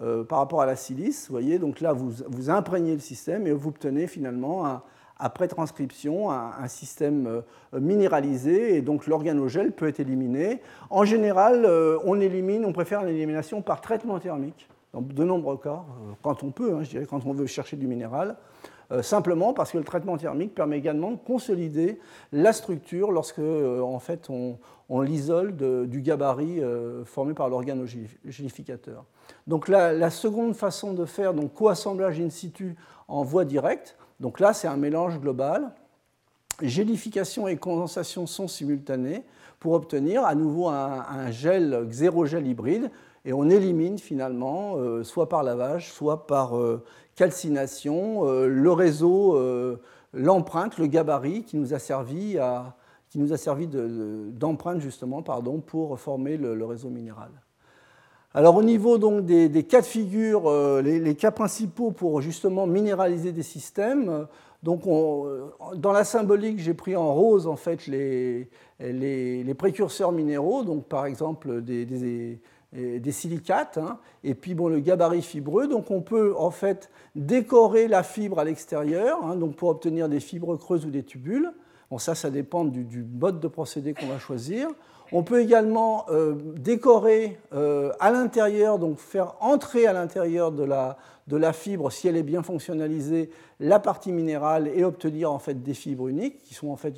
euh, 0.00 0.22
par 0.22 0.38
rapport 0.38 0.62
à 0.62 0.66
la 0.66 0.76
silice. 0.76 1.26
Vous 1.26 1.32
voyez, 1.32 1.58
donc 1.58 1.80
là, 1.80 1.92
vous, 1.92 2.48
imprégnez 2.48 2.92
le 2.92 3.00
système 3.00 3.48
et 3.48 3.52
vous 3.52 3.70
obtenez 3.70 4.06
finalement, 4.06 4.80
après 5.18 5.48
transcription, 5.48 6.30
un, 6.30 6.68
système 6.68 7.26
euh, 7.26 7.80
minéralisé. 7.80 8.76
Et 8.76 8.82
donc, 8.82 9.08
l'organogèle 9.08 9.72
peut 9.72 9.88
être 9.88 9.98
éliminé. 9.98 10.62
En 10.88 11.04
général, 11.04 11.68
on 12.04 12.20
élimine, 12.20 12.64
on 12.64 12.72
préfère 12.72 13.02
l'élimination 13.02 13.62
par 13.62 13.80
traitement 13.80 14.20
thermique. 14.20 14.68
Dans 14.92 15.00
de 15.00 15.24
nombreux 15.24 15.56
cas, 15.56 15.82
quand 16.22 16.44
on 16.44 16.52
peut, 16.52 16.72
hein, 16.72 16.84
je 16.84 16.90
dirais, 16.90 17.06
quand 17.06 17.26
on 17.26 17.32
veut 17.32 17.46
chercher 17.46 17.76
du 17.76 17.88
minéral. 17.88 18.36
Euh, 18.92 19.02
simplement 19.02 19.52
parce 19.52 19.70
que 19.70 19.78
le 19.78 19.84
traitement 19.84 20.16
thermique 20.16 20.54
permet 20.54 20.76
également 20.76 21.12
de 21.12 21.16
consolider 21.16 22.00
la 22.32 22.52
structure 22.52 23.12
lorsque 23.12 23.38
euh, 23.38 23.80
en 23.80 24.00
fait, 24.00 24.28
on, 24.30 24.58
l'isole 25.02 25.54
du 25.86 26.00
gabarit 26.00 26.60
euh, 26.60 27.04
formé 27.04 27.32
par 27.32 27.48
l'organogélificateur. 27.48 29.04
Donc 29.46 29.68
la, 29.68 30.10
seconde 30.10 30.56
façon 30.56 30.92
de 30.92 31.04
faire, 31.04 31.32
donc 31.32 31.54
co-assemblage 31.54 32.20
in 32.20 32.28
situ 32.30 32.74
en 33.06 33.22
voie 33.22 33.44
directe, 33.44 33.96
donc 34.18 34.40
là 34.40 34.52
c'est 34.52 34.66
un 34.66 34.76
mélange 34.76 35.20
global. 35.20 35.70
Gélification 36.60 37.46
et 37.46 37.56
condensation 37.56 38.26
sont 38.26 38.48
simultanées 38.48 39.22
pour 39.60 39.74
obtenir 39.74 40.24
à 40.24 40.34
nouveau 40.34 40.68
un, 40.68 41.30
gel, 41.30 41.86
xérogel 41.88 42.48
hybride, 42.48 42.90
et 43.24 43.32
on 43.32 43.48
élimine 43.48 43.98
finalement, 43.98 44.76
soit 45.04 45.28
par 45.28 45.44
lavage, 45.44 45.92
soit 45.92 46.26
par 46.26 46.54
calcination, 47.20 48.26
euh, 48.26 48.46
le 48.46 48.72
réseau, 48.72 49.36
euh, 49.36 49.76
l'empreinte, 50.14 50.78
le 50.78 50.86
gabarit 50.86 51.44
qui 51.44 51.58
nous 51.58 51.74
a 51.74 51.78
servi, 51.78 52.38
à, 52.38 52.74
qui 53.10 53.18
nous 53.18 53.34
a 53.34 53.36
servi 53.36 53.68
d'empreinte 53.68 54.80
justement 54.80 55.20
pardon, 55.20 55.60
pour 55.60 56.00
former 56.00 56.38
le, 56.38 56.64
réseau 56.64 56.88
minéral. 56.88 57.28
Alors 58.32 58.56
au 58.56 58.62
niveau 58.62 58.96
donc 58.96 59.26
des, 59.26 59.64
cas 59.64 59.82
de 59.82 59.86
figure, 59.86 60.48
euh, 60.48 60.80
les, 60.80 61.14
cas 61.14 61.30
principaux 61.30 61.90
pour 61.90 62.22
justement 62.22 62.66
minéraliser 62.66 63.32
des 63.32 63.42
systèmes, 63.42 64.26
donc 64.62 64.84
dans 64.86 65.92
la 65.92 66.04
symbolique 66.04 66.58
j'ai 66.58 66.74
pris 66.74 66.96
en 66.96 67.12
rose 67.12 67.46
en 67.46 67.56
fait 67.56 67.86
les, 67.86 68.48
les, 68.78 69.54
précurseurs 69.54 70.12
minéraux, 70.12 70.64
donc 70.64 70.86
par 70.86 71.04
exemple 71.04 71.60
des, 71.60 71.84
des 71.84 72.40
silicates, 73.10 73.78
hein. 73.78 73.98
et 74.22 74.34
puis 74.34 74.54
bon, 74.54 74.68
le 74.68 74.80
gabarit 74.80 75.22
fibreux. 75.22 75.66
Donc 75.66 75.90
on 75.90 76.00
peut 76.00 76.34
en 76.36 76.50
fait 76.50 76.90
décorer 77.14 77.88
la 77.88 78.02
fibre 78.02 78.38
à 78.38 78.44
l'extérieur, 78.44 79.18
hein, 79.24 79.38
pour 79.56 79.70
obtenir 79.70 80.08
des 80.08 80.20
fibres 80.20 80.56
creuses 80.56 80.86
ou 80.86 80.90
des 80.90 81.02
tubules. 81.02 81.52
Bon, 81.90 81.98
ça, 81.98 82.14
ça 82.14 82.30
dépend 82.30 82.64
du, 82.64 83.04
mode 83.04 83.40
de 83.40 83.48
procédé 83.48 83.94
qu'on 83.94 84.06
va 84.06 84.18
choisir. 84.18 84.68
On 85.12 85.24
peut 85.24 85.40
également 85.40 86.06
euh, 86.08 86.36
décorer 86.56 87.36
euh, 87.52 87.90
à 87.98 88.12
l'intérieur, 88.12 88.78
donc 88.78 88.98
faire 88.98 89.34
entrer 89.40 89.88
à 89.88 89.92
l'intérieur 89.92 90.52
de 90.52 90.62
la, 90.62 90.98
de 91.26 91.36
la, 91.36 91.52
fibre, 91.52 91.90
si 91.90 92.06
elle 92.06 92.16
est 92.16 92.22
bien 92.22 92.44
fonctionnalisée, 92.44 93.30
la 93.58 93.80
partie 93.80 94.12
minérale 94.12 94.68
et 94.68 94.84
obtenir 94.84 95.32
en 95.32 95.40
fait 95.40 95.64
des 95.64 95.74
fibres 95.74 96.06
uniques, 96.06 96.40
qui 96.44 96.54
sont 96.54 96.68
en 96.68 96.76
fait 96.76 96.94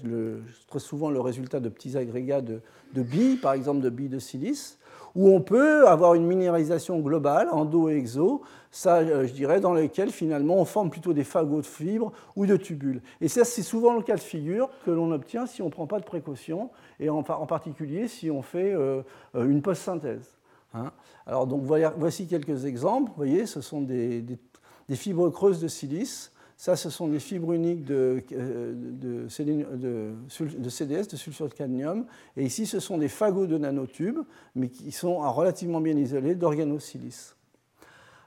très 0.68 0.78
souvent 0.78 1.08
le 1.08 1.20
résultat 1.20 1.58
de 1.58 1.70
petits 1.70 1.96
agrégats 1.96 2.42
de, 2.42 2.61
de 2.92 3.02
billes, 3.02 3.37
par 3.37 3.54
exemple 3.54 3.80
de 3.80 3.88
billes 3.88 4.11
de 4.11 4.18
silice 4.18 4.78
où 5.14 5.29
on 5.29 5.40
peut 5.40 5.87
avoir 5.88 6.14
une 6.14 6.27
minéralisation 6.27 6.98
globale, 7.01 7.48
endo 7.51 7.88
et 7.88 7.96
exo, 7.96 8.42
ça, 8.70 8.98
euh, 8.98 9.27
je 9.27 9.33
dirais, 9.33 9.61
dans 9.61 9.75
lequel 9.75 10.11
finalement 10.11 10.57
on 10.57 10.64
forme 10.64 10.90
plutôt 10.90 11.12
des 11.12 11.25
fagots 11.25 11.61
de 11.61 11.66
fibres 11.66 12.12
ou 12.37 12.46
de 12.46 12.57
tubules. 12.57 13.03
Et 13.20 13.29
ça, 13.29 13.44
c'est 13.44 13.62
souvent 13.62 13.94
le 13.94 14.03
cas 14.03 14.14
de 14.14 14.20
figure 14.20 14.70
que 14.85 14.90
l'on 14.90 15.12
obtient 15.12 15.46
si 15.46 15.61
on 15.61 15.66
ne 15.66 15.70
prend 15.70 15.87
pas 15.87 16.01
de 16.01 16.05
précautions, 16.05 16.70
et 16.98 17.11
en, 17.11 17.22
particulier 17.22 18.09
si 18.09 18.31
on 18.31 18.42
fait 18.42 18.72
euh, 18.72 19.03
euh, 19.35 19.48
une 19.48 19.61
post-synthèse. 19.61 20.37
Hein. 20.75 20.90
Alors, 21.27 21.46
donc, 21.46 21.62
voici 21.62 22.27
quelques 22.27 22.64
exemples. 22.64 23.11
Vous 23.11 23.16
voyez, 23.16 23.46
ce 23.46 23.61
sont 23.61 23.83
des 23.83 24.38
fibres 24.90 25.29
creuses 25.29 25.61
de 25.61 25.68
silice 25.68 26.33
ça, 26.62 26.77
ce 26.77 26.90
sont 26.90 27.09
des 27.09 27.18
fibres 27.18 27.55
uniques 27.55 27.85
de, 27.85 28.22
de, 28.31 29.27
CDS, 29.29 29.66
de 31.09 31.16
sulfure 31.16 31.48
de 31.48 31.55
cadmium. 31.55 32.07
Et 32.37 32.44
ici, 32.44 32.66
ce 32.66 32.79
sont 32.79 32.98
des 32.98 33.09
fagots 33.09 33.48
de 33.48 33.59
nanotubes, 33.59 34.20
mais 34.55 34.68
qui 34.68 34.92
sont 34.92 35.16
relativement 35.33 35.81
bien 35.81 35.96
isolés 35.96 36.37
d'organosilice. 36.37 37.35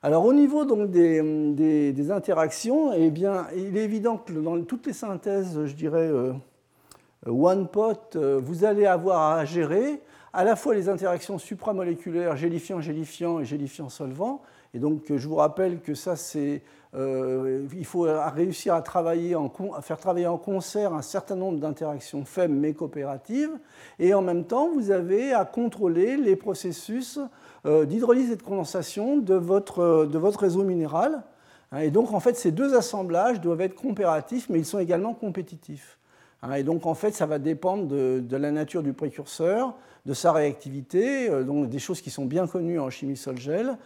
Alors, 0.04 0.26
au 0.26 0.34
niveau 0.34 0.66
donc, 0.66 0.92
des, 0.92 2.12
interactions, 2.12 2.92
eh 2.92 3.10
bien, 3.10 3.48
il 3.56 3.78
est 3.78 3.86
évident 3.86 4.18
que 4.18 4.34
dans 4.34 4.62
toutes 4.66 4.86
les 4.88 4.92
synthèses, 4.92 5.58
je 5.64 5.74
dirais, 5.74 6.10
euh, 6.10 6.34
one 7.26 7.70
pot, 7.70 8.18
euh, 8.18 8.42
vous 8.44 8.66
allez 8.66 8.86
avoir 8.86 9.38
à 9.38 9.46
gérer 9.46 10.02
à 10.34 10.44
la 10.44 10.58
fois 10.58 10.76
les 10.76 10.90
interactions 10.90 11.38
supramoléculaires 11.38 12.36
gélifiant-gélifiant 12.36 13.40
et 13.40 13.46
gélifiant-solvant. 13.46 14.42
Et 14.76 14.80
donc, 14.80 15.04
je 15.08 15.28
vous 15.28 15.36
rappelle 15.36 15.80
que 15.80 15.94
ça, 15.94 16.18
c'est 16.18 16.62
euh, 16.96 17.66
il 17.74 17.86
faut 17.86 18.02
réussir 18.02 18.74
à, 18.74 18.82
travailler 18.82 19.34
à 19.34 19.82
faire 19.82 19.98
travailler 19.98 20.28
en 20.28 20.38
concert 20.38 20.94
un 20.94 21.02
certain 21.02 21.38
nombre 21.38 21.60
d'interactions 21.60 22.26
faibles 22.26 22.54
mais 22.54 22.74
coopératives. 22.74 23.52
Et 24.00 24.14
en 24.14 24.22
même 24.22 24.44
temps, 24.44 24.70
vous 24.74 24.92
avez 24.92 25.32
à 25.32 25.46
contrôler 25.46 26.18
les 26.18 26.36
processus 26.36 27.20
euh, 27.66 27.86
d'hydrolyse 27.86 28.32
et 28.32 28.36
de 28.36 28.42
condensation 28.42 29.16
de 29.16 29.36
votre, 29.36 30.06
de 30.12 30.18
votre 30.18 30.42
réseau 30.42 30.64
minéral. 30.64 31.24
Hein, 31.72 31.80
et 31.80 31.90
donc, 31.90 32.14
en 32.14 32.20
fait, 32.20 32.36
ces 32.36 32.52
deux 32.52 32.76
assemblages 32.76 33.40
doivent 33.40 33.62
être 33.62 33.76
coopératifs, 33.76 34.50
mais 34.50 34.60
ils 34.60 34.66
sont 34.66 34.80
également 34.80 35.14
compétitifs. 35.14 35.98
Hein, 36.42 36.56
et 36.56 36.64
donc, 36.64 36.86
en 36.86 36.96
fait, 36.96 37.12
ça 37.12 37.26
va 37.26 37.40
dépendre 37.40 37.88
de, 37.88 38.36
la 38.36 38.52
nature 38.52 38.84
du 38.84 38.92
précurseur, 38.92 39.74
de 40.06 40.14
sa 40.14 40.32
réactivité, 40.32 41.30
euh, 41.30 41.44
donc 41.44 41.70
des 41.70 41.80
choses 41.80 42.02
qui 42.02 42.10
sont 42.10 42.26
bien 42.26 42.48
connues 42.48 42.80
en 42.80 42.90
chimie 42.90 43.18
sol-gel, 43.18 43.78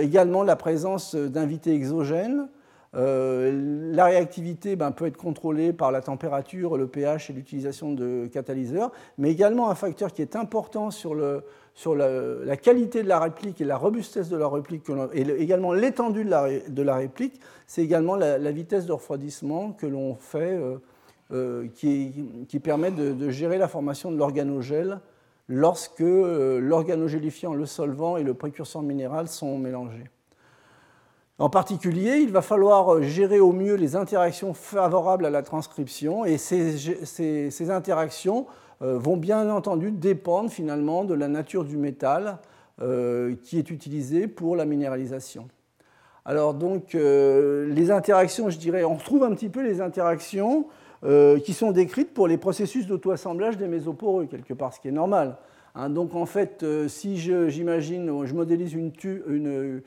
également 0.00 0.42
la 0.42 0.54
présence 0.54 1.14
d'invités 1.14 1.72
exogènes, 1.72 2.48
euh, 2.94 3.92
la 3.92 4.06
réactivité 4.06 4.74
ben, 4.74 4.92
peut 4.92 5.06
être 5.06 5.18
contrôlée 5.18 5.74
par 5.74 5.92
la 5.92 6.00
température, 6.00 6.78
le 6.78 6.86
pH 6.86 7.28
et 7.28 7.32
l'utilisation 7.34 7.92
de 7.92 8.28
catalyseurs, 8.32 8.92
mais 9.18 9.30
également 9.30 9.70
un 9.70 9.74
facteur 9.74 10.12
qui 10.12 10.22
est 10.22 10.36
important 10.36 10.90
sur, 10.90 11.14
la, 11.14 12.56
qualité 12.56 13.02
de 13.02 13.08
la 13.08 13.20
réplique 13.20 13.60
et 13.60 13.64
la 13.64 13.76
robustesse 13.76 14.30
de 14.30 14.38
la 14.38 14.48
réplique, 14.48 14.84
et 15.12 15.20
également 15.20 15.74
l'étendue 15.74 16.24
de 16.24 16.82
la, 16.82 16.94
réplique, 16.94 17.40
c'est 17.66 17.82
également 17.82 18.16
la, 18.16 18.50
vitesse 18.50 18.86
de 18.86 18.92
refroidissement 18.92 19.72
que 19.72 19.86
l'on 19.86 20.14
fait, 20.14 20.54
euh, 20.54 20.78
euh, 21.30 21.66
qui, 21.74 22.58
permet 22.62 22.90
de, 22.90 23.12
de, 23.12 23.28
gérer 23.28 23.58
la 23.58 23.68
formation 23.68 24.10
de 24.10 24.16
l'organogèle 24.16 24.98
lorsque 25.48 26.00
l'organogélifiant, 26.00 27.54
le 27.54 27.66
solvant 27.66 28.16
et 28.16 28.22
le 28.22 28.34
précurseur 28.34 28.82
minéral 28.82 29.28
sont 29.28 29.58
mélangés. 29.58 30.04
En 31.40 31.50
particulier, 31.50 32.16
il 32.16 32.32
va 32.32 32.42
falloir 32.42 33.00
gérer 33.00 33.38
au 33.38 33.52
mieux 33.52 33.74
les 33.74 33.94
interactions 33.94 34.54
favorables 34.54 35.24
à 35.24 35.30
la 35.30 35.42
transcription 35.42 36.24
et 36.24 36.36
ces, 36.36 37.70
interactions 37.70 38.46
euh, 38.82 38.98
vont 38.98 39.16
bien 39.16 39.48
entendu 39.48 39.92
dépendre 39.92 40.50
finalement 40.50 41.04
de 41.04 41.14
la 41.14 41.28
nature 41.28 41.64
du 41.64 41.76
métal 41.76 42.38
euh, 42.80 43.36
qui 43.44 43.56
est 43.56 43.70
utilisé 43.70 44.26
pour 44.26 44.56
la 44.56 44.64
minéralisation. 44.64 45.48
Alors 46.24 46.54
donc 46.54 46.96
euh, 46.96 47.72
les 47.72 47.92
interactions, 47.92 48.50
je 48.50 48.58
dirais, 48.58 48.82
on 48.82 48.94
retrouve 48.96 49.22
un 49.22 49.30
petit 49.30 49.48
peu 49.48 49.62
les 49.62 49.80
interactions 49.80 50.66
qui 51.02 51.52
sont 51.52 51.70
décrites 51.70 52.12
pour 52.12 52.26
les 52.26 52.38
processus 52.38 52.86
d'auto-assemblage 52.86 53.56
des 53.56 53.68
mésoporeux, 53.68 54.26
quelque 54.26 54.54
part, 54.54 54.72
ce 54.72 54.80
qui 54.80 54.88
est 54.88 54.92
normal. 54.92 55.36
Hein. 55.74 55.90
donc 55.90 56.14
en 56.14 56.26
fait, 56.26 56.64
si 56.88 57.16
j'imagine, 57.16 58.24
je, 58.24 58.34
modélise 58.34 58.74
une, 58.74 59.82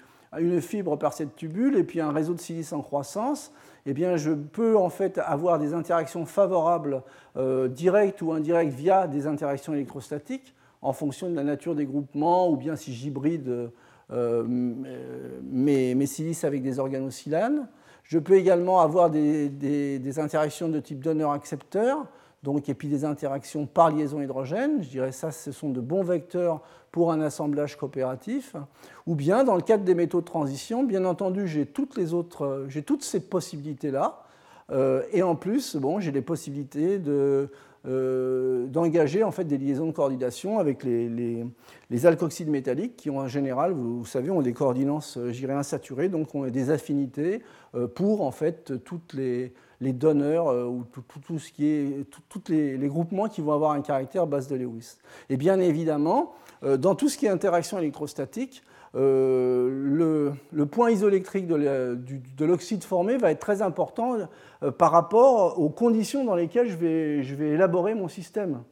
fibre 0.62 0.98
par 0.98 1.12
cette 1.14 1.36
tubule 1.36 1.76
et 1.76 1.84
puis 1.84 2.00
un 2.00 2.12
réseau 2.12 2.34
de 2.34 2.40
silice 2.40 2.72
en 2.72 2.82
croissance, 2.82 3.52
eh 3.86 3.94
bien, 3.94 4.18
je 4.18 4.32
peux 4.32 4.78
en 4.78 4.90
fait 4.90 5.18
avoir 5.18 5.60
des 5.60 5.74
interactions 5.74 6.26
favorables 6.26 7.02
euh, 7.38 7.68
directes 7.68 8.22
ou 8.22 8.32
indirectes 8.32 8.74
via 8.74 9.08
des 9.08 9.28
interactions 9.28 9.74
électrostatiques 9.74 10.54
en 10.82 10.94
fonction 10.94 11.30
de 11.30 11.36
la 11.36 11.44
nature 11.44 11.76
des 11.76 11.86
groupements 11.86 12.50
ou 12.50 12.58
bien 12.58 12.76
si 12.76 12.94
j'hybride 12.94 13.72
euh, 14.12 14.44
mes, 14.48 15.96
mes, 15.96 16.06
silices 16.06 16.44
avec 16.44 16.62
des 16.62 16.80
organosilanes. 16.80 17.68
Je 18.04 18.20
peux 18.20 18.36
également 18.36 18.82
avoir 18.82 19.10
des, 19.10 19.50
des 19.50 20.20
interactions 20.20 20.70
de 20.70 20.80
type 20.80 21.04
donneur-accepteur 21.04 22.08
donc, 22.44 22.70
et 22.70 22.74
puis 22.74 22.88
des 22.88 23.06
interactions 23.06 23.68
par 23.68 23.92
liaison 23.92 24.22
hydrogène. 24.22 24.82
Je 24.82 24.90
dirais 24.90 25.12
ça, 25.12 25.32
ce 25.32 25.52
sont 25.52 25.70
de 25.70 25.80
bons 25.80 26.04
vecteurs 26.04 26.62
pour 26.92 27.12
un 27.12 27.22
assemblage 27.22 27.78
coopératif. 27.78 28.56
Ou 29.06 29.16
bien, 29.16 29.44
dans 29.44 29.56
le 29.56 29.62
cadre 29.62 29.84
des 29.84 29.94
métaux 29.94 30.22
de 30.22 30.26
transition, 30.26 30.84
bien 30.84 31.06
entendu, 31.06 31.48
j'ai 31.48 31.66
toutes, 31.68 31.96
les 31.98 32.14
autres, 32.14 32.66
j'ai 32.68 32.82
toutes 32.82 33.04
ces 33.04 33.20
possibilités-là. 33.20 34.24
Euh, 34.72 35.04
et 35.12 35.22
en 35.22 35.36
plus, 35.36 35.76
bon, 35.76 36.00
j'ai 36.00 36.12
les 36.12 36.22
possibilités 36.22 36.98
de, 36.98 37.50
euh, 37.88 38.68
d'engager 38.68 39.24
en 39.24 39.32
fait 39.32 39.46
des 39.46 39.58
liaisons 39.58 39.88
de 39.88 39.92
coordination 39.92 40.60
avec 40.60 40.84
les, 40.84 41.10
les, 41.10 41.46
les, 41.90 42.46
métalliques 42.46 42.96
qui 42.96 43.10
ont 43.10 43.20
en 43.20 43.28
général, 43.28 43.72
vous, 43.72 44.06
savez, 44.06 44.30
ont 44.30 44.42
des 44.42 44.54
coordinances, 44.54 45.18
euh, 45.18 45.32
j'irais 45.32 45.54
insaturées, 45.54 46.10
donc 46.10 46.36
ont 46.36 46.48
des 46.48 46.70
affinités 46.70 47.42
pour 47.96 48.22
en 48.22 48.32
fait 48.32 48.84
toutes 48.84 49.14
les 49.14 49.54
les 49.82 49.94
donneurs 49.94 50.48
euh, 50.48 50.66
ou 50.66 50.86
tout, 51.26 51.40
ce 51.40 51.52
qui 51.52 51.66
est 51.66 52.06
tous 52.30 52.44
les, 52.50 52.78
groupements 52.88 53.28
qui 53.28 53.42
vont 53.42 53.52
avoir 53.52 53.72
un 53.72 53.82
caractère 53.82 54.28
base 54.28 54.48
de 54.48 54.56
Lewis. 54.56 54.98
Et 55.30 55.38
bien 55.38 55.60
évidemment, 55.60 56.34
euh, 56.64 56.78
dans 56.78 56.96
tout 56.96 57.10
ce 57.10 57.18
qui 57.18 57.26
est 57.26 57.30
interaction 57.30 57.80
électrostatique, 57.80 58.64
euh, 58.96 60.34
le, 60.52 60.66
point 60.66 60.92
isoélectrique 60.92 61.48
de 61.48 62.46
l'oxyde 62.46 62.84
formé 62.84 63.18
va 63.18 63.32
être 63.32 63.40
très 63.40 63.62
important 63.62 64.18
par 64.78 64.92
rapport 64.92 65.60
aux 65.60 65.70
conditions 65.70 66.24
dans 66.24 66.36
lesquelles 66.36 66.70
je 66.70 66.76
vais, 67.36 67.50
élaborer 67.50 67.94
mon 67.94 68.08
système. 68.08 68.64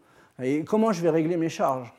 Et 0.41 0.63
comment 0.63 0.91
je 0.91 1.01
vais 1.01 1.09
régler 1.09 1.37
mes 1.37 1.49
charges. 1.49 1.93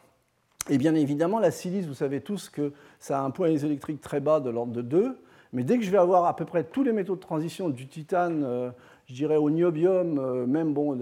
Et 0.68 0.78
bien 0.78 0.94
évidemment, 0.94 1.38
la 1.38 1.50
silice, 1.50 1.86
vous 1.86 1.94
savez 1.94 2.20
tous 2.20 2.48
que 2.48 2.72
ça 2.98 3.18
a 3.18 3.22
un 3.22 3.30
point 3.30 3.48
isoélectrique 3.48 4.00
très 4.00 4.20
bas 4.20 4.40
de 4.40 4.50
l'ordre 4.50 4.72
de 4.72 4.82
2, 4.82 5.18
mais 5.52 5.64
dès 5.64 5.78
que 5.78 5.84
je 5.84 5.90
vais 5.90 5.98
avoir 5.98 6.26
à 6.26 6.36
peu 6.36 6.44
près 6.44 6.64
tous 6.64 6.84
les 6.84 6.92
métaux 6.92 7.16
de 7.16 7.20
transition, 7.20 7.68
du 7.68 7.88
titane 7.88 8.72
je 9.10 9.14
dirais 9.16 9.36
au 9.36 9.50
niobium, 9.50 10.18
euh, 10.18 10.46
même 10.46 10.72
bon, 10.72 10.96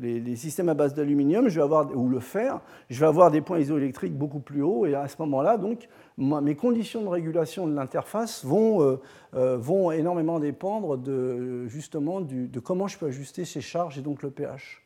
les, 0.00 0.36
systèmes 0.36 0.70
à 0.70 0.74
base 0.74 0.94
d'aluminium, 0.94 1.46
ou 1.94 2.08
le 2.08 2.20
fer, 2.20 2.60
je 2.88 2.98
vais 2.98 3.06
avoir 3.06 3.30
des 3.30 3.42
points 3.42 3.58
isoélectriques 3.58 4.16
beaucoup 4.16 4.40
plus 4.40 4.62
hauts. 4.62 4.86
Et 4.86 4.94
à 4.94 5.06
ce 5.08 5.16
moment-là, 5.18 5.58
donc 5.58 5.86
mes 6.18 6.54
conditions 6.54 7.02
de 7.02 7.08
régulation 7.08 7.66
de 7.66 7.74
l'interface 7.74 8.44
vont, 8.44 8.82
euh, 8.82 9.00
euh, 9.34 9.56
vont 9.56 9.90
énormément 9.90 10.38
dépendre 10.38 10.96
de 10.96 11.66
justement 11.66 12.20
de 12.20 12.60
comment 12.60 12.88
je 12.88 12.98
peux 12.98 13.06
ajuster 13.06 13.44
ces 13.44 13.60
charges 13.60 13.98
et 13.98 14.02
donc 14.02 14.22
le 14.22 14.30
pH. 14.30 14.82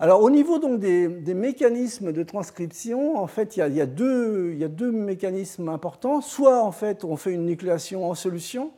Alors 0.00 0.20
au 0.22 0.30
niveau 0.30 0.58
donc 0.58 0.80
des, 0.80 1.08
mécanismes 1.34 2.12
de 2.12 2.22
transcription, 2.24 3.18
en 3.18 3.28
fait, 3.28 3.56
il 3.56 3.74
y, 3.74 3.80
a, 3.80 3.86
deux, 3.86 4.52
y 4.54 4.64
a 4.64 4.68
deux 4.68 4.90
mécanismes 4.90 5.68
importants. 5.68 6.20
Soit 6.20 6.60
en 6.60 6.72
fait 6.72 7.04
on 7.04 7.16
fait 7.16 7.32
une 7.32 7.46
nucléation 7.46 8.10
en 8.10 8.14
solution, 8.14 8.72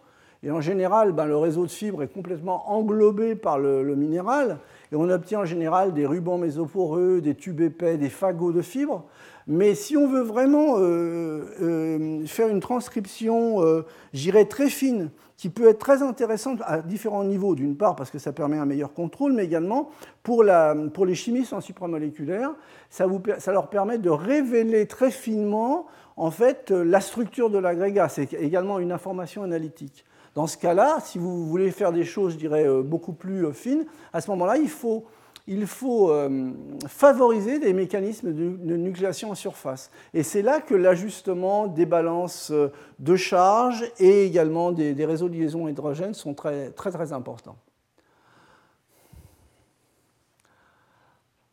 et 0.45 0.51
en 0.51 0.61
général, 0.61 1.13
ben, 1.13 1.25
le 1.25 1.39
réseau 1.39 1.65
de 1.65 1.71
fibres 1.71 2.03
est 2.03 2.13
complètement 2.13 2.71
englobé 2.71 3.35
par 3.35 3.59
le, 3.59 3.97
minéral. 3.97 4.59
Et 4.93 4.97
on 4.97 5.09
obtient 5.09 5.41
en 5.41 5.45
général 5.47 5.95
des 5.95 6.05
rubans 6.05 6.37
mésoporeux, 6.37 7.23
des 7.23 7.35
tubes 7.35 7.63
épais, 7.63 7.97
des 7.97 8.11
fagots 8.11 8.53
de 8.53 8.61
fibres. 8.61 9.05
Mais 9.47 9.75
si 9.75 9.97
on 9.97 10.09
veut 10.09 10.23
vraiment 10.23 10.77
euh, 10.79 11.45
euh, 11.61 12.27
faire 12.27 12.49
une 12.49 12.61
transcription, 12.61 13.63
euh, 13.63 13.83
j'irais 14.13 14.47
très 14.47 14.71
fine, 14.71 15.11
qui 15.37 15.51
peut 15.51 15.69
être 15.69 15.79
très 15.79 16.03
intéressante 16.03 16.61
à 16.65 16.81
différents 16.81 17.25
niveaux, 17.25 17.55
d'une 17.55 17.77
part 17.77 17.97
parce 17.97 18.11
que 18.11 18.19
ça 18.19 18.33
permet 18.33 18.57
un 18.57 18.65
meilleur 18.65 18.95
contrôle, 18.95 19.33
mais 19.33 19.45
également 19.45 19.91
pour, 20.23 20.45
la, 20.45 20.75
pour 20.95 21.07
les 21.07 21.15
chimistes 21.15 21.53
en 21.53 21.61
supramoléculaire, 21.61 22.53
ça, 22.89 23.07
vous, 23.07 23.21
ça 23.39 23.53
leur 23.53 23.69
permet 23.69 23.99
de 23.99 24.11
révéler 24.11 24.87
très 24.87 25.11
finement 25.11 25.87
en 26.17 26.31
fait 26.31 26.71
la 26.71 27.01
structure 27.01 27.51
de 27.51 27.59
l'agrégat. 27.59 28.09
C'est 28.09 28.33
également 28.35 28.79
une 28.79 28.93
information 28.93 29.43
analytique. 29.43 30.05
Dans 30.35 30.49
ce 30.49 30.59
cas-là, 30.59 30.99
si 31.01 31.19
vous 31.19 31.47
voulez 31.47 31.71
faire 31.71 31.93
des 31.93 32.05
choses, 32.05 32.33
je 32.33 32.39
dirais, 32.39 32.67
euh, 32.67 32.83
beaucoup 32.83 33.13
plus 33.13 33.47
euh, 33.47 33.53
fines, 33.53 33.87
à 34.13 34.21
ce 34.21 34.31
moment-là, 34.33 34.57
il 34.57 34.69
faut, 34.69 35.05
il 35.47 35.67
faut 35.67 36.11
euh, 36.11 36.53
favoriser 36.87 37.59
des 37.59 37.75
mécanismes 37.75 38.33
de, 38.33 38.77
nucléation 38.77 39.31
en 39.31 39.35
surface. 39.35 39.91
Et 40.15 40.23
c'est 40.23 40.43
là 40.43 40.61
que 40.61 40.75
l'ajustement 40.75 41.67
des 41.67 41.87
balances 41.87 42.53
de 42.99 43.17
charge 43.17 43.85
et 43.99 44.25
également 44.25 44.73
des, 44.73 45.05
réseaux 45.05 45.29
de 45.29 45.35
liaison 45.35 45.69
hydrogène 45.69 46.15
sont 46.15 46.35
très, 46.35 46.71
très, 46.71 47.13
importants. 47.13 47.57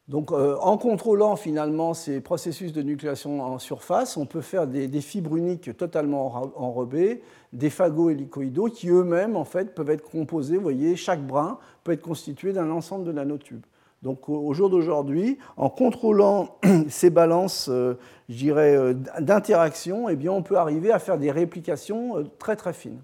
Donc, 0.07 0.31
euh, 0.31 0.57
en 0.59 0.77
contrôlant 0.77 1.35
finalement 1.35 1.93
ces 1.93 2.19
processus 2.19 2.73
de 2.73 2.81
nucléation 2.81 3.41
en 3.41 3.59
surface, 3.59 4.17
on 4.17 4.25
peut 4.25 4.41
faire 4.41 4.67
des, 4.67 5.01
fibres 5.01 5.37
uniques 5.37 5.75
totalement 5.77 6.51
enrobées, 6.57 7.21
des 7.53 7.69
fagots 7.69 8.09
hélicoïdaux 8.09 8.65
qui 8.65 8.89
eux-mêmes 8.89 9.35
en 9.35 9.45
fait 9.45 9.73
peuvent 9.73 9.89
être 9.89 10.09
composés. 10.09 10.57
Vous 10.57 10.63
voyez, 10.63 10.95
chaque 10.95 11.25
brin 11.25 11.59
peut 11.83 11.93
être 11.93 12.01
constitué 12.01 12.51
d'un 12.51 12.69
ensemble 12.71 13.05
de 13.05 13.11
nanotubes. 13.11 13.63
Donc, 14.01 14.29
au 14.29 14.51
jour 14.53 14.69
d'aujourd'hui, 14.69 15.37
en 15.57 15.69
contrôlant 15.69 16.57
ces 16.89 17.09
balances, 17.09 17.69
euh, 17.69 17.99
euh, 18.29 18.93
d'interaction, 19.19 20.09
eh 20.09 20.29
on 20.29 20.41
peut 20.41 20.57
arriver 20.57 20.91
à 20.91 20.99
faire 20.99 21.17
des 21.17 21.31
réplications 21.31 22.29
très 22.39 22.55
très 22.55 22.73
fines. 22.73 23.01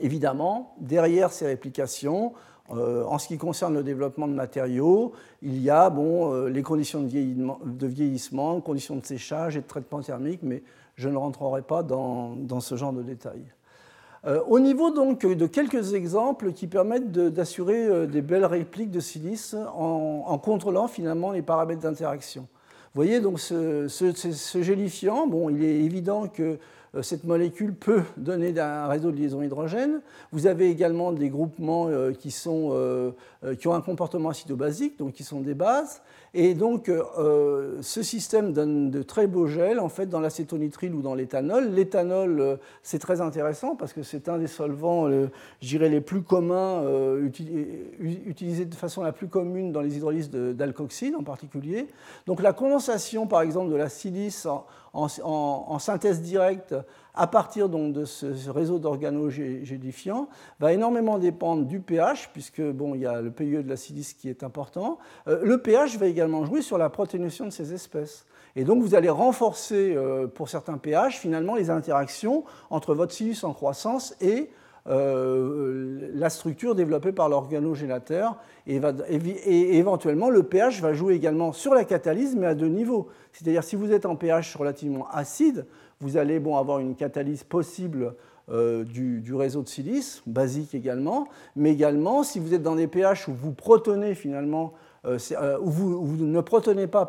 Évidemment, 0.00 0.76
derrière 0.80 1.32
ces 1.32 1.46
réplications, 1.46 2.32
euh, 2.72 3.04
en 3.04 3.18
ce 3.18 3.26
qui 3.26 3.36
concerne 3.36 3.74
le 3.74 3.82
développement 3.82 4.28
de 4.28 4.32
matériaux, 4.32 5.12
il 5.42 5.60
y 5.60 5.70
a 5.70 5.90
bon, 5.90 6.32
euh, 6.32 6.48
les 6.48 6.62
conditions 6.62 7.02
de 7.02 7.08
vieillissement, 7.08 7.58
de 7.64 7.86
vieillissement, 7.86 8.60
conditions 8.60 8.96
de 8.96 9.04
séchage 9.04 9.56
et 9.56 9.60
de 9.60 9.66
traitement 9.66 10.00
thermique, 10.00 10.40
mais 10.42 10.62
je 10.94 11.08
ne 11.08 11.16
rentrerai 11.16 11.62
pas 11.62 11.82
dans, 11.82 12.60
ce 12.60 12.76
genre 12.76 12.92
de 12.92 13.02
détails. 13.02 13.44
Euh, 14.26 14.42
au 14.48 14.60
niveau 14.60 14.90
donc 14.90 15.24
de 15.24 15.46
quelques 15.46 15.94
exemples 15.94 16.52
qui 16.52 16.66
permettent 16.66 17.10
d'assurer 17.10 18.06
des 18.06 18.20
belles 18.20 18.44
répliques 18.44 18.90
de 18.90 19.00
silice 19.00 19.56
en, 19.74 20.38
contrôlant 20.38 20.88
finalement 20.88 21.32
les 21.32 21.42
paramètres 21.42 21.80
d'interaction. 21.80 22.46
Vous 22.92 23.02
voyez 23.02 23.20
donc 23.20 23.38
ce, 23.38 23.86
ce, 23.86 24.62
gélifiant, 24.62 25.28
bon, 25.28 25.48
il 25.48 25.62
est 25.62 25.78
évident 25.78 26.26
que 26.26 26.42
euh, 26.42 26.56
cette 27.02 27.24
molécule 27.24 27.74
peut 27.74 28.02
donner 28.16 28.58
un 28.58 28.88
réseau 28.88 29.12
de 29.12 29.16
liaison 29.16 29.42
hydrogène. 29.42 30.00
Vous 30.32 30.46
avez 30.46 30.70
également 30.70 31.12
des 31.12 31.28
groupements 31.28 31.86
euh, 31.88 32.12
qui, 32.12 32.32
sont, 32.32 32.70
euh, 32.72 33.12
qui 33.58 33.68
ont 33.68 33.74
un 33.74 33.80
comportement 33.80 34.30
acido-basique, 34.30 34.98
donc 34.98 35.12
qui 35.12 35.22
sont 35.22 35.40
des 35.40 35.54
bases. 35.54 36.02
Et 36.32 36.54
donc, 36.54 36.88
ce 36.88 38.02
système 38.04 38.52
donne 38.52 38.92
de 38.92 39.02
très 39.02 39.26
beaux 39.26 39.48
gels, 39.48 39.80
en 39.80 39.88
fait, 39.88 40.06
dans 40.06 40.20
l'acétonitrile 40.20 40.94
ou 40.94 41.02
dans 41.02 41.16
l'éthanol. 41.16 41.70
L'éthanol, 41.70 42.60
c'est 42.84 43.00
très 43.00 43.20
intéressant 43.20 43.74
parce 43.74 43.92
que 43.92 44.04
c'est 44.04 44.28
un 44.28 44.38
des 44.38 44.46
solvants, 44.46 45.10
je 45.10 45.26
dirais, 45.60 45.88
les 45.88 46.00
plus 46.00 46.22
communs, 46.22 46.84
utilisés 47.98 48.64
de 48.64 48.74
façon 48.76 49.02
la 49.02 49.10
plus 49.10 49.26
commune 49.26 49.72
dans 49.72 49.80
les 49.80 49.96
hydrolyses 49.96 50.30
d'alcoxyde 50.30 51.16
en 51.16 51.24
particulier. 51.24 51.88
Donc, 52.28 52.40
la 52.40 52.52
condensation, 52.52 53.26
par 53.26 53.42
exemple, 53.42 53.72
de 53.72 53.76
la 53.76 53.88
silice 53.88 54.46
en, 54.46 54.64
synthèse 55.78 56.20
directe 56.22 56.74
à 57.14 57.26
partir 57.26 57.68
donc 57.68 57.92
de 57.92 58.04
ce 58.04 58.50
réseau 58.50 58.78
d'organogélifiants 58.78 60.28
va 60.58 60.72
énormément 60.72 61.18
dépendre 61.18 61.64
du 61.64 61.80
pH, 61.80 62.30
puisque 62.32 62.62
bon, 62.62 62.94
il 62.94 63.02
y 63.02 63.06
a 63.06 63.20
le 63.20 63.30
PIE 63.30 63.62
de 63.62 63.68
la 63.68 63.76
silice 63.76 64.14
qui 64.14 64.28
est 64.28 64.42
important. 64.42 64.98
Euh, 65.28 65.40
le 65.42 65.58
pH 65.58 65.96
va 65.98 66.06
également 66.06 66.44
jouer 66.44 66.62
sur 66.62 66.78
la 66.78 66.88
protéination 66.88 67.44
de 67.44 67.50
ces 67.50 67.72
espèces. 67.72 68.26
Et 68.56 68.64
donc 68.64 68.82
vous 68.82 68.94
allez 68.94 69.08
renforcer 69.08 69.94
euh, 69.94 70.26
pour 70.26 70.48
certains 70.48 70.78
pH 70.78 71.18
finalement 71.18 71.54
les 71.54 71.70
interactions 71.70 72.44
entre 72.70 72.94
votre 72.94 73.12
silice 73.12 73.44
en 73.44 73.52
croissance 73.52 74.16
et 74.20 74.50
euh, 74.86 76.10
la 76.14 76.30
structure 76.30 76.74
développée 76.74 77.12
par 77.12 77.28
l'organogélateur 77.28 78.36
et, 78.66 78.76
et, 78.78 79.76
éventuellement 79.76 80.30
le 80.30 80.42
pH 80.42 80.80
va 80.80 80.94
jouer 80.94 81.14
également 81.14 81.52
sur 81.52 81.74
la 81.74 81.84
catalyse 81.84 82.34
mais 82.36 82.46
à 82.46 82.54
deux 82.54 82.68
niveaux. 82.68 83.08
C'est-à-dire 83.32 83.62
si 83.62 83.76
vous 83.76 83.92
êtes 83.92 84.06
en 84.06 84.16
pH 84.16 84.56
relativement 84.56 85.06
acide, 85.10 85.66
vous 86.00 86.16
allez 86.16 86.40
bon, 86.40 86.56
avoir 86.56 86.78
une 86.78 86.96
catalyse 86.96 87.44
possible 87.44 88.14
euh, 88.50 88.82
du, 88.82 89.34
réseau 89.34 89.62
de 89.62 89.68
silice, 89.68 90.22
basique 90.26 90.74
également, 90.74 91.28
mais 91.54 91.70
également 91.70 92.24
si 92.24 92.40
vous 92.40 92.52
êtes 92.52 92.62
dans 92.62 92.74
des 92.74 92.88
pH 92.88 93.28
où 93.28 93.32
vous 93.32 93.52
protonez 93.52 94.16
finalement 94.16 94.72
euh, 95.06 95.18
où 95.60 95.70
vous, 95.70 96.26
ne 96.26 96.40
protonez 96.40 96.88
pas 96.88 97.08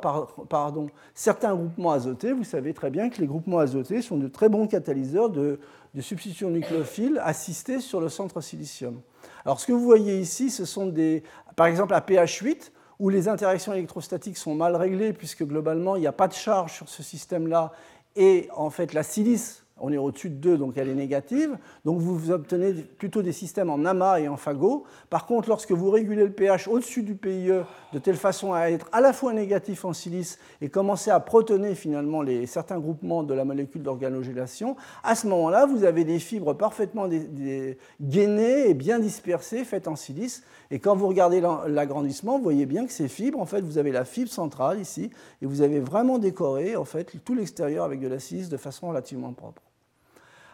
pardon, 0.50 0.88
certains 1.16 1.56
groupements 1.56 1.92
azotés, 1.94 2.32
vous 2.32 2.44
savez 2.44 2.74
très 2.74 2.92
bien 2.92 3.10
que 3.10 3.20
les 3.20 3.28
groupements 3.28 3.58
azotés 3.58 4.04
sont 4.04 4.18
de 4.18 4.28
très 4.28 4.50
bons 4.50 4.68
catalyseurs 4.68 5.32
de, 5.32 5.60
de 5.94 6.02
substitution 6.02 6.50
nucléophile 6.50 7.20
assistée 7.24 7.80
sur 7.80 8.00
le 8.00 8.10
centre 8.10 8.42
silicium. 8.42 9.02
Alors 9.46 9.60
ce 9.60 9.68
que 9.68 9.74
vous 9.74 9.84
voyez 9.84 10.20
ici, 10.20 10.50
ce 10.50 10.66
sont 10.66 10.88
des, 10.88 11.24
par 11.56 11.68
exemple 11.68 11.94
à 11.94 12.02
pH 12.02 12.38
8, 12.38 12.72
où 13.00 13.10
les 13.10 13.28
interactions 13.28 13.74
électrostatiques 13.74 14.38
sont 14.38 14.54
mal 14.54 14.76
réglées, 14.76 15.12
puisque 15.12 15.44
globalement, 15.44 15.96
il 15.96 16.02
n'y 16.02 16.08
a 16.08 16.12
pas 16.12 16.28
de 16.28 16.34
charge 16.34 16.74
sur 16.74 16.88
ce 16.88 17.02
système-là, 17.02 17.72
et 18.16 18.48
en 18.56 18.70
fait, 18.70 18.94
la 18.94 19.04
silice 19.04 19.66
on 19.82 19.92
est 19.92 19.98
au-dessus 19.98 20.30
de 20.30 20.36
2, 20.36 20.58
donc 20.58 20.78
elle 20.78 20.90
est 20.90 20.96
négative. 20.96 21.58
Donc 21.86 22.00
vous 22.00 22.32
obtenez 22.32 22.74
plutôt 22.74 23.22
des 23.22 23.32
systèmes 23.32 23.70
en 23.70 23.84
amas 23.86 24.20
et 24.20 24.28
en 24.28 24.38
fagot. 24.38 24.86
Par 25.10 25.26
contre, 25.26 25.50
lorsque 25.50 25.72
vous 25.72 25.90
régulez 25.90 26.24
le 26.24 26.32
pH 26.32 26.68
au-dessus 26.68 27.04
du 27.04 27.16
PIE 27.16 27.52
de 27.94 28.00
telle 28.00 28.16
façon 28.16 28.54
à 28.54 28.70
être 28.70 28.88
à 28.92 29.02
la 29.02 29.14
fois 29.14 29.34
négatif 29.34 29.86
en 29.86 29.94
silice 29.94 30.40
et 30.62 30.70
commencer 30.70 31.12
à 31.12 31.20
protoner 31.20 31.76
finalement 31.76 32.22
les, 32.22 32.46
certains 32.46 32.80
groupements 32.80 33.24
de 33.24 33.34
la 33.34 33.46
molécule 33.46 33.84
d'organogélation, 33.84 34.76
à 35.04 35.16
ce 35.16 35.28
moment-là, 35.28 35.66
vous 35.66 35.84
avez 35.84 36.04
des 36.04 36.20
fibres 36.20 36.54
parfaitement 36.54 37.08
gainées 38.00 38.70
et 38.70 38.74
bien 38.74 39.00
dispersées, 39.00 39.64
faites 39.64 39.88
en 39.88 39.96
silice. 39.96 40.44
Et 40.70 40.80
quand 40.80 40.96
vous 40.96 41.08
regardez 41.08 41.42
l'agrandissement, 41.68 42.38
vous 42.38 42.44
voyez 42.44 42.66
bien 42.66 42.86
que 42.86 42.94
ces 42.94 43.08
fibres, 43.08 43.40
en 43.40 43.46
fait, 43.46 43.62
vous 43.62 43.78
avez 43.78 43.92
la 43.92 44.06
fibre 44.06 44.32
centrale 44.32 44.80
ici, 44.80 45.10
et 45.42 45.46
vous 45.46 45.62
avez 45.62 45.80
vraiment 45.80 46.20
décoré 46.20 46.76
en 46.76 46.86
fait 46.86 47.14
tout 47.26 47.34
l'extérieur 47.34 47.86
avec 47.86 48.00
de 48.00 48.08
la 48.08 48.20
silice 48.20 48.50
de 48.50 48.58
façon 48.58 48.90
relativement 48.90 49.34
propre. 49.34 49.62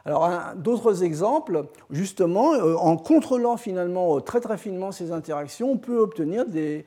Alors, 0.08 0.30
d'autres 0.56 1.04
exemples, 1.04 1.66
justement, 1.92 2.54
euh, 2.54 2.76
en 2.76 2.96
contrôlant 2.96 3.58
finalement 3.58 4.16
euh, 4.16 4.20
très 4.22 4.40
très 4.40 4.58
finement 4.58 4.94
ces 4.94 5.12
interactions, 5.12 5.72
on 5.72 5.78
peut 5.78 6.00
obtenir 6.00 6.46
des, 6.46 6.86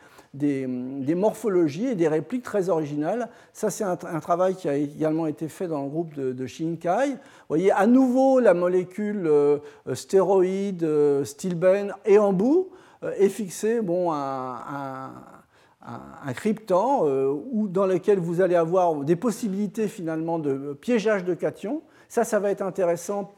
morphologies 1.14 1.89
et 1.89 1.95
des 1.95 2.09
répliques 2.09 2.45
très 2.45 2.71
originales. 2.71 3.29
Ça, 3.53 3.68
c'est 3.68 3.85
un, 3.85 3.97
travail 3.97 4.55
qui 4.55 4.71
a 4.71 4.77
également 4.77 5.27
été 5.27 5.49
fait 5.49 5.68
dans 5.68 5.83
le 5.83 5.91
groupe 5.91 6.14
de, 6.14 6.47
Shinkai. 6.47 7.11
Vous 7.11 7.16
voyez, 7.51 7.71
à 7.73 7.87
nouveau, 7.87 8.41
la 8.41 8.55
molécule 8.55 9.27
euh, 9.27 9.59
stéroïde, 9.93 10.89
stilbène 11.25 11.93
et 12.07 12.18
en 12.18 12.33
bout 12.33 12.71
est 13.18 13.29
fixée 13.29 13.83
bon, 13.83 14.12
un, 14.12 15.11
un, 15.83 16.33
cryptan 16.33 17.05
dans 17.68 17.87
lequel 17.87 18.18
vous 18.18 18.41
allez 18.41 18.57
avoir 18.57 18.95
des 18.97 19.16
possibilités 19.16 19.89
finalement 19.89 20.39
de 20.39 20.73
piégeage 20.73 21.25
de 21.25 21.35
cations 21.35 21.83
ça, 22.11 22.24
ça 22.24 22.40
va 22.40 22.50
être 22.50 22.62
intéressant 22.62 23.30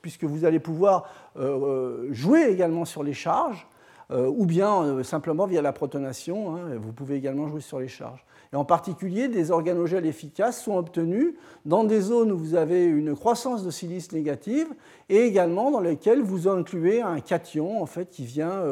puisque 0.00 0.22
vous 0.22 0.44
allez 0.44 0.60
pouvoir 0.60 1.10
euh, 1.36 1.42
euh, 1.42 2.12
jouer 2.12 2.44
également 2.44 2.84
sur 2.84 3.02
les 3.02 3.12
charges, 3.12 3.66
euh, 4.12 4.28
ou 4.28 4.46
bien 4.46 5.02
simplement 5.02 5.44
via 5.46 5.60
la 5.60 5.72
protonation, 5.72 6.54
hein, 6.54 6.76
vous 6.80 6.92
pouvez 6.92 7.16
également 7.16 7.48
jouer 7.48 7.60
sur 7.60 7.80
les 7.80 7.88
charges. 7.88 8.24
Et 8.52 8.56
en 8.56 8.64
particulier, 8.64 9.26
des 9.26 9.50
organogèles 9.50 10.06
efficaces 10.06 10.62
sont 10.62 10.76
obtenus 10.76 11.34
dans 11.64 11.82
des 11.82 12.00
zones 12.00 12.30
où 12.30 12.38
vous 12.38 12.54
avez 12.54 12.84
une 12.84 13.16
croissance 13.16 13.64
de 13.64 13.72
silice 13.72 14.12
négative 14.12 14.68
et 15.08 15.22
également 15.22 15.72
dans 15.72 15.80
lesquelles 15.80 16.22
vous 16.22 16.46
incluez 16.46 17.02
un 17.02 17.18
cation 17.18 17.82
en 17.82 17.86
fait, 17.86 18.08
qui 18.08 18.24
vient, 18.24 18.62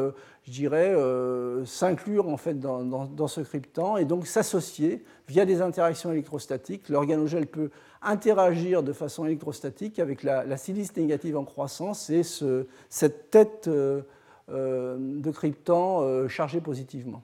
je 0.45 0.53
dirais, 0.53 0.95
s'inclure 1.65 2.29
en 2.29 2.37
fait, 2.37 2.61
dans, 2.61 3.27
ce 3.27 3.41
cryptan 3.41 3.97
et 3.97 4.05
donc 4.05 4.29
s'associer 4.29 5.05
via 5.27 5.45
des 5.45 5.61
interactions 5.61 6.13
électrostatiques. 6.13 6.89
L'organogèle 6.89 7.49
peut 7.49 7.71
interagir 8.05 8.83
de 8.83 8.93
façon 8.93 9.25
électrostatique 9.25 9.99
avec 9.99 10.23
la, 10.23 10.57
silice 10.57 10.95
négative 10.97 11.37
en 11.37 11.45
croissance 11.45 12.11
et 12.11 12.23
cette 12.89 13.31
tête 13.31 13.69
euh, 13.69 14.03
euh, 14.51 14.97
de 14.99 15.31
cryptan 15.31 16.03
euh, 16.03 16.29
chargée 16.29 16.61
positivement. 16.61 17.23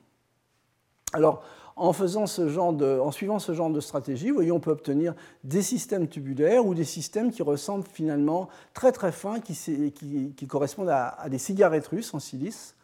Alors, 1.12 1.43
en, 1.76 1.93
faisant 1.93 2.26
ce 2.26 2.49
genre 2.49 2.74
suivant 3.12 3.39
ce 3.39 3.53
genre 3.53 3.70
de 3.70 3.81
stratégie, 3.81 4.31
voyez, 4.31 4.53
on 4.53 4.61
peut 4.61 4.70
obtenir 4.70 5.14
des 5.45 5.62
systèmes 5.62 6.09
tubulaires 6.09 6.66
ou 6.66 6.74
des 6.74 6.85
systèmes 6.85 7.31
qui 7.31 7.43
ressemblent 7.43 7.87
finalement 7.91 8.49
très 8.74 8.93
très 8.93 9.12
fins, 9.12 9.41
qui, 9.41 9.55
qui, 9.93 10.47
correspondent 10.47 10.91
à, 10.91 11.26
des 11.28 11.39
cigarettes 11.39 11.87
russes 11.87 12.12
en 12.14 12.20
silice. 12.20 12.76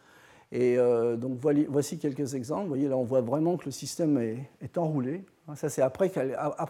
Et 0.51 0.77
donc 1.17 1.37
voici 1.69 1.99
quelques 1.99 2.33
exemples. 2.33 2.63
Vous 2.63 2.69
voyez, 2.69 2.87
là, 2.87 2.97
on 2.97 3.03
voit 3.03 3.21
vraiment 3.21 3.55
que 3.57 3.65
le 3.65 3.71
système 3.71 4.17
est 4.61 4.77
enroulé. 4.77 5.23
Hein, 5.47 5.55
ça, 5.55 5.69
c'est 5.69 5.81
après, 5.81 6.09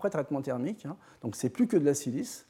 traitement 0.10 0.42
thermique. 0.42 0.86
Hein. 0.86 0.96
Donc, 1.22 1.36
c'est 1.36 1.50
plus 1.50 1.68
que 1.68 1.78
de 1.78 1.86
la 1.86 1.94
silice. 1.94 2.46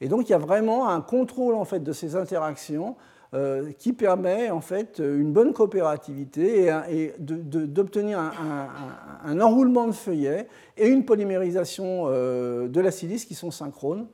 Et 0.00 0.08
donc, 0.08 0.28
il 0.28 0.32
y 0.32 0.34
a 0.34 0.38
vraiment 0.38 0.88
un 0.88 1.00
contrôle 1.00 1.54
en 1.54 1.64
fait, 1.64 1.80
de 1.80 1.92
ces 1.92 2.16
interactions 2.16 2.96
euh, 3.34 3.72
qui 3.78 3.92
permet 3.92 4.50
en 4.50 4.60
fait, 4.60 4.98
une 4.98 5.32
bonne 5.32 5.52
coopérativité 5.52 6.70
et, 6.90 7.14
d'obtenir 7.18 8.18
un, 8.18 9.40
enroulement 9.40 9.86
de 9.86 9.92
feuillets 9.92 10.48
et 10.76 10.88
une 10.88 11.04
polymérisation 11.04 12.04
euh, 12.06 12.68
de 12.68 12.80
la 12.80 12.90
silice 12.90 13.24
qui 13.24 13.34
sont 13.34 13.50
synchrones. 13.50 14.06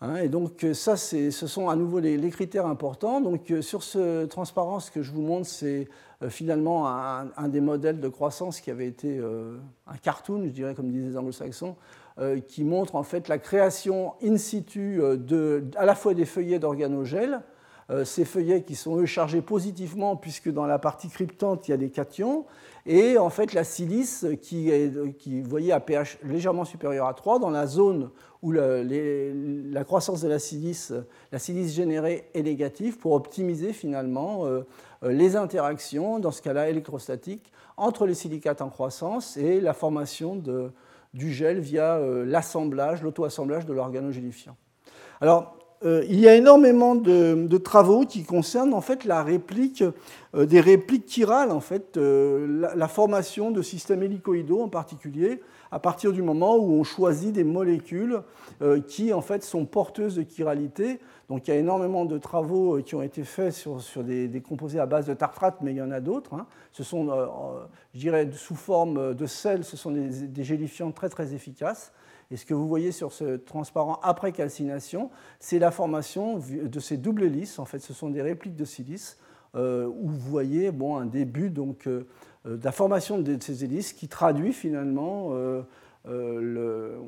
Hein. 0.00 0.16
et 0.16 0.28
donc 0.28 0.66
ça, 0.74 0.96
ce 0.96 1.30
sont 1.30 1.68
à 1.68 1.76
nouveau 1.76 2.00
les, 2.00 2.30
critères 2.30 2.66
importants. 2.66 3.20
Donc 3.20 3.52
sur 3.60 3.82
ce 3.82 4.26
transparence 4.26 4.90
que 4.90 5.02
je 5.02 5.12
vous 5.12 5.22
montre, 5.22 5.46
c'est 5.46 5.88
euh, 6.22 6.30
finalement 6.30 6.86
un, 6.88 7.48
des 7.48 7.60
modèles 7.60 8.00
de 8.00 8.08
croissance 8.08 8.60
qui 8.60 8.70
avait 8.70 8.86
été 8.86 9.18
euh, 9.18 9.58
un 9.86 9.96
cartoon, 9.98 10.44
je 10.44 10.50
dirais, 10.50 10.74
comme 10.74 10.90
disaient 10.90 11.10
les 11.10 11.16
anglo-saxons, 11.16 11.76
euh, 12.18 12.40
qui 12.40 12.64
montre 12.64 12.94
en 12.96 13.02
fait 13.02 13.28
la 13.28 13.38
création 13.38 14.14
in 14.22 14.38
situ 14.38 15.02
à 15.76 15.84
la 15.84 15.94
fois 15.94 16.14
des 16.14 16.24
feuillets 16.24 16.58
d'organogèles, 16.58 17.40
ces 18.04 18.24
feuillets 18.24 18.62
qui 18.62 18.74
sont 18.74 18.96
eux 18.96 19.06
chargés 19.06 19.42
positivement 19.42 20.16
puisque 20.16 20.50
dans 20.50 20.66
la 20.66 20.78
partie 20.78 21.08
cryptante 21.08 21.68
il 21.68 21.70
y 21.70 21.74
a 21.74 21.76
des 21.76 21.90
cations, 21.90 22.44
et 22.84 23.18
en 23.18 23.30
fait 23.30 23.52
la 23.52 23.64
silice 23.64 24.26
qui 24.42 24.70
est, 24.70 25.16
qui, 25.18 25.40
vous 25.40 25.48
voyez, 25.48 25.72
à 25.72 25.80
pH 25.80 26.18
légèrement 26.24 26.64
supérieur 26.64 27.06
à 27.06 27.14
3 27.14 27.38
dans 27.38 27.50
la 27.50 27.66
zone 27.66 28.10
où 28.42 28.52
la 28.52 29.84
croissance 29.84 30.22
de 30.22 30.28
la 30.28 30.38
silice, 30.38 30.92
la 31.32 31.38
silice 31.38 31.74
générée 31.74 32.28
est 32.34 32.42
négative 32.42 32.98
pour 32.98 33.12
optimiser 33.12 33.72
finalement 33.72 34.46
euh, 34.46 34.62
les 35.02 35.36
interactions, 35.36 36.20
dans 36.20 36.30
ce 36.30 36.42
cas-là 36.42 36.68
électrostatiques, 36.68 37.50
entre 37.76 38.06
les 38.06 38.14
silicates 38.14 38.62
en 38.62 38.68
croissance 38.68 39.36
et 39.36 39.60
la 39.60 39.74
formation 39.74 40.40
du 41.12 41.32
gel 41.32 41.58
via 41.58 41.96
euh, 41.96 42.24
l'assemblage, 42.24 43.02
l'auto-assemblage 43.02 43.66
de 43.66 43.72
l'organogélifiant. 43.72 44.56
Alors, 45.20 45.56
euh, 45.84 46.04
il 46.08 46.18
y 46.18 46.28
a 46.28 46.34
énormément 46.34 46.94
de, 46.94 47.58
travaux 47.58 48.06
qui 48.06 48.24
concernent 48.24 48.74
en 48.74 48.80
fait 48.80 49.04
la 49.04 49.22
réplique, 49.22 49.84
des 50.36 50.60
répliques 50.60 51.08
chirales, 51.08 51.50
en 51.50 51.60
fait, 51.60 51.96
la, 51.96 52.88
formation 52.88 53.50
de 53.50 53.62
systèmes 53.62 54.02
hélicoïdaux 54.02 54.62
en 54.62 54.68
particulier, 54.68 55.40
à 55.70 55.78
partir 55.78 56.12
du 56.12 56.22
moment 56.22 56.56
où 56.56 56.72
on 56.72 56.84
choisit 56.84 57.32
des 57.32 57.44
molécules 57.44 58.20
qui 58.86 59.12
en 59.12 59.22
fait 59.22 59.42
sont 59.42 59.64
porteuses 59.64 60.16
de 60.16 60.24
chiralité. 60.28 61.00
Donc 61.28 61.48
il 61.48 61.50
y 61.50 61.54
a 61.54 61.56
énormément 61.56 62.04
de 62.04 62.18
travaux 62.18 62.76
euh, 62.76 62.82
qui 62.82 62.94
ont 62.94 63.02
été 63.02 63.24
faits 63.24 63.52
sur, 63.52 63.80
des, 64.04 64.42
composés 64.46 64.78
à 64.78 64.86
base 64.86 65.06
de 65.06 65.14
tartrate, 65.14 65.56
mais 65.60 65.72
il 65.72 65.76
y 65.76 65.82
en 65.82 65.90
a 65.90 66.00
d'autres. 66.00 66.34
Hein. 66.34 66.46
Ce 66.72 66.84
sont, 66.84 67.10
euh, 67.10 67.26
je 67.94 68.00
dirais, 68.00 68.30
sous 68.32 68.54
forme 68.54 69.14
de 69.14 69.26
sel, 69.26 69.64
ce 69.64 69.76
sont 69.76 69.90
des, 69.90 70.44
gélifiants 70.44 70.92
très 70.92 71.08
très 71.08 71.34
efficaces. 71.34 71.92
Et 72.30 72.36
ce 72.36 72.44
que 72.44 72.54
vous 72.54 72.66
voyez 72.66 72.92
sur 72.92 73.12
ce 73.12 73.36
transparent 73.36 74.00
après 74.02 74.32
calcination, 74.32 75.10
c'est 75.38 75.58
la 75.58 75.70
formation 75.70 76.38
de 76.38 76.80
ces 76.80 76.96
doubles 76.96 77.24
hélices. 77.24 77.58
En 77.58 77.64
fait, 77.64 77.78
ce 77.78 77.92
sont 77.92 78.10
des 78.10 78.22
répliques 78.22 78.56
de 78.56 78.64
silice 78.64 79.18
euh, 79.54 79.86
où 79.86 80.08
vous 80.08 80.30
voyez 80.30 80.72
bon, 80.72 80.96
un 80.96 81.06
début 81.06 81.50
donc, 81.50 81.86
de 81.86 82.06
la 82.44 82.72
formation 82.72 83.18
de 83.18 83.36
ces 83.40 83.64
hélices 83.64 83.92
qui 83.92 84.08
traduit 84.08 84.52
finalement 84.52 85.32
euh, 86.08 87.00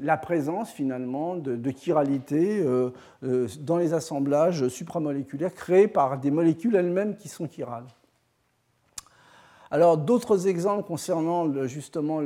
la 0.00 0.16
présence 0.16 0.70
finalement 0.70 1.36
de, 1.36 1.70
chiralité 1.70 2.60
euh, 2.60 2.90
euh, 3.22 3.48
dans 3.60 3.76
les 3.76 3.92
assemblages 3.92 4.68
supramoléculaires 4.68 5.52
créés 5.52 5.88
par 5.88 6.18
des 6.18 6.30
molécules 6.30 6.74
elles-mêmes 6.74 7.16
qui 7.16 7.28
sont 7.28 7.48
chirales. 7.48 7.86
Alors 9.70 9.98
d'autres 9.98 10.46
exemples 10.48 10.86
concernant 10.86 11.66
justement 11.66 12.20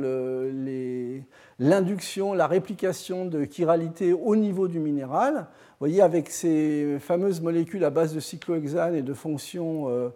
l'induction, 1.59 2.33
la 2.33 2.47
réplication 2.47 3.25
de 3.25 3.45
chiralité 3.49 4.13
au 4.13 4.35
niveau 4.35 4.67
du 4.67 4.79
minéral. 4.79 5.33
Vous 5.35 5.87
voyez 5.87 6.01
avec 6.01 6.29
ces 6.29 6.97
fameuses 6.99 7.41
molécules 7.41 7.83
à 7.83 7.89
base 7.89 8.13
de 8.13 8.19
cyclohexane 8.19 8.95
et 8.95 9.01
de 9.01 9.13
fonctions 9.13 10.11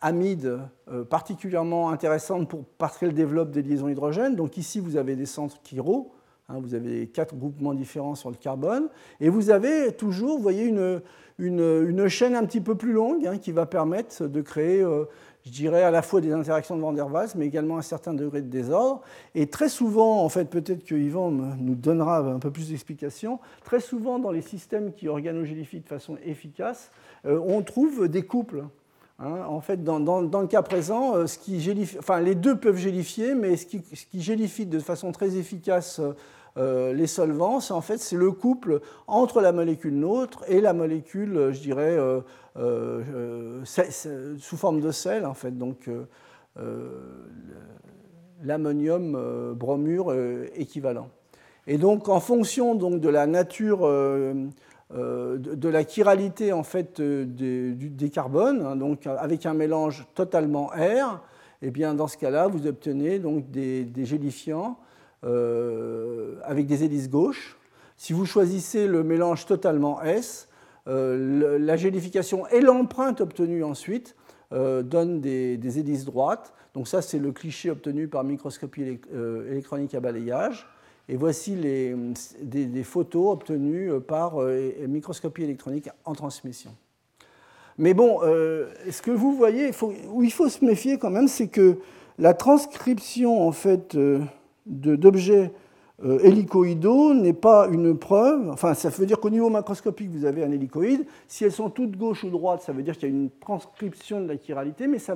amide 0.00 0.60
euh, 0.88 1.04
particulièrement 1.04 1.90
intéressante 1.90 2.48
pour, 2.48 2.64
parce 2.78 2.98
qu'elle 2.98 3.14
développe 3.14 3.50
des 3.50 3.62
liaisons 3.62 3.88
hydrogènes. 3.88 4.36
Donc 4.36 4.56
ici, 4.56 4.80
vous 4.80 4.96
avez 4.96 5.16
des 5.16 5.26
centres 5.26 5.58
chiro, 5.62 6.12
vous 6.48 6.74
avez 6.74 7.08
quatre 7.08 7.34
groupements 7.34 7.74
différents 7.74 8.14
sur 8.14 8.30
le 8.30 8.36
carbone, 8.36 8.88
et 9.20 9.28
vous 9.28 9.50
avez 9.50 9.92
toujours, 9.92 10.36
vous 10.36 10.42
voyez, 10.42 10.64
une, 10.64 11.00
une, 11.38 12.08
chaîne 12.08 12.34
un 12.34 12.44
petit 12.44 12.60
peu 12.60 12.74
plus 12.74 12.92
longue 12.92 13.26
hein, 13.26 13.38
qui 13.38 13.52
va 13.52 13.66
permettre 13.66 14.26
de 14.26 14.40
créer, 14.40 14.80
euh, 14.80 15.04
je 15.44 15.50
dirais, 15.50 15.82
à 15.82 15.90
la 15.90 16.02
fois 16.02 16.20
des 16.20 16.32
interactions 16.32 16.76
de 16.76 16.80
Van 16.80 16.92
der 16.92 17.12
Waals, 17.12 17.30
mais 17.34 17.46
également 17.46 17.78
un 17.78 17.82
certain 17.82 18.14
degré 18.14 18.42
de 18.42 18.48
désordre. 18.48 19.02
Et 19.34 19.48
très 19.48 19.68
souvent, 19.68 20.22
en 20.22 20.28
fait, 20.28 20.46
peut-être 20.46 20.84
que 20.84 20.94
Yvan 20.94 21.30
nous 21.30 21.74
donnera 21.74 22.18
un 22.18 22.38
peu 22.38 22.50
plus 22.50 22.70
d'explications, 22.70 23.40
très 23.64 23.80
souvent 23.80 24.18
dans 24.18 24.30
les 24.30 24.42
systèmes 24.42 24.92
qui 24.92 25.08
organogélifient 25.08 25.80
de 25.80 25.88
façon 25.88 26.16
efficace, 26.24 26.90
euh, 27.26 27.40
on 27.44 27.62
trouve 27.62 28.08
des 28.08 28.22
couples 28.22 28.64
Hein, 29.18 29.46
en 29.48 29.62
fait, 29.62 29.82
dans, 29.82 30.20
le 30.20 30.46
cas 30.46 30.60
présent, 30.60 31.16
euh, 31.16 31.26
ce 31.26 31.38
qui 31.38 31.74
enfin, 31.98 32.20
les 32.20 32.34
deux 32.34 32.56
peuvent 32.56 32.76
gélifier, 32.76 33.34
mais 33.34 33.56
ce 33.56 33.64
qui, 33.64 33.82
gélifie 34.20 34.66
de 34.66 34.78
façon 34.78 35.10
très 35.10 35.36
efficace 35.36 36.00
euh, 36.58 36.94
les 36.94 37.06
solvants, 37.06 37.60
c'est 37.60 37.74
en 37.74 37.82
fait 37.82 38.12
le 38.12 38.32
couple 38.32 38.80
entre 39.06 39.40
la 39.42 39.52
molécule 39.52 39.98
neutre 39.98 40.42
et 40.48 40.60
la 40.60 40.72
molécule, 40.72 41.50
je 41.52 41.60
dirais, 41.60 41.98
euh, 42.56 43.64
sous 43.64 44.56
forme 44.56 44.80
de 44.80 44.90
sel, 44.90 45.26
en 45.26 45.34
fait, 45.34 45.56
donc 45.56 45.90
l'ammonium 48.42 49.54
bromure 49.54 50.14
équivalent. 50.54 51.10
Et 51.66 51.78
donc, 51.78 52.08
en 52.08 52.20
fonction 52.20 52.74
donc, 52.74 53.00
de 53.00 53.08
la 53.08 53.26
nature, 53.26 53.80
de, 53.80 55.68
la 55.68 55.86
chiralité 55.86 56.52
en 56.54 56.62
fait, 56.62 57.02
des, 57.02 58.10
carbones, 58.10 58.62
hein, 58.64 58.76
donc 58.76 59.06
avec 59.06 59.44
un 59.44 59.54
mélange 59.54 60.06
totalement 60.14 60.72
air, 60.72 61.20
et 61.62 61.68
eh 61.68 61.70
bien, 61.70 61.94
dans 61.94 62.06
ce 62.06 62.18
cas-là, 62.18 62.48
vous 62.48 62.66
obtenez 62.66 63.18
donc 63.18 63.50
des 63.50 64.04
gélifiants 64.04 64.78
avec 66.46 66.66
des 66.66 66.84
hélices 66.84 67.10
gauches. 67.10 67.56
Si 67.96 68.12
vous 68.12 68.26
choisissez 68.26 68.86
le 68.86 69.02
mélange 69.02 69.46
totalement 69.46 70.02
S, 70.02 70.48
la 70.86 71.76
gélification 71.76 72.46
et 72.48 72.60
l'empreinte 72.60 73.20
obtenue 73.20 73.64
ensuite 73.64 74.14
euh, 74.52 74.84
donne 74.84 75.20
des, 75.20 75.78
hélices 75.78 76.04
droites. 76.04 76.52
Donc 76.72 76.86
ça, 76.86 77.02
c'est 77.02 77.18
le 77.18 77.32
cliché 77.32 77.68
obtenu 77.68 78.06
par 78.06 78.22
microscopie 78.22 79.00
euh, 79.12 79.50
électronique 79.50 79.92
à 79.96 80.00
balayage. 80.00 80.68
Et 81.08 81.16
voici 81.16 81.56
les, 81.56 81.96
des, 82.42 82.82
photos 82.84 83.32
obtenues 83.32 83.90
par 84.06 84.40
euh, 84.40 84.72
microscopie 84.86 85.42
électronique 85.42 85.88
en 86.04 86.14
transmission. 86.14 86.70
Mais 87.78 87.92
bon, 87.92 88.20
ce 88.20 89.02
que 89.02 89.10
vous 89.10 89.36
voyez, 89.36 89.70
où 90.10 90.22
il 90.22 90.32
faut 90.32 90.48
se 90.48 90.64
méfier 90.64 90.98
quand 90.98 91.10
même, 91.10 91.28
c'est 91.28 91.48
que 91.48 91.78
la 92.18 92.32
transcription 92.32 93.46
en 93.46 93.52
fait 93.52 93.96
d'objets 94.64 95.44
euh, 95.44 95.58
hélicoïdaux 96.04 97.14
n'est 97.14 97.32
pas 97.32 97.68
une 97.68 97.96
preuve, 97.96 98.50
enfin 98.50 98.74
ça 98.74 98.90
veut 98.90 99.06
dire 99.06 99.18
qu'au 99.18 99.30
niveau 99.30 99.48
macroscopique 99.48 100.10
vous 100.10 100.26
avez 100.26 100.44
un 100.44 100.50
hélicoïde, 100.50 101.06
si 101.26 101.44
elles 101.44 101.52
sont 101.52 101.70
toutes 101.70 101.96
gauche 101.96 102.22
ou 102.22 102.28
droite 102.28 102.60
ça 102.60 102.72
veut 102.72 102.82
dire 102.82 102.98
qu'il 102.98 103.08
y 103.08 103.12
a 103.12 103.14
une 103.14 103.30
transcription 103.30 104.20
de 104.20 104.28
la 104.28 104.38
chiralité, 104.38 104.88
mais 104.88 104.98
ça, 104.98 105.14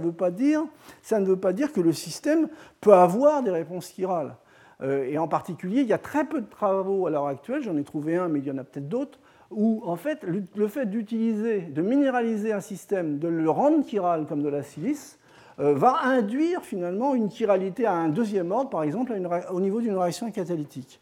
ça 1.03 1.21
ne 1.21 1.27
veut 1.27 1.37
pas 1.37 1.53
dire 1.53 1.73
que 1.73 1.81
le 1.83 1.93
système 1.93 2.49
peut 2.81 2.95
avoir 2.95 3.43
des 3.43 3.51
réponses 3.51 3.93
chirales. 3.93 4.37
Euh, 4.83 5.05
et 5.05 5.19
en 5.19 5.29
particulier, 5.29 5.83
il 5.83 5.87
y 5.87 5.93
a 5.93 5.99
très 5.99 6.25
peu 6.25 6.41
de 6.41 6.49
travaux 6.49 7.07
à 7.07 7.11
l'heure 7.11 7.27
actuelle, 7.27 7.63
j'en 7.63 7.77
ai 7.77 7.85
trouvé 7.85 8.17
un 8.17 8.29
mais 8.29 8.39
il 8.39 8.47
y 8.47 8.51
en 8.51 8.57
a 8.57 8.65
peut-être 8.65 8.89
d'autres, 8.89 9.19
où 9.51 9.83
en 9.85 9.97
fait 9.97 10.25
le 10.25 10.69
fait 10.69 10.87
d'utiliser, 10.87 11.61
de 11.61 11.83
minéraliser 11.83 12.53
un 12.53 12.61
système, 12.61 13.19
de 13.19 13.29
le 13.29 13.51
rendre 13.51 13.85
chiral 13.85 14.27
comme 14.27 14.43
de 14.43 14.49
la 14.49 14.63
silice, 14.63 15.19
euh, 15.19 15.20
va 15.61 16.01
induire 16.05 16.63
finalement 16.63 17.15
une 17.15 17.31
chiralité 17.31 17.85
à 17.85 17.93
un 17.93 18.09
deuxième 18.09 18.51
ordre, 18.51 18.71
par 18.71 18.83
exemple 18.83 19.13
au 19.51 19.61
niveau 19.61 19.81
d'une 19.81 19.97
réaction 19.97 20.31
catalytique. 20.31 21.01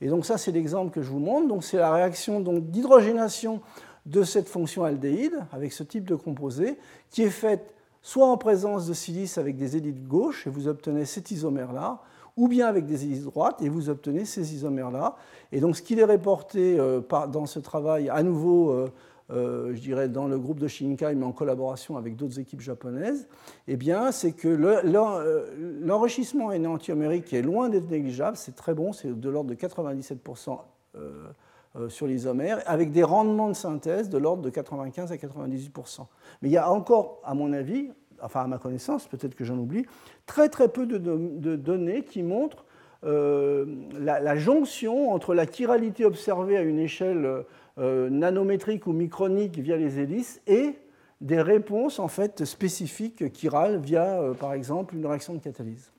Et 0.00 0.08
donc 0.08 0.26
ça, 0.26 0.38
c'est 0.38 0.52
l'exemple 0.52 0.90
que 0.92 1.02
je 1.02 1.10
vous 1.10 1.18
montre. 1.18 1.48
Donc 1.48 1.64
c'est 1.64 1.76
la 1.76 1.92
réaction 1.92 2.40
d'hydrogénation 2.40 3.60
de 4.06 4.22
cette 4.22 4.48
fonction 4.48 4.84
aldéhyde 4.84 5.38
avec 5.52 5.72
ce 5.72 5.82
type 5.82 6.04
de 6.08 6.14
composé 6.14 6.78
qui 7.10 7.22
est 7.22 7.30
faite 7.30 7.74
soit 8.02 8.26
en 8.26 8.38
présence 8.38 8.86
de 8.86 8.94
silice 8.94 9.38
avec 9.38 9.56
des 9.56 9.76
hélices 9.76 10.02
gauches 10.02 10.46
et 10.46 10.50
vous 10.50 10.68
obtenez 10.68 11.04
cet 11.04 11.30
isomère-là, 11.30 12.00
ou 12.36 12.48
bien 12.48 12.66
avec 12.66 12.86
des 12.86 13.04
hélices 13.04 13.24
droites 13.24 13.60
et 13.60 13.68
vous 13.68 13.90
obtenez 13.90 14.24
ces 14.24 14.54
isomères-là. 14.54 15.16
Et 15.52 15.60
donc 15.60 15.76
ce 15.76 15.82
qu'il 15.82 15.98
est 15.98 16.04
reporté 16.04 16.78
euh, 16.78 17.02
dans 17.28 17.44
ce 17.46 17.58
travail, 17.58 18.08
à 18.08 18.22
nouveau 18.22 18.70
euh, 18.70 18.86
euh, 18.86 18.88
je 19.30 19.80
dirais, 19.80 20.08
dans 20.08 20.26
le 20.26 20.38
groupe 20.38 20.58
de 20.58 20.68
Shinkai, 20.68 21.14
mais 21.14 21.24
en 21.24 21.32
collaboration 21.32 21.96
avec 21.96 22.16
d'autres 22.16 22.40
équipes 22.40 22.60
japonaises, 22.60 23.28
eh 23.68 23.76
bien, 23.76 24.12
c'est 24.12 24.32
que 24.32 24.48
euh, 24.48 25.44
l'enrichissement 25.80 26.52
énéantiomérique 26.52 27.32
est 27.32 27.42
loin 27.42 27.68
d'être 27.68 27.88
négligeable, 27.90 28.36
c'est 28.36 28.56
très 28.56 28.74
bon, 28.74 28.92
c'est 28.92 29.18
de 29.18 29.28
l'ordre 29.28 29.50
de 29.50 29.54
97% 29.54 30.58
euh, 30.96 31.88
sur 31.88 32.06
l'isomère, 32.06 32.60
avec 32.66 32.90
des 32.90 33.04
rendements 33.04 33.48
de 33.48 33.54
synthèse 33.54 34.08
de 34.08 34.18
l'ordre 34.18 34.42
de 34.42 34.50
95 34.50 35.12
à 35.12 35.16
98%. 35.16 36.06
Mais 36.42 36.48
il 36.48 36.52
y 36.52 36.56
a 36.56 36.70
encore, 36.70 37.20
à 37.24 37.34
mon 37.34 37.52
avis, 37.52 37.90
enfin 38.20 38.42
à 38.42 38.46
ma 38.48 38.58
connaissance, 38.58 39.06
peut-être 39.06 39.34
que 39.36 39.44
j'en 39.44 39.56
oublie, 39.56 39.86
très 40.26 40.48
très 40.48 40.68
peu 40.68 40.86
de, 40.86 41.56
données 41.56 42.02
qui 42.02 42.22
montrent 42.24 42.64
la, 43.02 44.20
la, 44.20 44.36
jonction 44.36 45.12
entre 45.12 45.32
la 45.32 45.46
chiralité 45.46 46.04
observée 46.04 46.58
à 46.58 46.62
une 46.62 46.78
échelle 46.78 47.24
euh, 47.24 47.42
nanométriques 47.80 48.86
ou 48.86 48.92
microniques 48.92 49.58
via 49.58 49.76
les 49.76 49.98
hélices 49.98 50.40
et 50.46 50.76
des 51.20 51.40
réponses 51.40 51.98
en 51.98 52.08
fait 52.08 52.44
spécifiques 52.44 53.24
chirales 53.36 53.78
via, 53.78 54.20
euh, 54.20 54.34
par 54.34 54.54
exemple, 54.54 54.94
une 54.94 55.06
réaction 55.06 55.34
de 55.34 55.38
catalyse. 55.38 55.92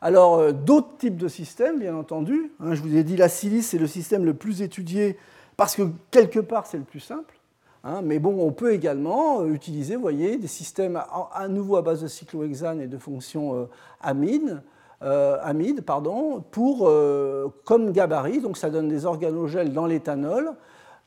Alors, 0.00 0.38
euh, 0.38 0.52
d'autres 0.52 0.96
types 0.98 1.16
de 1.16 1.28
systèmes, 1.28 1.80
bien 1.80 1.96
entendu. 1.96 2.52
Hein, 2.60 2.74
je 2.74 2.82
vous 2.82 2.96
ai 2.96 3.02
dit, 3.02 3.16
la 3.16 3.28
silice, 3.28 3.70
c'est 3.70 3.78
le 3.78 3.86
système 3.86 4.24
le 4.24 4.34
plus 4.34 4.62
étudié 4.62 5.16
parce 5.56 5.74
que 5.74 5.82
quelque 6.10 6.40
part, 6.40 6.66
c'est 6.66 6.78
le 6.78 6.84
plus 6.84 7.00
simple. 7.00 7.38
Hein, 7.82 8.00
mais 8.02 8.18
bon, 8.18 8.38
on 8.40 8.52
peut 8.52 8.72
également 8.72 9.44
utiliser, 9.46 9.96
voyez, 9.96 10.36
des 10.36 10.46
systèmes 10.46 10.96
à, 11.32 11.48
nouveau 11.48 11.76
à 11.76 11.82
base 11.82 12.02
de 12.02 12.08
cyclohexane 12.08 12.80
et 12.80 12.86
de 12.86 12.96
fonctions 12.96 13.68
amines 14.00 14.62
euh, 15.04 15.36
amide 15.42 15.82
pardon, 15.82 16.42
pour, 16.50 16.88
euh, 16.88 17.48
comme 17.64 17.92
gabarit, 17.92 18.40
donc 18.40 18.56
ça 18.56 18.70
donne 18.70 18.88
des 18.88 19.04
organogèles 19.04 19.72
dans 19.72 19.86
l'éthanol, 19.86 20.52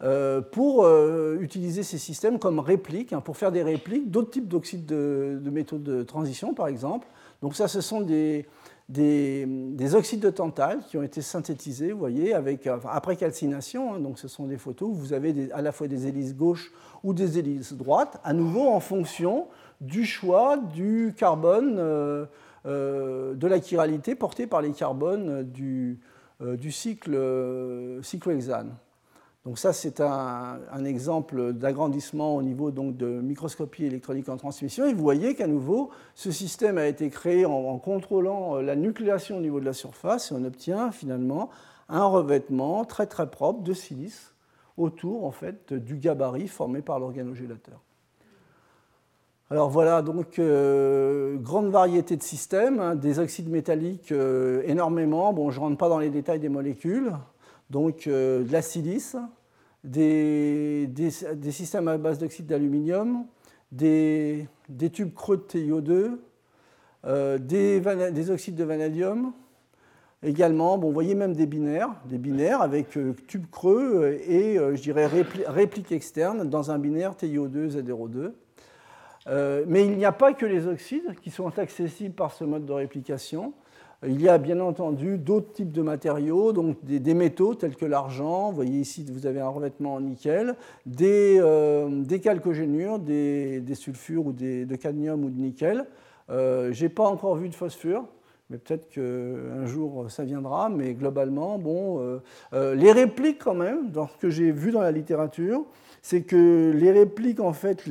euh, 0.03 0.41
pour 0.41 0.87
utiliser 1.39 1.81
ces 1.81 1.97
systèmes 1.97 2.37
comme 2.37 2.59
répliques, 2.59 3.13
hein, 3.13 3.21
pour 3.21 3.37
faire 3.37 3.51
des 3.51 3.63
répliques 3.63 4.11
d'autres 4.11 4.29
types 4.29 4.47
d'oxydes 4.47 4.85
de, 4.85 5.49
métaux 5.51 5.79
de 5.79 6.03
transition, 6.03 6.53
par 6.53 6.67
exemple. 6.67 7.07
Donc 7.41 7.55
ça, 7.55 7.67
ce 7.67 7.81
sont 7.81 8.01
des, 8.01 8.45
des, 8.87 9.95
oxydes 9.95 10.19
de 10.19 10.29
tantale 10.29 10.81
qui 10.87 10.97
ont 10.97 11.03
été 11.03 11.23
synthétisés, 11.23 11.91
vous 11.91 11.99
voyez, 11.99 12.35
avec, 12.35 12.67
après 12.67 13.15
calcination. 13.15 13.95
Hein, 13.95 13.99
donc 13.99 14.19
ce 14.19 14.27
sont 14.27 14.45
des 14.45 14.57
photos 14.57 14.89
où 14.89 14.93
vous 14.93 15.13
avez 15.13 15.49
à 15.51 15.63
la 15.63 15.71
fois 15.71 15.87
des 15.87 16.05
hélices 16.05 16.35
gauches 16.35 16.71
ou 17.03 17.13
des 17.13 17.39
hélices 17.39 17.73
droites, 17.73 18.19
à 18.23 18.33
nouveau 18.33 18.67
en 18.67 18.79
fonction 18.79 19.47
du 19.81 20.05
choix 20.05 20.57
du 20.57 21.13
carbone 21.17 21.77
euh, 21.79 22.25
de 22.67 23.47
la 23.47 23.61
chiralité 23.61 24.15
portée 24.15 24.45
par 24.45 24.61
les 24.61 24.71
carbones 24.71 25.43
du, 25.43 25.99
euh, 26.41 26.55
cycle 26.69 27.15
euh, 27.15 28.03
cyclohexane. 28.03 28.75
Donc 29.43 29.57
ça, 29.57 29.73
c'est 29.73 30.01
un, 30.01 30.83
exemple 30.83 31.53
d'agrandissement 31.53 32.35
au 32.35 32.43
niveau 32.43 32.69
donc, 32.69 32.97
de 32.97 33.07
microscopie 33.07 33.85
électronique 33.85 34.29
en 34.29 34.37
transmission. 34.37 34.85
Et 34.85 34.93
vous 34.93 35.01
voyez 35.01 35.35
qu'à 35.35 35.47
nouveau, 35.47 35.89
ce 36.15 36.31
système 36.31 36.77
a 36.77 36.85
été 36.85 37.09
créé 37.09 37.45
en, 37.45 37.79
contrôlant 37.79 38.57
la 38.57 38.75
nucléation 38.75 39.37
au 39.37 39.41
niveau 39.41 39.61
de 39.61 39.65
la 39.65 39.73
surface 39.73 40.31
et 40.31 40.35
on 40.35 40.43
obtient 40.43 40.91
finalement 40.91 41.49
un 41.87 42.05
revêtement 42.05 42.83
très 42.83 43.07
très 43.07 43.31
propre 43.31 43.63
de 43.63 43.73
silice 43.73 44.35
autour 44.75 45.25
en 45.25 45.31
fait, 45.31 45.73
du 45.73 45.95
gabarit 45.95 46.49
formé 46.49 46.81
par 46.81 46.99
l'organogélateur. 46.99 47.81
Alors 49.49 49.69
voilà, 49.69 50.01
donc 50.01 50.39
euh, 50.39 51.37
grande 51.37 51.69
variété 51.69 52.17
de 52.17 52.23
systèmes, 52.23 52.81
hein, 52.81 52.95
des 52.95 53.17
oxydes 53.17 53.49
métalliques 53.49 54.11
euh, 54.11 54.61
énormément. 54.65 55.31
Bon, 55.31 55.51
je 55.51 55.59
ne 55.59 55.63
rentre 55.63 55.77
pas 55.77 55.87
dans 55.87 55.99
les 55.99 56.09
détails 56.09 56.41
des 56.41 56.49
molécules. 56.49 57.13
Donc 57.69 58.07
euh, 58.07 58.43
de 58.43 58.51
la 58.51 58.61
silice, 58.61 59.15
des, 59.85 60.89
systèmes 61.49 61.87
à 61.87 61.97
base 61.97 62.19
d'oxyde 62.19 62.45
d'aluminium, 62.45 63.25
des, 63.71 64.49
tubes 64.91 65.13
creux 65.13 65.37
de 65.37 65.43
TiO2, 65.43 66.17
des, 67.39 68.29
oxydes 68.29 68.55
de 68.55 68.63
vanadium, 68.65 69.31
également, 70.23 70.77
bon, 70.77 70.87
vous 70.87 70.93
voyez 70.93 71.15
même 71.15 71.33
des 71.33 71.45
binaires, 71.45 71.91
des 72.03 72.17
binaires 72.17 72.61
avec 72.61 72.99
tubes 73.27 73.49
creux 73.49 74.19
et, 74.27 74.57
je 74.57 74.81
dirais, 74.81 75.07
réplique 75.07 75.93
externe 75.93 76.49
dans 76.49 76.69
un 76.69 76.79
binaire 76.79 77.13
TiO2 77.13 77.77
ZRO2. 77.77 78.33
Euh, 79.27 79.63
mais 79.67 79.85
il 79.85 79.97
n'y 79.97 80.05
a 80.05 80.11
pas 80.11 80.33
que 80.33 80.45
les 80.45 80.67
oxydes 80.67 81.15
qui 81.21 81.31
sont 81.31 81.57
accessibles 81.57 82.15
par 82.15 82.33
ce 82.33 82.43
mode 82.43 82.65
de 82.65 82.73
réplication. 82.73 83.53
Il 84.05 84.21
y 84.21 84.29
a 84.29 84.37
bien 84.37 84.59
entendu 84.59 85.17
d'autres 85.17 85.51
types 85.53 85.71
de 85.71 85.81
matériaux, 85.81 86.53
donc 86.53 86.77
des, 86.83 87.13
métaux 87.15 87.55
tels 87.55 87.75
que 87.75 87.85
l'argent, 87.85 88.49
vous 88.49 88.55
voyez 88.55 88.79
ici 88.79 89.03
vous 89.11 89.25
avez 89.25 89.39
un 89.39 89.47
revêtement 89.47 89.95
en 89.95 90.01
nickel, 90.01 90.55
des, 90.85 91.39
euh, 91.39 92.05
calcogénures, 92.21 92.99
des, 92.99 93.63
sulfures 93.73 94.27
ou 94.27 94.33
de 94.33 94.75
cadmium 94.75 95.23
ou 95.23 95.29
de 95.31 95.41
nickel. 95.41 95.87
Euh, 96.29 96.71
Je 96.73 96.83
n'ai 96.83 96.89
pas 96.89 97.07
encore 97.07 97.35
vu 97.35 97.49
de 97.49 97.55
phosphore, 97.55 98.05
mais 98.49 98.57
peut-être 98.57 98.89
qu'un 98.89 99.65
jour 99.65 100.09
ça 100.09 100.23
viendra. 100.23 100.69
Mais 100.69 100.93
globalement, 100.93 101.57
bon, 101.57 102.19
les 102.53 102.91
répliques 102.91 103.43
quand 103.43 103.55
même, 103.55 103.91
dans 103.91 104.07
ce 104.07 104.17
que 104.17 104.29
j'ai 104.29 104.51
vu 104.51 104.71
dans 104.71 104.81
la 104.81 104.91
littérature, 104.91 105.65
c'est 106.01 106.21
que 106.21 106.71
les 106.73 106.91
répliques, 106.91 107.41
en 107.41 107.51
fait, 107.51 107.83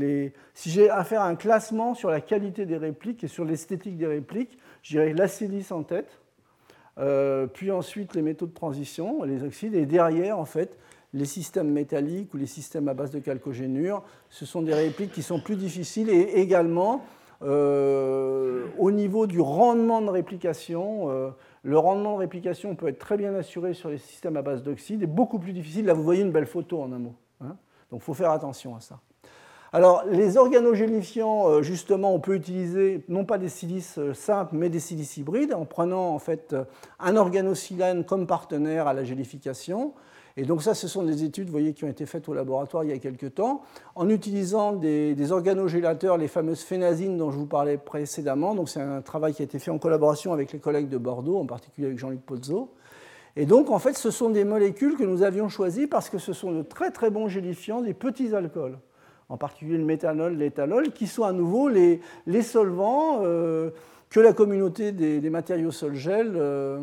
si 0.54 0.70
j'ai 0.70 0.88
à 0.88 1.04
faire 1.04 1.20
un 1.20 1.34
classement 1.34 1.94
sur 1.94 2.08
la 2.08 2.22
qualité 2.22 2.64
des 2.64 2.78
répliques 2.78 3.22
et 3.24 3.28
sur 3.28 3.44
l'esthétique 3.44 3.98
des 3.98 4.06
répliques, 4.06 4.58
je 4.82 4.92
dirais 4.92 5.12
la 5.12 5.28
silice 5.28 5.70
en 5.70 5.82
tête, 5.82 6.18
euh, 6.98 7.46
puis 7.46 7.70
ensuite 7.70 8.14
les 8.14 8.22
métaux 8.22 8.46
de 8.46 8.54
transition, 8.54 9.22
les 9.24 9.42
oxydes, 9.42 9.74
et 9.74 9.84
derrière, 9.84 10.38
en 10.38 10.46
fait, 10.46 10.78
les 11.12 11.26
systèmes 11.26 11.70
métalliques 11.70 12.32
ou 12.32 12.38
les 12.38 12.46
systèmes 12.46 12.88
à 12.88 12.94
base 12.94 13.10
de 13.10 13.18
calcogénure, 13.18 14.02
ce 14.30 14.46
sont 14.46 14.62
des 14.62 14.72
répliques 14.72 15.12
qui 15.12 15.22
sont 15.22 15.40
plus 15.40 15.56
difficiles 15.56 16.08
et 16.08 16.40
également 16.40 17.04
euh, 17.42 18.66
au 18.78 18.90
niveau 18.90 19.26
du 19.26 19.40
rendement 19.40 20.00
de 20.00 20.10
réplication. 20.10 21.10
Euh, 21.10 21.30
le 21.62 21.78
rendement 21.78 22.14
de 22.14 22.18
réplication 22.18 22.74
peut 22.74 22.88
être 22.88 22.98
très 22.98 23.16
bien 23.16 23.34
assuré 23.34 23.74
sur 23.74 23.88
les 23.88 23.98
systèmes 23.98 24.36
à 24.36 24.42
base 24.42 24.62
d'oxyde 24.62 25.02
et 25.02 25.06
beaucoup 25.06 25.38
plus 25.38 25.52
difficile. 25.52 25.86
Là, 25.86 25.94
vous 25.94 26.02
voyez 26.02 26.22
une 26.22 26.32
belle 26.32 26.46
photo 26.46 26.80
en 26.80 26.92
un 26.92 26.98
mot. 26.98 27.14
Hein. 27.40 27.56
Donc 27.90 28.00
il 28.00 28.04
faut 28.04 28.14
faire 28.14 28.30
attention 28.30 28.76
à 28.76 28.80
ça. 28.80 29.00
Alors, 29.72 30.04
les 30.06 30.38
organogélifiants, 30.38 31.48
euh, 31.48 31.62
justement, 31.62 32.14
on 32.14 32.20
peut 32.20 32.34
utiliser 32.36 33.04
non 33.08 33.24
pas 33.24 33.36
des 33.36 33.48
silices 33.48 33.98
simples, 34.14 34.54
mais 34.54 34.70
des 34.70 34.80
silices 34.80 35.16
hybrides, 35.16 35.52
en 35.52 35.64
prenant 35.66 36.14
en 36.14 36.18
fait 36.18 36.56
un 37.00 37.16
organosilane 37.16 38.04
comme 38.04 38.26
partenaire 38.26 38.86
à 38.86 38.94
la 38.94 39.04
gélification. 39.04 39.92
Et 40.36 40.44
donc 40.44 40.62
ça, 40.62 40.74
ce 40.74 40.86
sont 40.86 41.02
des 41.02 41.24
études, 41.24 41.48
voyez, 41.48 41.72
qui 41.72 41.84
ont 41.84 41.88
été 41.88 42.04
faites 42.04 42.28
au 42.28 42.34
laboratoire 42.34 42.84
il 42.84 42.90
y 42.90 42.92
a 42.92 42.98
quelques 42.98 43.34
temps, 43.34 43.62
en 43.94 44.08
utilisant 44.10 44.72
des, 44.72 45.32
organogélateurs, 45.32 46.18
les 46.18 46.28
fameuses 46.28 46.60
phénazines 46.60 47.16
dont 47.16 47.30
je 47.30 47.38
vous 47.38 47.46
parlais 47.46 47.78
précédemment. 47.78 48.54
Donc 48.54 48.68
c'est 48.68 48.82
un 48.82 49.00
travail 49.00 49.32
qui 49.32 49.42
a 49.42 49.44
été 49.46 49.58
fait 49.58 49.70
en 49.70 49.78
collaboration 49.78 50.32
avec 50.32 50.52
les 50.52 50.58
collègues 50.58 50.88
de 50.88 50.98
Bordeaux, 50.98 51.38
en 51.38 51.46
particulier 51.46 51.86
avec 51.86 51.98
Jean-Luc 51.98 52.20
Pozzo. 52.20 52.70
Et 53.38 53.44
donc, 53.44 53.70
en 53.70 53.78
fait, 53.78 53.96
ce 53.98 54.10
sont 54.10 54.30
des 54.30 54.44
molécules 54.44 54.96
que 54.96 55.04
nous 55.04 55.22
avions 55.22 55.50
choisies 55.50 55.86
parce 55.86 56.08
que 56.08 56.16
ce 56.18 56.32
sont 56.32 56.52
de 56.52 56.62
très 56.62 56.90
très 56.90 57.10
bons 57.10 57.28
gélifiants 57.28 57.82
des 57.82 57.92
petits 57.92 58.34
alcools 58.34 58.78
en 59.28 59.36
particulier 59.36 59.76
le 59.76 59.84
méthanol, 59.84 60.36
l'éthanol, 60.36 60.92
qui 60.92 61.06
sont 61.06 61.24
à 61.24 61.32
nouveau 61.32 61.68
les, 61.68 62.00
solvants 62.42 63.20
euh, 63.24 63.70
que 64.08 64.20
la 64.20 64.32
communauté 64.32 64.92
des, 64.92 65.30
matériaux 65.30 65.72
sol-gel, 65.72 66.34
euh, 66.36 66.80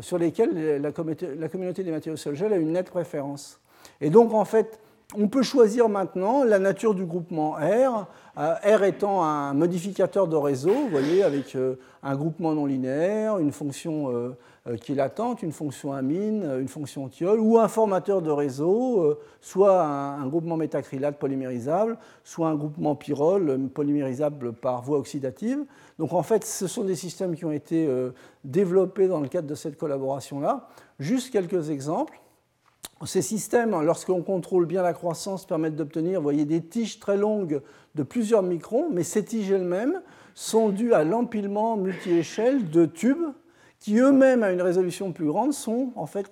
sur 0.00 0.18
lesquels 0.18 0.80
la, 0.80 0.92
communauté 0.92 1.82
des 1.82 1.90
matériaux 1.90 2.16
sol-gel 2.16 2.52
a 2.52 2.56
une 2.56 2.72
nette 2.72 2.90
préférence. 2.90 3.60
Et 4.00 4.10
donc, 4.10 4.32
en 4.34 4.44
fait, 4.44 4.78
on 5.16 5.26
peut 5.26 5.42
choisir 5.42 5.88
maintenant 5.88 6.44
la 6.44 6.60
nature 6.60 6.94
du 6.94 7.04
groupement 7.04 7.52
R, 7.52 8.06
euh, 8.38 8.54
R 8.76 8.84
étant 8.84 9.24
un 9.24 9.52
modificateur 9.54 10.28
de 10.28 10.36
réseau, 10.36 10.72
vous 10.72 10.88
voyez, 10.88 11.24
avec 11.24 11.56
un 12.02 12.16
groupement 12.16 12.52
non 12.52 12.66
linéaire, 12.66 13.38
une 13.38 13.50
fonction 13.50 14.10
euh, 14.10 14.36
qui 14.82 14.92
est 14.92 14.94
latente, 14.94 15.42
une 15.42 15.52
fonction 15.52 15.92
amine, 15.92 16.42
euh, 16.44 16.60
une 16.60 16.68
fonction 16.68 17.08
thiol, 17.08 17.40
ou 17.40 17.58
un 17.58 17.68
formateur 17.68 18.20
de 18.20 18.30
réseau, 18.30 19.02
euh, 19.02 19.18
soit 19.40 19.82
un, 19.82 20.26
groupement 20.26 20.56
métacrylate 20.56 21.18
polymérisable, 21.18 21.98
soit 22.24 22.48
un 22.48 22.54
groupement 22.54 22.94
pyrrole 22.94 23.68
polymérisable 23.72 24.52
par 24.52 24.82
voie 24.82 24.98
oxydative. 24.98 25.64
Donc 25.98 26.12
en 26.12 26.22
fait, 26.22 26.44
ce 26.44 26.66
sont 26.66 26.84
des 26.84 26.96
systèmes 26.96 27.34
qui 27.34 27.44
ont 27.44 27.52
été 27.52 27.88
développés 28.44 29.08
dans 29.08 29.20
le 29.20 29.28
cadre 29.28 29.48
de 29.48 29.54
cette 29.54 29.76
collaboration-là. 29.76 30.68
Juste 30.98 31.32
quelques 31.32 31.70
exemples. 31.70 32.20
Ces 33.06 33.22
systèmes, 33.22 33.80
lorsqu'on 33.82 34.22
contrôle 34.22 34.66
bien 34.66 34.82
la 34.82 34.92
croissance, 34.92 35.46
permettent 35.46 35.76
d'obtenir, 35.76 36.20
voyez, 36.20 36.44
des 36.44 36.62
tiges 36.62 37.00
très 37.00 37.16
longues 37.16 37.62
de 37.94 38.02
plusieurs 38.02 38.42
microns, 38.42 38.88
mais 38.92 39.04
ces 39.04 39.24
tiges 39.24 39.50
elles-mêmes 39.50 40.02
sont 40.34 40.68
dues 40.68 40.92
à 40.92 41.02
l'empilement 41.02 41.76
multi-échelle 41.76 42.68
de 42.68 42.84
tubes 42.84 43.32
qui 43.80 43.96
eux-mêmes, 43.98 44.42
à 44.42 44.52
une 44.52 44.62
résolution 44.62 45.12
plus 45.12 45.26
grande, 45.26 45.52
sont 45.52 45.92
en 45.96 46.06
fait 46.06 46.30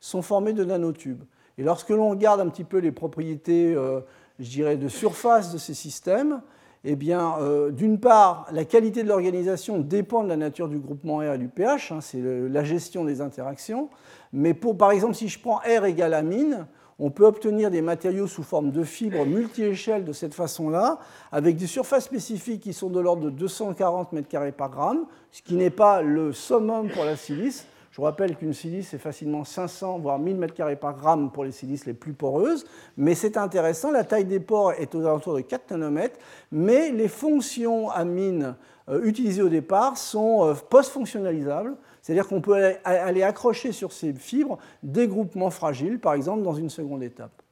sont 0.00 0.22
formés 0.22 0.52
de 0.52 0.64
nanotubes. 0.64 1.24
Et 1.58 1.62
lorsque 1.62 1.90
l'on 1.90 2.10
regarde 2.10 2.40
un 2.40 2.48
petit 2.48 2.64
peu 2.64 2.78
les 2.78 2.92
propriétés, 2.92 3.74
euh, 3.74 4.00
je 4.38 4.48
dirais, 4.48 4.76
de 4.76 4.88
surface 4.88 5.52
de 5.52 5.58
ces 5.58 5.74
systèmes, 5.74 6.40
eh 6.84 6.94
bien, 6.94 7.34
euh, 7.40 7.72
d'une 7.72 7.98
part, 7.98 8.46
la 8.52 8.64
qualité 8.64 9.02
de 9.02 9.08
l'organisation 9.08 9.78
dépend 9.80 10.22
de 10.22 10.28
la 10.28 10.36
nature 10.36 10.68
du 10.68 10.78
groupement 10.78 11.18
R 11.18 11.32
et 11.34 11.38
du 11.38 11.48
pH, 11.48 11.90
hein, 11.90 12.00
c'est 12.00 12.22
la 12.22 12.62
gestion 12.62 13.04
des 13.04 13.20
interactions. 13.20 13.90
Mais 14.32 14.54
pour, 14.54 14.76
par 14.76 14.92
exemple, 14.92 15.14
si 15.14 15.28
je 15.28 15.40
prends 15.40 15.56
R 15.56 15.84
égale 15.84 16.14
amine, 16.14 16.66
on 16.98 17.10
peut 17.10 17.26
obtenir 17.26 17.70
des 17.70 17.82
matériaux 17.82 18.26
sous 18.26 18.42
forme 18.42 18.70
de 18.70 18.82
fibres 18.82 19.26
multi-échelles 19.26 20.04
de 20.04 20.12
cette 20.12 20.34
façon-là, 20.34 20.98
avec 21.30 21.56
des 21.56 21.66
surfaces 21.66 22.04
spécifiques 22.04 22.62
qui 22.62 22.72
sont 22.72 22.88
de 22.88 23.00
l'ordre 23.00 23.24
de 23.24 23.30
240 23.30 24.14
m2 24.14 24.52
par 24.52 24.70
gramme, 24.70 25.06
ce 25.30 25.42
qui 25.42 25.54
n'est 25.54 25.70
pas 25.70 26.00
le 26.00 26.32
summum 26.32 26.88
pour 26.88 27.04
la 27.04 27.16
silice. 27.16 27.66
Je 27.90 28.00
rappelle 28.02 28.36
qu'une 28.36 28.52
silice 28.52 28.92
est 28.92 28.98
facilement 28.98 29.44
500 29.44 29.98
voire 30.00 30.18
1000 30.18 30.36
m2 30.38 30.76
par 30.76 30.94
gramme 30.94 31.30
pour 31.30 31.44
les 31.44 31.52
silices 31.52 31.86
les 31.86 31.94
plus 31.94 32.12
poreuses, 32.12 32.64
mais 32.96 33.14
c'est 33.14 33.36
intéressant, 33.36 33.90
la 33.90 34.04
taille 34.04 34.26
des 34.26 34.40
pores 34.40 34.72
est 34.72 34.94
aux 34.94 35.00
alentours 35.00 35.34
de 35.34 35.40
4 35.40 35.70
nanomètres, 35.72 36.18
mais 36.50 36.92
les 36.92 37.08
fonctions 37.08 37.90
amines 37.90 38.54
euh, 38.88 39.02
utilisées 39.02 39.42
au 39.42 39.48
départ 39.48 39.98
sont 39.98 40.46
euh, 40.46 40.54
post-fonctionnalisables, 40.54 41.74
c'est-à-dire 42.06 42.28
qu'on 42.28 42.40
peut 42.40 42.76
aller 42.84 43.24
accrocher 43.24 43.72
sur 43.72 43.90
ces 43.90 44.12
fibres 44.12 44.58
des 44.84 45.08
groupements 45.08 45.50
fragiles, 45.50 45.98
par 45.98 46.14
exemple, 46.14 46.44
dans 46.44 46.54
une 46.54 46.70
seconde 46.70 47.02
étape. 47.02 47.42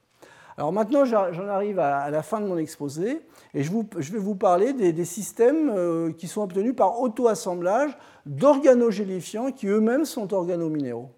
Alors 0.56 0.72
maintenant, 0.72 1.04
j'en 1.04 1.48
arrive 1.48 1.80
à 1.80 2.08
la 2.08 2.22
fin 2.22 2.40
de 2.40 2.46
mon 2.46 2.56
exposé 2.56 3.20
et 3.52 3.64
je, 3.64 3.72
vais 3.72 4.18
vous 4.18 4.36
parler 4.36 4.72
des, 4.72 5.04
systèmes 5.04 5.72
euh, 5.74 6.12
qui 6.12 6.28
sont 6.28 6.42
obtenus 6.42 6.76
par 6.76 7.00
auto-assemblage 7.00 7.98
d'organogélifiants 8.26 9.50
qui 9.50 9.66
eux-mêmes 9.66 10.04
sont 10.04 10.32
organominéraux. 10.32 11.10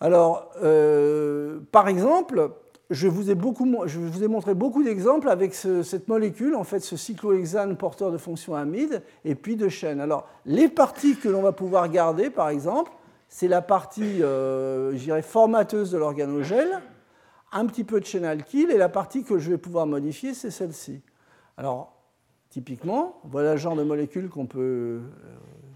Alors, 0.00 0.50
euh, 0.60 1.60
par 1.70 1.86
exemple, 1.86 2.50
je 2.90 3.06
vous, 3.06 3.30
ai 3.30 4.28
montré 4.28 4.54
beaucoup 4.54 4.82
d'exemples 4.82 5.28
avec 5.28 5.54
cette 5.54 6.08
molécule, 6.08 6.54
en 6.54 6.64
fait, 6.64 6.80
ce 6.80 6.96
cyclohexane 6.96 7.76
porteur 7.76 8.10
de 8.10 8.16
fonctions 8.16 8.54
amides 8.54 9.02
et 9.26 9.34
puis 9.34 9.56
de 9.56 9.68
chaînes. 9.68 10.00
Alors, 10.00 10.26
les 10.46 10.68
parties 10.68 11.16
que 11.16 11.28
l'on 11.28 11.42
va 11.42 11.52
pouvoir 11.52 11.90
garder, 11.90 12.30
par 12.30 12.48
exemple, 12.48 12.90
c'est 13.28 13.48
la 13.48 13.60
partie, 13.60 14.22
euh, 14.22 15.22
formateuse 15.22 15.90
de 15.90 15.98
l'organogèle, 15.98 16.80
un 17.52 17.66
petit 17.66 17.84
peu 17.84 18.00
de 18.00 18.06
chaîne 18.06 18.24
alkyle, 18.24 18.70
et 18.70 18.78
la 18.78 18.88
partie 18.88 19.22
que 19.22 19.38
je 19.38 19.50
vais 19.50 19.58
pouvoir 19.58 19.86
modifier, 19.86 20.32
c'est 20.32 20.50
celle-ci. 20.50 21.02
Alors, 21.58 21.92
typiquement, 22.48 23.20
voilà 23.24 23.52
le 23.52 23.58
genre 23.58 23.76
de 23.76 23.82
molécule 23.82 24.30
qu'on 24.30 24.46
peut 24.46 24.60
euh, 24.60 25.00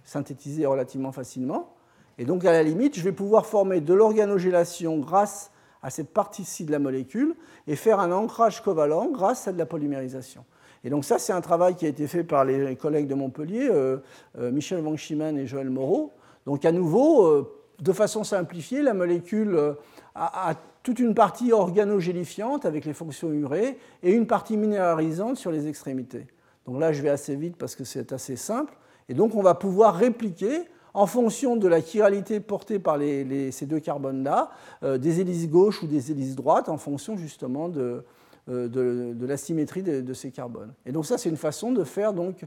synthétiser 0.05 0.65
relativement 0.65 1.13
facilement. 1.13 1.75
Et 2.17 2.25
donc, 2.25 2.47
à 2.47 2.53
la 2.53 2.63
limite, 2.63 2.97
je 2.97 3.03
vais 3.03 3.13
pouvoir 3.13 3.45
former 3.45 3.83
de 3.83 3.93
l'organogélation 3.93 4.99
grâce 4.99 5.52
à 5.83 5.91
cette 5.91 6.12
partie-ci 6.12 6.64
de 6.64 6.72
la 6.72 6.78
molécule 6.78 7.35
et 7.66 7.76
faire 7.76 8.01
un 8.01 8.12
ancrage 8.12 8.62
covalent 8.62 9.09
grâce 9.11 9.49
à 9.49 9.53
de 9.53 9.59
la 9.59 9.66
polymérisation. 9.66 10.45
Et 10.85 10.91
donc 10.91 11.05
ça, 11.05 11.18
c'est 11.18 11.33
un 11.33 11.41
travail 11.41 11.76
qui 11.76 11.87
a 11.87 11.89
été 11.89 12.07
fait 12.07 12.24
par 12.24 12.45
les 12.45 12.76
collègues 12.76 13.07
de 13.07 13.14
Montpellier, 13.14 13.68
euh, 13.70 13.99
euh, 14.39 14.51
Michel 14.51 14.80
Van 14.80 14.97
Schiemann 14.97 15.39
et 15.39 15.47
Joël 15.47 15.70
Moreau. 15.70 16.12
Donc 16.47 16.64
à 16.64 16.72
nouveau, 16.72 17.24
euh, 17.24 17.53
de 17.80 17.93
façon 17.93 18.24
simplifiée, 18.24 18.83
la 18.83 18.95
molécule 18.95 19.74
a, 20.14 20.55
toute 20.83 20.99
une 20.99 21.14
partie 21.14 21.53
organogélifiante 21.53 22.64
avec 22.64 22.85
les 22.85 22.93
fonctions 22.93 23.33
urées 23.33 23.78
et 24.03 24.12
une 24.12 24.26
partie 24.26 24.57
minéralisante 24.57 25.37
sur 25.37 25.53
les 25.53 25.68
extrémités. 25.68 26.26
Donc 26.66 26.80
là, 26.80 26.93
je 26.93 27.03
vais 27.03 27.09
assez 27.09 27.37
vite 27.37 27.57
parce 27.57 27.76
que 27.76 27.85
c'est 27.85 28.12
assez 28.12 28.37
simple. 28.37 28.74
Et 29.09 29.14
donc 29.14 29.35
on 29.35 29.43
va 29.43 29.55
pouvoir 29.55 29.95
répliquer 29.95 30.62
en 30.95 31.07
fonction 31.07 31.57
de 31.57 31.68
la 31.68 31.80
chiralité 31.80 32.40
portée 32.40 32.78
par 32.78 32.99
ces 32.99 33.66
deux 33.66 33.80
carbones-là, 33.80 34.51
euh, 34.82 34.99
des 34.99 35.20
hélices 35.20 35.49
gauches 35.49 35.82
ou 35.82 35.86
des 35.86 36.11
hélices 36.11 36.36
droites, 36.36 36.68
en 36.68 36.76
fonction 36.76 37.16
justement 37.16 37.68
de, 37.68 38.05
euh, 38.49 39.14
la 39.20 39.36
symétrie 39.36 39.82
de, 39.82 40.12
ces 40.12 40.30
carbones. 40.30 40.72
Et 40.84 40.93
donc 40.93 41.07
ça, 41.07 41.18
c'est 41.18 41.30
une 41.30 41.36
façon 41.36 41.72
de 41.72 41.84
faire 41.84 42.12
donc 42.12 42.45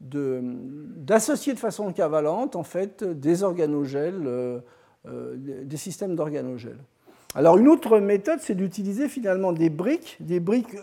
d'associer 0.00 1.54
de, 1.54 1.58
façon 1.58 1.92
cavalente 1.92 2.56
en 2.56 2.64
fait 2.64 3.04
des 3.04 3.42
organogèles, 3.42 4.22
euh, 4.26 4.60
des 5.36 5.76
systèmes 5.76 6.14
d'organogèles. 6.16 6.78
Alors 7.34 7.56
une 7.56 7.68
autre 7.68 7.98
méthode, 7.98 8.40
c'est 8.42 8.54
d'utiliser 8.54 9.08
finalement 9.08 9.54
des 9.54 9.70
briques, 9.70 10.18
des 10.20 10.38
briques 10.38 10.76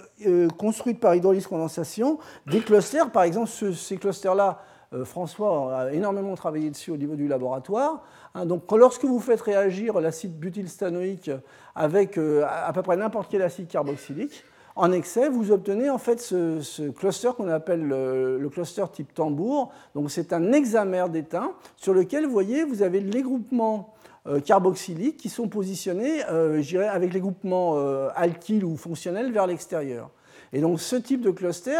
construites 0.57 0.99
par 0.99 1.13
hydrolyse 1.13 1.45
condensation, 1.45 2.17
des 2.47 2.61
clusters, 2.61 3.11
par 3.11 3.21
exemple 3.21 3.49
ces 3.49 3.97
clusters-là 3.97 4.59
François 5.03 5.81
a 5.81 5.91
énormément 5.91 6.35
travaillé 6.35 6.69
dessus 6.69 6.91
au 6.91 6.97
niveau 6.97 7.15
du 7.15 7.27
laboratoire. 7.27 8.03
Hein, 8.33 8.45
donc, 8.45 8.71
lorsque 8.71 9.05
vous 9.05 9.19
faites 9.19 9.41
réagir 9.41 9.99
l'acide 9.99 10.37
butylstanoïque 10.37 11.31
avec 11.75 12.17
euh, 12.17 12.43
à 12.47 12.73
peu 12.73 12.81
près 12.81 12.97
n'importe 12.97 13.29
quel 13.29 13.41
acide 13.41 13.67
carboxylique, 13.67 14.43
en 14.75 14.91
excès, 14.91 15.29
vous 15.29 15.51
obtenez 15.51 15.89
en 15.89 15.97
fait 15.97 16.21
ce, 16.21 16.89
cluster 16.91 17.31
qu'on 17.35 17.49
appelle 17.49 17.85
le, 17.85 18.49
cluster 18.49 18.85
type 18.91 19.13
tambour. 19.13 19.71
Donc, 19.93 20.09
c'est 20.09 20.31
un 20.31 20.53
hexamère 20.53 21.09
d'étain 21.09 21.51
sur 21.75 21.93
lequel, 21.93 22.25
vous 22.25 22.31
voyez, 22.31 22.63
vous 22.63 22.81
avez 22.81 22.99
les 23.01 23.21
groupements 23.21 23.93
euh, 24.25 24.39
carboxyliques 24.39 25.17
qui 25.17 25.29
sont 25.29 25.49
positionnés, 25.49 26.21
dirais, 26.61 26.87
avec 26.87 27.13
les 27.13 27.19
groupements 27.19 27.77
alkyles 28.15 28.63
ou 28.63 28.77
fonctionnels 28.77 29.31
vers 29.31 29.47
l'extérieur. 29.47 30.09
Et 30.53 30.61
donc 30.61 30.79
ce 30.79 30.95
type 30.95 31.21
de 31.21 31.31
cluster 31.31 31.79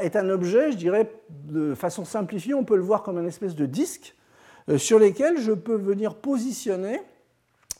est 0.00 0.16
un 0.16 0.28
objet, 0.30 0.72
je 0.72 0.76
dirais, 0.76 1.10
de 1.30 1.74
façon 1.74 2.04
simplifiée, 2.04 2.54
on 2.54 2.64
peut 2.64 2.76
le 2.76 2.82
voir 2.82 3.02
comme 3.02 3.18
un 3.18 3.26
espèce 3.26 3.54
de 3.54 3.66
disque 3.66 4.14
euh, 4.68 4.78
sur 4.78 4.98
lesquels 4.98 5.38
je 5.38 5.52
peux 5.52 5.76
venir 5.76 6.14
positionner 6.14 7.00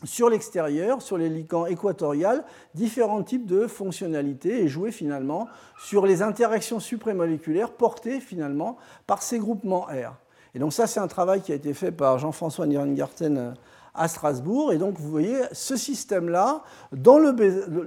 sur 0.04 0.30
l'extérieur, 0.30 1.02
sur 1.02 1.18
les 1.18 1.28
ligands 1.28 1.66
équatoriales, 1.66 2.44
différents 2.74 3.22
types 3.22 3.46
de 3.46 3.66
fonctionnalités 3.66 4.62
et 4.62 4.68
jouer 4.68 4.92
finalement 4.92 5.46
sur 5.78 6.06
les 6.06 6.22
interactions 6.22 6.80
supramoléculaires 6.80 7.70
portées 7.70 8.20
finalement 8.20 8.78
par 9.06 9.22
ces 9.22 9.38
groupements 9.38 9.82
R. 9.82 10.14
Et 10.54 10.58
donc 10.58 10.72
ça, 10.72 10.86
c'est 10.86 11.00
un 11.00 11.06
travail 11.06 11.42
qui 11.42 11.52
a 11.52 11.54
été 11.54 11.74
fait 11.74 11.92
par 11.92 12.18
Jean-François 12.18 12.66
Nierengarten 12.66 13.38
euh, 13.38 13.50
à 13.94 14.08
Strasbourg. 14.08 14.72
Et 14.72 14.78
donc, 14.78 14.98
vous 14.98 15.10
voyez, 15.10 15.36
ce 15.52 15.76
système-là, 15.76 16.62
dans 16.92 17.18
le, 17.18 17.32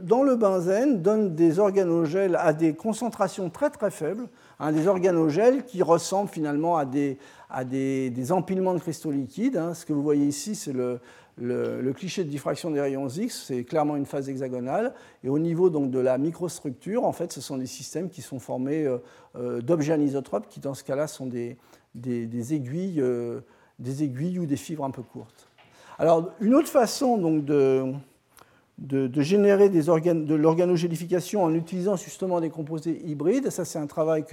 dans 0.02 0.24
le 0.24 0.36
benzène, 0.36 1.02
donne 1.02 1.36
des 1.36 1.60
organogèles 1.60 2.36
à 2.36 2.54
des 2.54 2.74
concentrations 2.74 3.50
très 3.50 3.70
très 3.70 3.92
faibles, 3.92 4.28
hein, 4.60 4.72
des 4.72 4.88
organogèles 4.88 5.64
qui 5.64 5.82
ressemblent 5.82 6.30
finalement 6.30 6.78
à 6.78 6.86
des, 6.86 7.18
à 7.50 7.64
des, 7.64 8.32
empilements 8.32 8.74
de 8.74 8.80
cristaux 8.80 9.12
liquides. 9.12 9.58
Hein. 9.58 9.74
Ce 9.74 9.86
que 9.86 9.94
vous 9.94 10.04
voyez 10.04 10.26
ici, 10.26 10.56
c'est 10.56 10.74
le, 10.74 11.00
le, 11.38 11.94
cliché 11.94 12.24
de 12.24 12.30
diffraction 12.30 12.72
des 12.72 12.82
rayons 12.82 13.08
X, 13.08 13.46
c'est 13.48 13.64
clairement 13.64 13.96
une 13.96 14.06
phase 14.06 14.30
hexagonale. 14.30 14.94
Et 15.24 15.30
au 15.30 15.40
niveau 15.40 15.70
donc, 15.70 15.92
de 15.92 16.00
la 16.00 16.18
microstructure, 16.18 17.06
en 17.06 17.12
fait, 17.12 17.32
ce 17.32 17.42
sont 17.42 17.58
des 17.58 17.66
systèmes 17.66 18.10
qui 18.10 18.22
sont 18.22 18.40
formés 18.40 18.86
euh, 18.86 18.98
euh, 19.36 19.62
d'objets 19.62 19.94
anisotropes, 19.94 20.48
qui 20.48 20.60
dans 20.60 20.74
ce 20.74 20.84
cas-là 20.84 21.08
sont 21.08 21.26
des, 21.26 21.58
des, 21.96 22.54
aiguilles, 22.54 23.02
euh, 23.02 23.42
des 23.80 24.04
aiguilles 24.04 24.40
ou 24.40 24.46
des 24.46 24.58
fibres 24.58 24.86
un 24.86 24.92
peu 24.92 25.04
courtes. 25.04 25.43
Alors, 26.00 26.32
une 26.42 26.56
autre 26.56 26.70
façon 26.70 27.18
donc, 27.18 27.46
de, 27.46 29.22
générer 29.22 29.70
des 29.70 29.84
de 29.84 30.36
l'organogélification 30.36 31.44
en 31.44 31.54
utilisant 31.54 31.96
justement 31.96 32.42
des 32.42 32.50
composés 32.50 33.02
hybrides, 33.06 33.50
ça 33.50 33.66
c'est 33.66 33.80
un 33.80 33.88
travail 33.88 34.24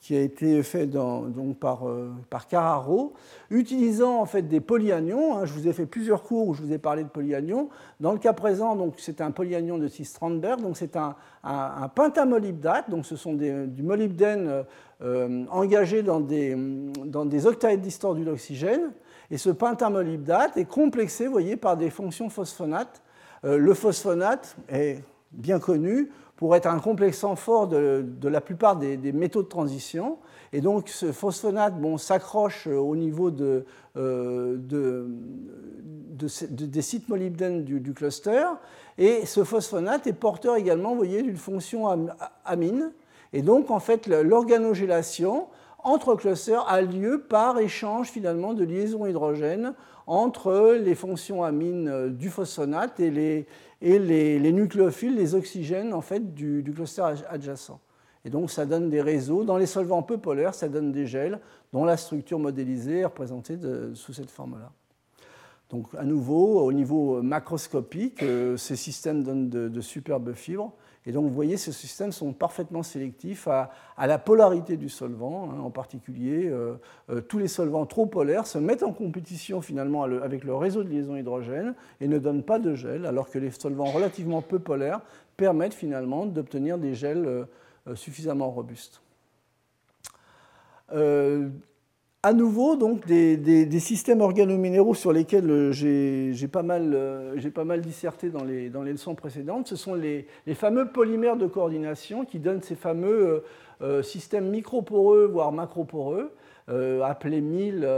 qui 0.00 0.16
a 0.16 0.20
été 0.20 0.62
fait 0.62 0.88
euh, 0.96 2.10
par, 2.28 2.48
Carraro, 2.48 3.12
utilisant 3.50 4.20
en 4.20 4.26
fait 4.26 4.42
des 4.42 4.60
polyanions. 4.60 5.36
Hein. 5.36 5.44
je 5.44 5.52
vous 5.52 5.68
ai 5.68 5.72
fait 5.72 5.86
plusieurs 5.86 6.22
cours 6.22 6.48
où 6.48 6.54
je 6.54 6.62
vous 6.62 6.72
ai 6.72 6.78
parlé 6.78 7.04
de 7.04 7.08
polyanions. 7.08 7.68
Dans 8.00 8.12
le 8.12 8.18
cas 8.18 8.32
présent, 8.32 8.76
c'est 8.96 9.20
un 9.20 9.30
polyanion 9.30 9.78
de 9.78 9.86
6 9.86 10.06
Strandberg, 10.06 10.60
c'est 10.74 10.96
un, 10.96 11.14
pentamolybdate, 11.94 12.86
ce 13.02 13.16
sont 13.16 13.34
des, 13.34 13.66
du 13.66 13.82
molybdène 13.82 14.64
euh, 15.02 15.44
engagé 15.50 16.02
dans 16.02 16.20
des, 16.20 16.56
dans 17.04 17.26
des 17.26 17.46
octaèdres 17.46 17.82
distordus 17.82 18.24
d'oxygène. 18.24 18.90
Et 19.30 19.38
ce 19.38 19.50
pentamolybdate 19.50 20.56
est 20.56 20.64
complexé, 20.64 21.28
voyez, 21.28 21.56
par 21.56 21.76
des 21.76 21.90
fonctions 21.90 22.28
phosphonates. 22.28 23.02
Euh, 23.44 23.56
le 23.56 23.74
phosphonate 23.74 24.56
est 24.68 25.02
bien 25.32 25.58
connu 25.58 26.10
pour 26.36 26.56
être 26.56 26.66
un 26.66 26.78
complexant 26.78 27.36
fort 27.36 27.68
de, 27.68 28.04
la 28.22 28.40
plupart 28.40 28.76
des, 28.76 28.96
métaux 29.12 29.42
de 29.42 29.48
transition. 29.48 30.18
Et 30.52 30.60
donc 30.60 30.88
ce 30.88 31.12
phosphonate 31.12 31.78
bon, 31.78 31.98
s'accroche 31.98 32.66
au 32.66 32.96
niveau 32.96 33.30
de, 33.30 33.66
euh, 33.96 34.56
des 34.58 36.82
sites 36.82 37.08
molybdènes 37.08 37.64
du, 37.64 37.92
cluster. 37.92 38.44
Et 38.96 39.26
ce 39.26 39.44
phosphonate 39.44 40.06
est 40.06 40.14
porteur 40.14 40.56
également, 40.56 40.96
voyez, 40.96 41.22
d'une 41.22 41.36
fonction 41.36 42.08
amine. 42.44 42.90
Et 43.32 43.42
donc 43.42 43.70
en 43.70 43.78
fait 43.78 44.06
l'organogélation 44.06 45.46
entre 45.84 46.14
clusters 46.14 46.66
a 46.68 46.82
lieu 46.82 47.24
par 47.28 47.58
échange 47.58 48.08
finalement 48.08 48.54
de 48.54 48.64
liaisons 48.64 49.06
hydrogènes 49.06 49.74
entre 50.06 50.76
les 50.80 50.94
fonctions 50.94 51.44
amines 51.44 52.08
du 52.08 52.30
phosphonate 52.30 52.98
et 53.00 53.10
les, 53.10 53.46
et 53.80 53.98
les, 53.98 54.52
nucléophiles, 54.52 55.16
les 55.16 55.34
oxygènes 55.34 55.92
en 55.92 56.00
fait, 56.00 56.34
du, 56.34 56.64
cluster 56.74 57.02
adjacent. 57.28 57.78
Et 58.24 58.30
donc 58.30 58.50
ça 58.50 58.66
donne 58.66 58.90
des 58.90 59.00
réseaux. 59.00 59.44
Dans 59.44 59.56
les 59.56 59.66
solvants 59.66 60.02
peu 60.02 60.18
polaires, 60.18 60.54
ça 60.54 60.68
donne 60.68 60.92
des 60.92 61.06
gels 61.06 61.40
dont 61.72 61.84
la 61.84 61.96
structure 61.96 62.38
modélisée 62.38 62.98
est 62.98 63.04
représentée 63.04 63.56
sous 63.94 64.12
cette 64.12 64.30
forme-là. 64.30 64.72
Donc 65.70 65.86
à 65.96 66.04
nouveau, 66.04 66.60
au 66.60 66.72
niveau 66.72 67.22
macroscopique, 67.22 68.22
euh, 68.24 68.56
ces 68.56 68.74
systèmes 68.74 69.22
donnent 69.22 69.48
de 69.48 69.80
superbes 69.80 70.32
fibres. 70.32 70.72
Et 71.06 71.12
donc, 71.12 71.24
vous 71.24 71.34
voyez, 71.34 71.56
ces 71.56 71.72
systèmes 71.72 72.12
sont 72.12 72.32
parfaitement 72.32 72.82
sélectifs 72.82 73.48
à, 73.48 73.70
la 73.98 74.18
polarité 74.18 74.76
du 74.76 74.90
solvant. 74.90 75.50
Hein, 75.50 75.60
en 75.60 75.70
particulier, 75.70 76.46
euh, 76.46 76.74
euh, 77.08 77.22
tous 77.22 77.38
les 77.38 77.48
solvants 77.48 77.86
trop 77.86 78.04
polaires 78.04 78.46
se 78.46 78.58
mettent 78.58 78.82
en 78.82 78.92
compétition 78.92 79.62
finalement 79.62 80.02
avec 80.02 80.44
le 80.44 80.54
réseau 80.54 80.84
de 80.84 80.90
liaison 80.90 81.16
hydrogène 81.16 81.74
et 82.00 82.08
ne 82.08 82.18
donnent 82.18 82.42
pas 82.42 82.58
de 82.58 82.74
gel, 82.74 83.06
alors 83.06 83.30
que 83.30 83.38
les 83.38 83.50
solvants 83.50 83.90
relativement 83.90 84.42
peu 84.42 84.58
polaires 84.58 85.00
permettent 85.38 85.74
finalement 85.74 86.26
d'obtenir 86.26 86.76
des 86.76 86.94
gels 86.94 87.24
euh, 87.26 87.94
suffisamment 87.94 88.50
robustes 88.50 89.00
à 92.22 92.34
nouveau 92.34 92.76
donc 92.76 93.06
des, 93.06 93.80
systèmes 93.80 94.20
organominéraux 94.20 94.94
sur 94.94 95.12
lesquels 95.12 95.50
euh, 95.50 95.72
j'ai 95.72 96.48
pas, 96.48 96.62
mal, 96.62 96.92
euh, 96.94 97.76
disserté 97.78 98.28
dans 98.28 98.44
les, 98.44 98.68
leçons 98.68 99.14
précédentes. 99.14 99.68
Ce 99.68 99.76
sont 99.76 99.94
les, 99.94 100.26
fameux 100.54 100.88
polymères 100.88 101.36
de 101.36 101.46
coordination 101.46 102.24
qui 102.24 102.38
donnent 102.38 102.62
ces 102.62 102.74
fameux 102.74 103.42
euh, 103.80 104.02
systèmes 104.02 104.50
microporeux, 104.50 105.26
voire 105.26 105.52
macroporeux, 105.52 106.32
appelés 107.02 107.40
MIL 107.40 107.88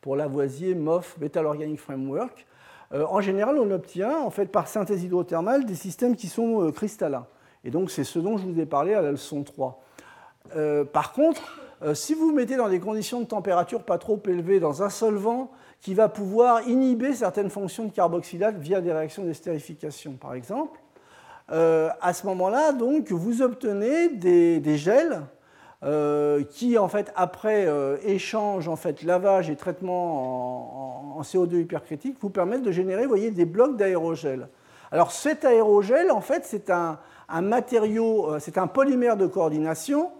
pour 0.00 0.16
Lavoisier, 0.16 0.74
MOF, 0.74 1.16
Metal 1.20 1.46
Organic 1.46 1.78
Framework. 1.78 2.46
en 2.92 3.20
général, 3.20 3.58
on 3.60 3.70
obtient, 3.70 4.18
en 4.18 4.30
fait, 4.30 4.46
par 4.46 4.66
synthèse 4.66 5.04
hydrothermale, 5.04 5.66
des 5.66 5.76
systèmes 5.76 6.16
qui 6.16 6.26
sont 6.26 6.72
cristallins. 6.72 7.26
Et 7.62 7.70
donc, 7.70 7.92
c'est 7.92 8.02
ce 8.02 8.18
dont 8.18 8.38
je 8.38 8.46
vous 8.46 8.58
ai 8.58 8.66
parlé 8.66 8.94
à 8.94 9.02
la 9.02 9.12
leçon 9.12 9.44
3. 9.44 9.84
par 10.92 11.12
contre, 11.12 11.42
euh, 11.42 11.61
si 11.94 12.14
vous 12.14 12.32
mettez 12.32 12.56
dans 12.56 12.68
des 12.68 12.80
conditions 12.80 13.20
de 13.20 13.26
température 13.26 13.82
pas 13.82 13.98
trop 13.98 14.20
élevées 14.26 14.60
dans 14.60 14.82
un 14.82 14.90
solvant 14.90 15.50
qui 15.80 15.94
va 15.94 16.08
pouvoir 16.08 16.66
inhiber 16.68 17.12
certaines 17.12 17.50
fonctions 17.50 17.84
de 17.84 17.92
carboxylate 17.92 18.56
via 18.56 18.80
des 18.80 18.92
réactions 18.92 19.24
d'estérification, 19.24 20.12
par 20.12 20.34
exemple, 20.34 20.78
euh, 21.50 21.90
à 22.00 22.12
ce 22.12 22.24
moment-là, 22.26 22.72
donc, 22.72 23.10
vous 23.10 23.42
obtenez 23.42 24.10
des, 24.10 24.76
gels 24.76 25.22
euh, 25.82 26.44
qui, 26.44 26.78
en 26.78 26.86
fait, 26.86 27.12
après 27.16 27.68
échange, 28.04 28.68
en 28.68 28.76
fait, 28.76 29.02
lavage 29.02 29.50
et 29.50 29.56
traitement 29.56 31.18
en, 31.18 31.22
CO2 31.22 31.60
hypercritique, 31.60 32.16
vous 32.20 32.30
permettent 32.30 32.62
de 32.62 32.72
générer, 32.72 33.06
voyez, 33.06 33.32
des 33.32 33.44
blocs 33.44 33.76
d'aérogel. 33.76 34.48
Alors, 34.92 35.10
cet 35.10 35.44
aérogel, 35.44 36.12
en 36.12 36.20
fait, 36.20 36.44
c'est 36.44 36.70
un 36.70 36.98
matériau, 37.40 38.38
c'est 38.38 38.56
un 38.56 38.68
polymère 38.68 39.16
de 39.16 39.26
coordination 39.26 40.12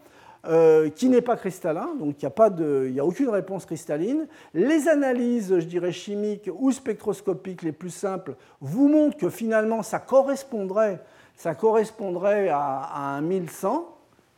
euh, 0.44 0.90
qui 0.90 1.08
n'est 1.08 1.22
pas 1.22 1.36
cristallin, 1.36 1.90
donc 2.00 2.16
il 2.20 2.28
n'y 2.90 2.98
a, 2.98 3.02
a, 3.02 3.06
aucune 3.06 3.28
réponse 3.28 3.64
cristalline. 3.64 4.26
Les 4.54 4.88
analyses, 4.88 5.54
je 5.56 5.64
dirais, 5.64 5.92
chimiques 5.92 6.50
ou 6.58 6.72
spectroscopiques 6.72 7.62
les 7.62 7.70
plus 7.70 7.90
simples 7.90 8.34
vous 8.60 8.88
montrent 8.88 9.16
que 9.16 9.30
finalement 9.30 9.84
ça 9.84 10.00
correspondrait, 10.00 11.00
ça 11.36 11.54
correspondrait 11.54 12.48
à, 12.48 13.14
un 13.14 13.20
1100, 13.20 13.88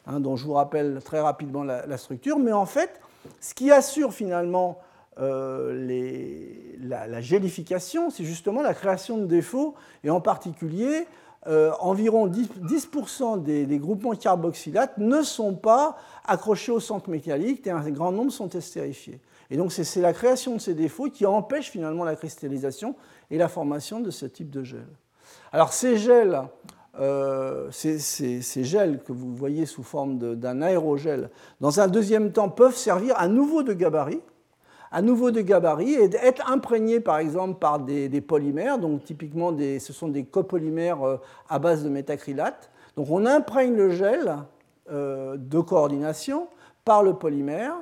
hein, 0.07 0.21
dont 0.21 0.37
je 0.37 0.45
vous 0.45 0.53
rappelle 0.53 1.01
très 1.03 1.21
rapidement 1.21 1.65
la, 1.65 1.97
structure, 1.97 2.39
mais 2.39 2.53
en 2.53 2.67
fait, 2.67 3.01
ce 3.41 3.55
qui 3.55 3.71
assure 3.71 4.13
finalement 4.13 4.81
euh, 5.19 6.77
la, 6.83 7.07
la, 7.07 7.21
gélification, 7.23 8.11
c'est 8.11 8.25
justement 8.25 8.61
la 8.61 8.75
création 8.75 9.17
de 9.17 9.25
défauts, 9.25 9.75
et 10.03 10.11
en 10.11 10.21
particulier 10.21 11.07
euh, 11.47 11.73
environ 11.81 12.27
10%, 12.29 13.43
des, 13.43 13.79
groupements 13.79 14.15
carboxylates 14.15 14.97
ne 14.99 15.23
sont 15.23 15.55
pas 15.55 15.97
accrochés 16.27 16.73
au 16.73 16.81
centre 16.81 17.11
métallique 17.11 17.67
et 17.67 17.71
un 17.71 17.91
grand 17.91 18.13
nombre 18.13 18.33
sont 18.33 18.49
estérifiés. 18.49 19.21
Et 19.51 19.57
donc 19.57 19.73
c'est 19.73 20.01
la 20.01 20.13
création 20.13 20.55
de 20.55 20.61
ces 20.61 20.75
défauts 20.75 21.11
qui 21.11 21.27
empêche 21.27 21.71
finalement 21.71 22.05
la 22.05 22.17
cristallisation 22.17 22.97
et 23.31 23.37
la 23.37 23.49
formation 23.49 24.01
de 24.01 24.11
ce 24.11 24.25
type 24.25 24.51
de 24.51 24.63
gel. 24.63 24.87
Alors 25.53 25.73
ces 25.75 25.99
gels, 25.99 26.43
euh, 26.99 27.69
ces, 27.71 28.65
gels 28.65 29.03
que 29.03 29.13
vous 29.13 29.35
voyez 29.35 29.67
sous 29.67 29.83
forme 29.83 30.37
d'un 30.37 30.63
aérogel, 30.63 31.31
dans 31.61 31.79
un 31.79 31.89
deuxième 31.89 32.33
temps 32.33 32.49
peuvent 32.49 32.77
servir 32.77 33.19
à 33.19 33.29
nouveau 33.29 33.63
de 33.63 33.75
gabarit 33.75 34.23
à 34.95 35.03
nouveau 35.03 35.33
de 35.33 35.41
gabarit 35.41 35.95
et 35.95 36.09
être 36.23 36.49
imprégné 36.49 37.01
par 37.01 37.19
exemple 37.19 37.59
par 37.59 37.81
des, 37.81 38.21
polymères, 38.21 38.79
donc 38.79 39.03
typiquement 39.03 39.53
ce 39.59 39.93
sont 39.93 40.07
des 40.07 40.23
copolymères 40.23 41.03
euh, 41.03 41.17
à 41.49 41.59
base 41.59 41.83
de 41.83 41.89
métacrylate. 41.89 42.71
Donc 42.97 43.09
on 43.11 43.27
imprègne 43.27 43.75
le 43.75 43.91
gel 43.91 44.37
euh, 44.93 45.37
de 45.37 45.59
coordination 45.59 46.47
par 46.85 47.03
le 47.03 47.15
polymère. 47.15 47.75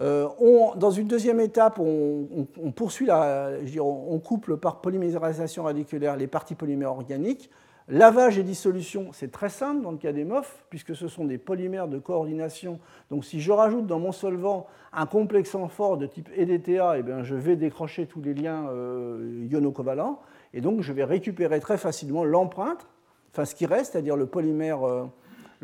Euh, 0.00 0.28
dans 0.76 0.92
une 0.92 1.08
deuxième 1.08 1.40
étape, 1.40 1.80
on, 1.80 2.46
poursuit 2.70 3.06
la, 3.06 3.50
on 3.80 4.18
couple 4.20 4.56
par 4.56 4.80
polymérisation 4.80 5.64
radiculaire 5.64 6.16
les 6.16 6.28
parties 6.28 6.54
polymères 6.54 6.92
organiques 6.92 7.50
Lavage 7.88 8.38
et 8.38 8.42
dissolution, 8.42 9.10
c'est 9.12 9.30
très 9.30 9.50
simple 9.50 9.82
dans 9.82 9.90
le 9.90 9.98
cas 9.98 10.12
des 10.12 10.24
MOF, 10.24 10.64
puisque 10.70 10.96
ce 10.96 11.06
sont 11.06 11.26
des 11.26 11.36
polymères 11.36 11.86
de 11.86 11.98
coordination. 11.98 12.80
Donc 13.10 13.26
si 13.26 13.42
je 13.42 13.52
rajoute 13.52 13.86
dans 13.86 13.98
mon 13.98 14.10
solvant 14.10 14.66
un 14.94 15.04
complexant 15.04 15.68
fort 15.68 15.98
de 15.98 16.06
type 16.06 16.30
EDTA, 16.34 16.98
eh 16.98 17.02
bien, 17.02 17.22
je 17.22 17.34
vais 17.34 17.56
décrocher 17.56 18.06
tous 18.06 18.22
les 18.22 18.32
liens 18.32 18.68
euh, 18.70 19.46
iono-covalents, 19.50 20.18
et 20.54 20.62
donc 20.62 20.80
je 20.80 20.94
vais 20.94 21.04
récupérer 21.04 21.60
très 21.60 21.76
facilement 21.76 22.24
l'empreinte, 22.24 22.86
enfin 23.32 23.44
ce 23.44 23.54
qui 23.54 23.66
reste, 23.66 23.92
c'est-à-dire 23.92 24.16
le 24.16 24.26
polymère 24.26 24.82
euh, 24.88 25.04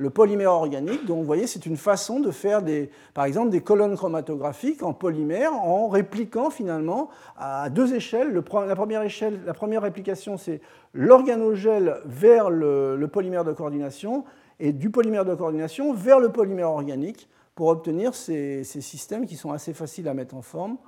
le 0.01 0.09
polymère 0.09 0.53
organique. 0.53 1.05
Donc 1.05 1.19
vous 1.19 1.25
voyez, 1.25 1.47
c'est 1.47 1.67
une 1.67 1.77
façon 1.77 2.21
de 2.21 2.31
faire 2.31 2.63
des, 2.63 2.91
par 3.13 3.27
exemple 3.27 3.51
des 3.51 3.61
colonnes 3.61 3.97
chromatographiques 3.97 4.83
en 4.83 4.95
polymère 4.95 5.53
en 5.53 5.89
répliquant 5.89 6.49
finalement 6.49 7.11
à 7.37 7.69
deux 7.69 7.93
échelles. 7.93 8.33
la, 8.33 8.43
première 8.75 9.03
échelle, 9.03 9.41
la 9.45 9.53
première 9.53 9.83
réplication, 9.83 10.39
c'est 10.39 10.63
l'organogel 10.95 12.01
vers 12.07 12.49
le, 12.49 13.07
polymère 13.13 13.45
de 13.45 13.53
coordination 13.53 14.25
et 14.59 14.73
du 14.73 14.89
polymère 14.89 15.27
de 15.27 15.35
coordination 15.35 15.93
vers 15.93 16.19
le 16.19 16.31
polymère 16.31 16.71
organique 16.71 17.29
pour 17.55 17.69
obtenir 17.69 18.15
ces, 18.15 18.65
systèmes 18.65 19.27
qui 19.27 19.37
sont 19.37 19.53
assez 19.53 19.75
faciles 19.75 20.09
à 20.09 20.15
mettre 20.15 20.35
en 20.35 20.43
forme. 20.43 20.79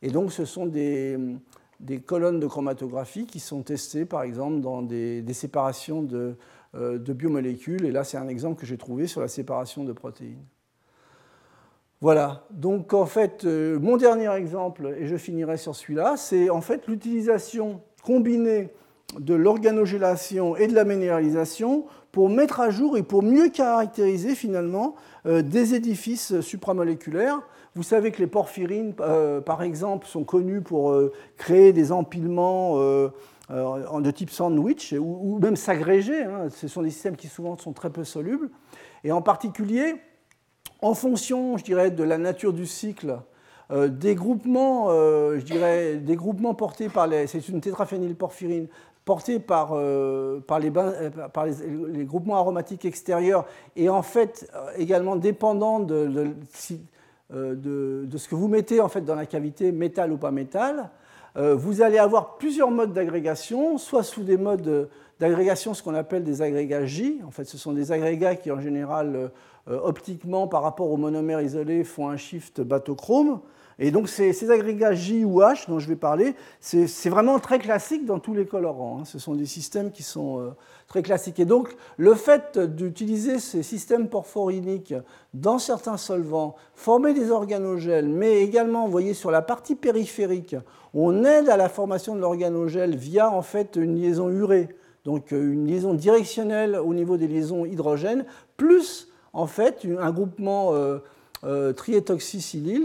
Et 0.00 0.08
donc 0.08 0.32
ce 0.32 0.46
sont 0.46 0.64
des, 0.64 1.18
colonnes 2.06 2.40
de 2.40 2.46
chromatographie 2.46 3.26
qui 3.26 3.40
sont 3.40 3.60
testées 3.60 4.06
par 4.06 4.22
exemple 4.22 4.60
dans 4.60 4.80
des 4.80 5.34
séparations 5.34 6.02
de, 6.02 6.38
de 6.74 7.12
biomolécules. 7.12 7.84
Et 7.84 7.92
là, 7.92 8.04
c'est 8.04 8.16
un 8.16 8.28
exemple 8.28 8.60
que 8.60 8.66
j'ai 8.66 8.78
trouvé 8.78 9.06
sur 9.06 9.20
la 9.20 9.28
séparation 9.28 9.84
de 9.84 9.92
protéines. 9.92 10.44
Voilà, 12.04 12.44
donc 12.50 12.92
en 12.92 13.06
fait, 13.06 13.46
euh, 13.46 13.78
mon 13.80 13.96
dernier 13.96 14.30
exemple, 14.34 14.94
et 14.98 15.06
je 15.06 15.16
finirai 15.16 15.56
sur 15.56 15.74
celui-là, 15.74 16.18
c'est 16.18 16.50
en 16.50 16.60
fait 16.60 16.86
l'utilisation 16.86 17.80
combinée 18.02 18.68
de 19.18 19.32
l'organogélation 19.32 20.54
et 20.54 20.66
de 20.66 20.74
la 20.74 20.84
minéralisation 20.84 21.86
pour 22.12 22.28
mettre 22.28 22.60
à 22.60 22.68
jour 22.68 22.98
et 22.98 23.02
pour 23.02 23.22
mieux 23.22 23.48
caractériser 23.48 24.34
finalement 24.34 24.96
euh, 25.24 25.40
des 25.40 25.74
édifices 25.74 26.40
supramoléculaires. 26.42 27.40
Vous 27.74 27.82
savez 27.82 28.10
que 28.10 28.18
les 28.18 28.26
porphyrines, 28.26 28.92
euh, 29.00 29.40
par 29.40 29.62
exemple, 29.62 30.06
sont 30.06 30.24
connus 30.24 30.60
pour 30.60 30.94
créer 31.38 31.72
des 31.72 31.90
empilements 31.90 32.78
de 33.50 34.10
type 34.10 34.30
sandwich 34.30 34.94
ou, 34.98 35.38
même 35.38 35.56
s'agréger. 35.56 36.22
Hein. 36.24 36.48
Ce 36.50 36.68
sont 36.68 36.82
des 36.82 36.90
systèmes 36.90 37.16
qui 37.16 37.28
souvent 37.28 37.56
sont 37.58 37.72
très 37.72 37.90
peu 37.90 38.04
solubles. 38.04 38.50
Et 39.04 39.12
en 39.12 39.22
particulier, 39.22 39.96
en 40.80 40.94
fonction, 40.94 41.56
je 41.56 41.64
dirais, 41.64 41.90
de 41.90 42.04
la 42.04 42.18
nature 42.18 42.52
du 42.52 42.66
cycle, 42.66 43.18
euh, 43.70 43.88
des 43.88 44.14
groupements, 44.14 44.88
euh, 44.90 45.38
je 45.38 45.44
dirais, 45.44 45.96
des 45.96 46.16
groupements 46.16 46.54
portés 46.54 46.88
par 46.88 47.06
les, 47.06 47.26
c'est 47.26 47.48
une 47.48 47.60
tétraphénylporphyrine 47.60 48.68
portés 49.06 49.38
par, 49.38 49.72
euh, 49.72 50.40
par, 50.40 50.58
les, 50.58 52.04
groupements 52.04 52.36
aromatiques 52.36 52.84
extérieurs 52.84 53.46
et 53.76 53.88
en 53.90 54.02
fait 54.02 54.50
également 54.76 55.16
dépendant 55.16 55.80
de, 55.80 56.34
de, 57.30 58.04
de, 58.06 58.18
ce 58.18 58.28
que 58.28 58.34
vous 58.34 58.48
mettez 58.48 58.80
en 58.80 58.88
fait 58.88 59.02
dans 59.02 59.14
la 59.14 59.26
cavité, 59.26 59.72
métal 59.72 60.10
ou 60.12 60.16
pas 60.16 60.30
métal, 60.30 60.90
vous 61.36 61.82
allez 61.82 61.98
avoir 61.98 62.36
plusieurs 62.36 62.70
modes 62.70 62.92
d'agrégation, 62.92 63.76
soit 63.76 64.04
sous 64.04 64.22
des 64.22 64.36
modes 64.36 64.88
d'agrégation, 65.20 65.74
ce 65.74 65.82
qu'on 65.82 65.94
appelle 65.94 66.24
des 66.24 66.42
agrégats 66.42 66.86
J. 66.86 67.20
En 67.26 67.30
fait, 67.30 67.44
ce 67.44 67.58
sont 67.58 67.72
des 67.72 67.92
agrégats 67.92 68.36
qui 68.36 68.50
en 68.50 68.60
général 68.60 69.30
euh, 69.68 69.80
optiquement 69.82 70.46
par 70.46 70.62
rapport 70.62 70.90
aux 70.90 70.96
monomères 70.96 71.40
isolés 71.40 71.84
font 71.84 72.08
un 72.08 72.16
shift 72.16 72.60
batochrome. 72.60 73.40
Et 73.78 73.90
donc 73.90 74.08
ces, 74.08 74.50
agrégats 74.50 74.94
J 74.94 75.24
ou 75.24 75.40
H 75.40 75.68
dont 75.68 75.78
je 75.78 75.88
vais 75.88 75.96
parler, 75.96 76.34
c'est 76.60 77.08
vraiment 77.08 77.38
très 77.38 77.58
classique 77.58 78.06
dans 78.06 78.18
tous 78.18 78.34
les 78.34 78.46
colorants. 78.46 79.00
Hein. 79.00 79.04
Ce 79.04 79.18
sont 79.18 79.34
des 79.34 79.46
systèmes 79.46 79.90
qui 79.90 80.02
sont 80.02 80.40
euh, 80.40 80.50
très 80.86 81.02
classiques. 81.02 81.40
Et 81.40 81.44
donc 81.44 81.74
le 81.96 82.14
fait 82.14 82.58
d'utiliser 82.58 83.38
ces 83.38 83.62
systèmes 83.62 84.08
porphoriniques 84.08 84.94
dans 85.32 85.58
certains 85.58 85.96
solvants, 85.96 86.54
former 86.74 87.14
des 87.14 87.30
organogèles, 87.30 88.08
mais 88.08 88.42
également, 88.42 88.84
vous 88.84 88.92
voyez, 88.92 89.14
sur 89.14 89.30
la 89.30 89.42
partie 89.42 89.74
périphérique, 89.74 90.56
on 90.92 91.24
aide 91.24 91.48
à 91.48 91.56
la 91.56 91.68
formation 91.68 92.14
de 92.14 92.20
l'organogèle 92.20 92.94
via 92.94 93.30
en 93.30 93.42
fait 93.42 93.76
une 93.76 93.96
liaison 93.96 94.28
urée, 94.28 94.68
donc 95.04 95.32
euh, 95.32 95.52
une 95.52 95.66
liaison 95.66 95.94
directionnelle 95.94 96.76
au 96.76 96.94
niveau 96.94 97.16
des 97.16 97.26
liaisons 97.26 97.64
hydrogènes, 97.64 98.24
plus 98.56 99.08
en 99.32 99.48
fait 99.48 99.84
un 99.98 100.12
groupement 100.12 100.72
euh, 101.44 101.72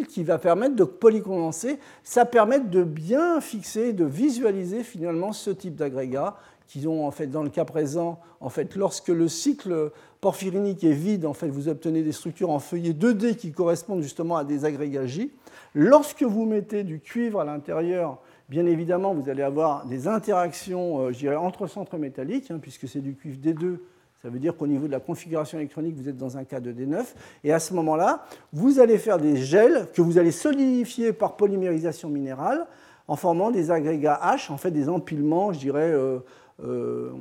qui 0.07 0.23
va 0.23 0.37
permettre 0.37 0.75
de 0.75 0.83
polycondenser. 0.83 1.79
Ça 2.03 2.25
permet 2.25 2.59
de 2.59 2.83
bien 2.83 3.41
fixer, 3.41 3.93
de 3.93 4.05
visualiser 4.05 4.83
finalement 4.83 5.31
ce 5.31 5.49
type 5.49 5.75
d'agrégat 5.75 6.35
qui 6.69 6.85
ont 6.85 7.07
en 7.07 7.11
fait 7.11 7.27
dans 7.27 7.41
le 7.41 7.49
cas 7.49 7.65
présent, 7.65 8.19
en 8.39 8.49
fait, 8.49 8.75
lorsque 8.75 9.07
le 9.07 9.27
cycle 9.27 9.91
porphyrinique 10.21 10.83
est 10.83 10.93
vide, 10.93 11.25
en 11.25 11.33
fait, 11.33 11.47
vous 11.47 11.67
obtenez 11.67 12.03
des 12.03 12.11
structures 12.11 12.51
en 12.51 12.59
feuillet 12.59 12.93
2D 12.93 13.35
qui 13.35 13.51
correspondent 13.51 14.03
justement 14.03 14.37
à 14.37 14.43
des 14.43 14.65
agrégats 14.65 15.07
J. 15.07 15.31
Lorsque 15.73 16.21
vous 16.21 16.45
mettez 16.45 16.83
du 16.83 16.99
cuivre 16.99 17.39
à 17.39 17.45
l'intérieur, 17.45 18.19
bien 18.49 18.67
évidemment, 18.67 19.15
vous 19.15 19.29
allez 19.29 19.41
avoir 19.41 19.87
des 19.87 20.07
interactions, 20.07 21.07
euh, 21.07 21.11
je 21.11 21.27
entre 21.29 21.65
centres 21.65 21.97
métalliques, 21.97 22.51
hein, 22.51 22.59
puisque 22.61 22.87
c'est 22.87 23.01
du 23.01 23.15
cuivre 23.15 23.39
D2 23.39 23.79
ça 24.21 24.29
veut 24.29 24.39
dire 24.39 24.57
qu'au 24.57 24.67
niveau 24.67 24.87
de 24.87 24.91
la 24.91 24.99
configuration 24.99 25.57
électronique, 25.59 25.95
vous 25.95 26.09
êtes 26.09 26.17
dans 26.17 26.37
un 26.37 26.43
cas 26.43 26.59
de 26.59 26.73
D9. 26.73 27.05
Et 27.45 27.53
à 27.53 27.59
ce 27.59 27.73
moment-là, 27.73 28.25
vous 28.51 28.79
allez 28.79 28.97
faire 28.97 29.17
des 29.17 29.37
gels 29.37 29.87
que 29.93 30.01
vous 30.01 30.17
allez 30.17 30.31
solidifier 30.31 31.13
par 31.13 31.37
polymérisation 31.37 32.09
minérale 32.09 32.67
en 33.07 33.15
formant 33.15 33.49
des 33.49 33.71
agrégats 33.71 34.19
H, 34.21 34.51
en 34.51 34.57
fait 34.57 34.71
des 34.71 34.89
empilements, 34.89 35.53
je 35.53 35.59
dirais, 35.59 35.91
euh, 35.91 36.19
euh, 36.65 37.11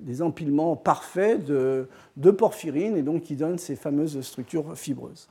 des 0.00 0.20
empilements 0.20 0.74
parfaits 0.74 1.44
de, 1.44 1.86
de 2.16 2.30
porphyrine 2.32 2.96
et 2.96 3.02
donc 3.02 3.22
qui 3.22 3.36
donnent 3.36 3.58
ces 3.58 3.76
fameuses 3.76 4.20
structures 4.22 4.76
fibreuses. 4.76 5.28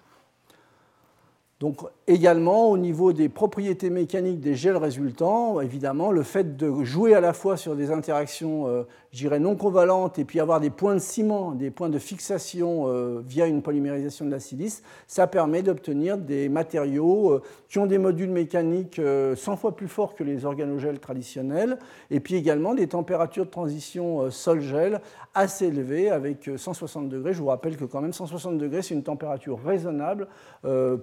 Donc 1.60 1.82
également 2.06 2.70
au 2.70 2.78
niveau 2.78 3.14
des 3.14 3.30
propriétés 3.30 3.90
mécaniques 3.90 4.40
des 4.40 4.54
gels 4.54 4.78
résultants, 4.78 5.60
évidemment, 5.60 6.12
le 6.12 6.22
fait 6.22 6.56
de 6.56 6.84
jouer 6.84 7.16
à 7.16 7.20
la 7.20 7.34
fois 7.34 7.58
sur 7.58 7.76
des 7.76 7.90
interactions, 7.90 8.68
euh, 8.68 8.84
dirais, 9.18 9.40
non 9.40 9.56
covalentes 9.56 10.20
et 10.20 10.26
puis 10.26 10.40
avoir 10.40 10.60
des 10.60 10.70
points 10.70 10.96
de 10.96 11.00
ciment, 11.00 11.52
des 11.52 11.72
points 11.72 11.90
de 11.90 12.00
fixation 12.00 12.86
euh, 12.88 13.22
via 13.26 13.48
une 13.48 13.62
polymérisation 13.62 14.26
de 14.26 14.32
la 14.32 14.40
silice, 14.40 14.84
ça 15.08 15.28
permet 15.28 15.64
d'obtenir 15.64 16.18
des 16.18 16.50
matériaux 16.50 17.32
euh, 17.32 17.42
qui 17.68 17.80
ont 17.80 17.86
des 17.86 17.98
modules 17.98 18.30
mécaniques 18.30 19.02
100 19.36 19.58
fois 19.58 19.76
plus 19.76 19.88
forts 19.88 20.16
que 20.16 20.24
les 20.24 20.46
organogels 20.46 21.00
traditionnels 21.00 21.78
et 22.12 22.20
puis 22.20 22.36
également 22.36 22.74
des 22.74 22.88
températures 22.88 23.46
de 23.46 23.52
transition 23.52 24.30
sol-gel 24.32 25.02
assez 25.34 25.66
élevées 25.66 26.10
avec 26.10 26.50
160 26.56 27.10
degrés. 27.10 27.34
Je 27.34 27.42
vous 27.42 27.48
rappelle 27.48 27.76
que 27.76 27.86
quand 27.86 28.02
même 28.02 28.14
160 28.14 28.58
degrés, 28.58 28.82
c'est 28.82 28.94
une 28.94 29.04
température 29.04 29.60
raisonnable 29.64 30.28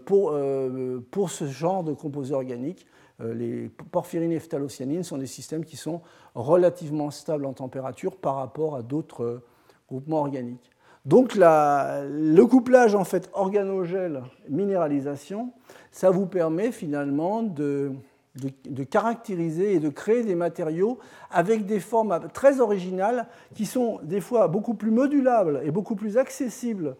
pour 0.06 0.34
euh, 0.54 1.04
pour 1.10 1.30
ce 1.30 1.46
genre 1.46 1.84
de 1.84 1.92
composés 1.92 2.34
organiques. 2.34 2.86
Euh, 3.20 3.34
les 3.34 3.70
porphyrines 3.92 4.32
et 4.32 4.40
phthalocyanines 4.40 5.04
sont 5.04 5.18
des 5.18 5.26
systèmes 5.26 5.64
qui 5.64 5.76
sont 5.76 6.00
relativement 6.34 7.10
stables 7.10 7.46
en 7.46 7.52
température 7.52 8.16
par 8.16 8.34
rapport 8.36 8.76
à 8.76 8.82
d'autres 8.82 9.24
euh, 9.24 9.42
groupements 9.88 10.20
organiques. 10.20 10.70
Donc 11.04 11.34
le 11.36 12.42
couplage 12.44 12.94
en 12.94 13.04
fait 13.04 13.28
organogèle-minéralisation, 13.34 15.52
ça 15.92 16.10
vous 16.10 16.26
permet 16.26 16.72
finalement 16.72 17.42
de, 17.42 17.92
de, 18.36 18.84
caractériser 18.84 19.74
et 19.74 19.80
de 19.80 19.90
créer 19.90 20.22
des 20.22 20.34
matériaux 20.34 20.98
avec 21.30 21.66
des 21.66 21.78
formes 21.78 22.18
très 22.32 22.60
originales 22.60 23.26
qui 23.54 23.66
sont 23.66 24.00
des 24.02 24.22
fois 24.22 24.48
beaucoup 24.48 24.72
plus 24.72 24.90
modulables 24.90 25.60
et 25.62 25.70
beaucoup 25.70 25.94
plus 25.94 26.16
accessibles 26.16 26.96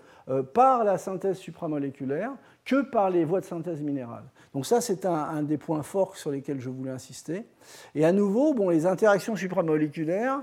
par 0.52 0.84
la 0.84 0.98
synthèse 0.98 1.38
supramoléculaire 1.38 2.32
que 2.66 2.82
par 2.82 3.08
les 3.08 3.24
voies 3.24 3.40
de 3.40 3.46
synthèse 3.46 3.80
minérale. 3.80 4.24
Donc 4.54 4.66
ça, 4.66 4.80
c'est 4.80 5.04
un, 5.04 5.42
des 5.42 5.58
points 5.58 5.82
forts 5.82 6.16
sur 6.16 6.30
lesquels 6.30 6.60
je 6.60 6.70
voulais 6.70 6.92
insister. 6.92 7.44
Et 7.96 8.04
à 8.04 8.12
nouveau, 8.12 8.54
bon, 8.54 8.70
les 8.70 8.86
interactions 8.86 9.34
supramoléculaires, 9.34 10.40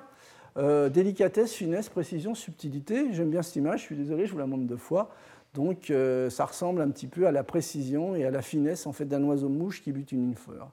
euh, 0.57 0.89
délicatesse, 0.89 1.53
finesse, 1.53 1.87
précision, 1.87 2.35
subtilité. 2.35 3.13
J'aime 3.13 3.29
bien 3.29 3.41
cette 3.41 3.55
image, 3.55 3.79
je 3.79 3.85
suis 3.85 3.95
désolé, 3.95 4.25
je 4.25 4.33
vous 4.33 4.37
la 4.37 4.47
montre 4.47 4.65
deux 4.65 4.75
fois. 4.75 5.11
Donc 5.53 5.89
euh, 5.89 6.29
ça 6.29 6.45
ressemble 6.45 6.81
un 6.81 6.89
petit 6.89 7.07
peu 7.07 7.25
à 7.25 7.31
la 7.31 7.43
précision 7.43 8.15
et 8.15 8.25
à 8.25 8.31
la 8.31 8.41
finesse 8.41 8.85
en 8.85 8.91
fait, 8.91 9.05
d'un 9.05 9.23
oiseau-mouche 9.23 9.81
qui 9.81 9.93
bute 9.93 10.11
une 10.11 10.35
fleur. 10.35 10.69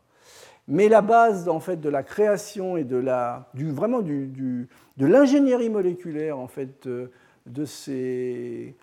Mais 0.67 0.89
la 0.89 1.01
base 1.01 1.49
en 1.49 1.61
fait, 1.61 1.81
de 1.81 1.89
la 1.89 2.03
création 2.03 2.77
et 2.77 2.85
de 2.85 2.97
la, 2.97 3.51
vraiment 3.55 4.03
de 4.03 4.67
l'ingénierie 4.99 5.71
moléculaire 5.71 6.39
en 6.39 6.49
fait, 6.49 6.87
euh, 6.87 7.07
de 7.47 7.65
ces 7.65 8.75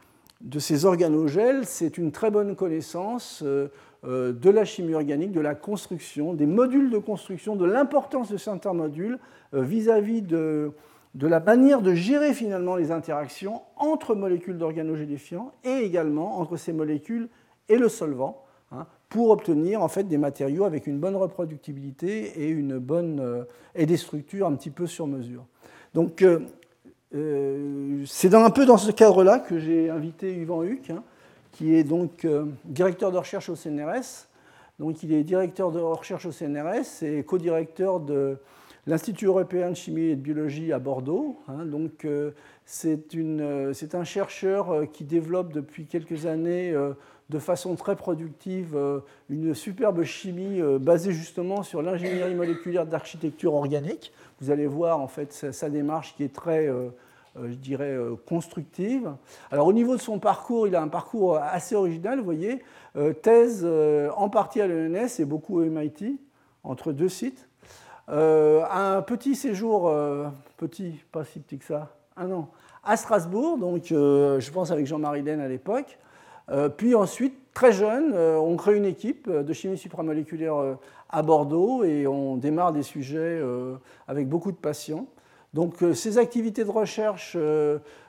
de 0.41 0.59
ces 0.59 0.85
organogèles, 0.85 1.65
c'est 1.65 1.97
une 1.97 2.11
très 2.11 2.29
bonne 2.29 2.55
connaissance 2.55 3.43
de 4.05 4.49
la 4.49 4.65
chimie 4.65 4.93
organique, 4.93 5.31
de 5.31 5.41
la 5.41 5.55
construction, 5.55 6.33
des 6.33 6.45
modules 6.45 6.89
de 6.89 6.97
construction, 6.97 7.55
de 7.55 7.65
l'importance 7.65 8.31
de 8.31 8.37
certains 8.37 8.73
modules 8.73 9.19
euh, 9.53 9.61
vis-à-vis 9.61 10.21
de, 10.21 10.71
la 11.19 11.39
manière 11.39 11.81
de 11.81 11.93
gérer 11.93 12.33
finalement 12.33 12.75
les 12.75 12.91
interactions 12.91 13.61
entre 13.77 14.15
molécules 14.15 14.57
d'organogélifiants 14.57 15.51
et 15.63 15.77
également 15.83 16.39
entre 16.39 16.57
ces 16.57 16.73
molécules 16.73 17.29
et 17.69 17.77
le 17.77 17.89
solvant 17.89 18.43
hein, 18.71 18.85
pour 19.09 19.29
obtenir 19.29 19.81
en 19.81 19.87
fait 19.87 20.03
des 20.03 20.17
matériaux 20.17 20.65
avec 20.65 20.87
une 20.87 20.99
bonne 20.99 21.15
reproductibilité 21.15 22.43
et, 22.43 22.49
une 22.49 22.77
bonne, 22.77 23.45
et 23.75 23.85
des 23.85 23.97
structures 23.97 24.47
un 24.47 24.55
petit 24.55 24.71
peu 24.71 24.87
sur 24.87 25.07
mesure. 25.07 25.45
Donc 25.93 26.23
euh, 27.15 28.03
c'est 28.05 28.33
un 28.33 28.49
peu 28.49 28.65
dans 28.65 28.77
ce 28.77 28.91
cadre-là 28.91 29.39
que 29.39 29.57
j'ai 29.59 29.89
invité 29.89 30.35
Yvan 30.35 30.63
Huck, 30.63 30.89
hein, 30.89 31.03
qui 31.55 31.73
est 31.73 31.85
donc 31.85 32.25
euh, 32.25 32.45
directeur 32.65 33.11
de 33.11 33.17
recherche 33.17 33.47
au 33.47 33.55
CNRS. 33.55 34.27
Donc, 34.77 35.03
il 35.03 35.13
est 35.13 35.23
directeur 35.23 35.71
de 35.71 35.79
recherche 35.79 36.25
au 36.25 36.31
CNRS 36.33 37.01
et 37.01 37.23
co-directeur 37.23 38.01
de 38.01 38.37
l'Institut 38.87 39.27
européen 39.27 39.69
de 39.69 39.75
chimie 39.75 40.07
et 40.07 40.15
de 40.17 40.21
biologie 40.21 40.73
à 40.73 40.79
Bordeaux. 40.79 41.39
Hein. 41.47 41.65
donc, 41.65 42.03
euh, 42.03 42.31
c'est 42.65 43.95
un 43.95 44.03
chercheur 44.03 44.91
qui 44.91 45.05
développe 45.05 45.53
depuis 45.53 45.85
quelques 45.85 46.25
années 46.25 46.73
de 47.29 47.39
façon 47.39 47.75
très 47.75 47.95
productive 47.95 48.75
une 49.29 49.53
superbe 49.53 50.03
chimie 50.03 50.61
basée 50.79 51.11
justement 51.11 51.61
sur 51.61 51.83
l'ingénierie 51.83 52.33
moléculaire 52.33 52.87
d'architecture 52.87 53.53
organique. 53.53 54.11
Vous 54.41 54.51
allez 54.51 54.67
voir 54.67 54.99
en 54.99 55.07
fait 55.07 55.31
sa, 55.31 55.69
démarche 55.69 56.15
qui 56.15 56.23
est 56.23 56.33
très 56.33 56.67
euh, 56.67 56.89
je 57.43 57.55
dirais, 57.55 57.91
euh, 57.91 58.15
constructive. 58.25 59.11
Alors 59.51 59.67
au 59.67 59.73
niveau 59.73 59.95
de 59.95 60.01
son 60.01 60.19
parcours, 60.19 60.67
il 60.67 60.75
a 60.75 60.81
un 60.81 60.87
parcours 60.87 61.37
assez 61.37 61.75
original, 61.75 62.19
vous 62.19 62.25
voyez, 62.25 62.63
euh, 62.95 63.13
thèse 63.13 63.67
en 64.15 64.29
partie 64.29 64.61
à 64.61 64.67
l'ENS 64.67 65.19
et 65.19 65.25
beaucoup 65.25 65.59
au 65.59 65.65
MIT, 65.65 66.19
entre 66.63 66.91
deux 66.91 67.09
sites. 67.09 67.47
un 68.07 69.01
petit 69.01 69.35
séjour, 69.35 69.91
petit, 70.57 70.99
pas 71.11 71.25
si 71.25 71.39
petit 71.39 71.57
que 71.57 71.65
ça, 71.65 71.95
un 72.15 72.31
an, 72.31 72.49
à 72.83 72.97
Strasbourg, 72.97 73.57
donc 73.57 73.85
je 73.89 74.51
pense 74.51 74.71
avec 74.71 74.85
Jean-Marie 74.85 75.23
Den 75.23 75.39
à 75.39 75.47
l'époque, 75.47 75.97
puis 76.77 76.95
ensuite, 76.95 77.35
très 77.53 77.71
jeune, 77.71 78.15
on 78.15 78.55
crée 78.55 78.77
une 78.77 78.85
équipe 78.85 79.29
de 79.29 79.53
chimie 79.53 79.77
supramoléculaire 79.77 80.77
à 81.09 81.21
Bordeaux 81.23 81.83
et 81.83 82.07
on 82.07 82.37
démarre 82.37 82.73
des 82.73 82.83
sujets 82.83 83.41
avec 84.07 84.29
beaucoup 84.29 84.51
de 84.51 84.57
passion. 84.57 85.07
Donc 85.55 85.77
ces 85.93 86.19
activités 86.19 86.63
de 86.63 86.69
recherche 86.69 87.35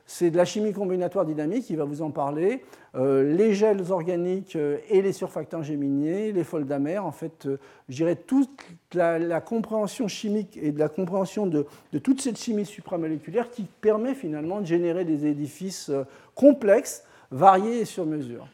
c'est 0.06 0.30
de 0.30 0.36
la 0.36 0.44
chimie 0.44 0.72
combinatoire 0.72 1.24
dynamique, 1.24 1.68
il 1.68 1.76
va 1.76 1.84
vous 1.84 2.00
en 2.00 2.10
parler, 2.10 2.62
euh, 2.94 3.34
les 3.34 3.54
gels 3.54 3.90
organiques 3.90 4.54
euh, 4.54 4.78
et 4.88 5.02
les 5.02 5.12
surfactants 5.12 5.62
géminiers, 5.62 6.30
les 6.30 6.44
foldamers, 6.44 7.04
en 7.04 7.10
fait, 7.10 7.46
euh, 7.46 7.58
je 7.88 7.96
dirais 7.96 8.14
toute 8.14 8.64
la, 8.94 9.40
compréhension 9.40 10.06
chimique 10.06 10.56
et 10.62 10.70
de 10.70 10.78
la 10.78 10.88
compréhension 10.88 11.46
de, 11.46 11.66
toute 12.02 12.20
cette 12.20 12.38
chimie 12.38 12.64
supramoléculaire 12.64 13.50
qui 13.50 13.64
permet 13.64 14.14
finalement 14.14 14.60
de 14.60 14.66
générer 14.66 15.04
des 15.04 15.26
édifices 15.26 15.90
complexes, 16.36 17.04
variés 17.32 17.80
et 17.80 17.84
sur 17.84 18.06
mesure. 18.06 18.46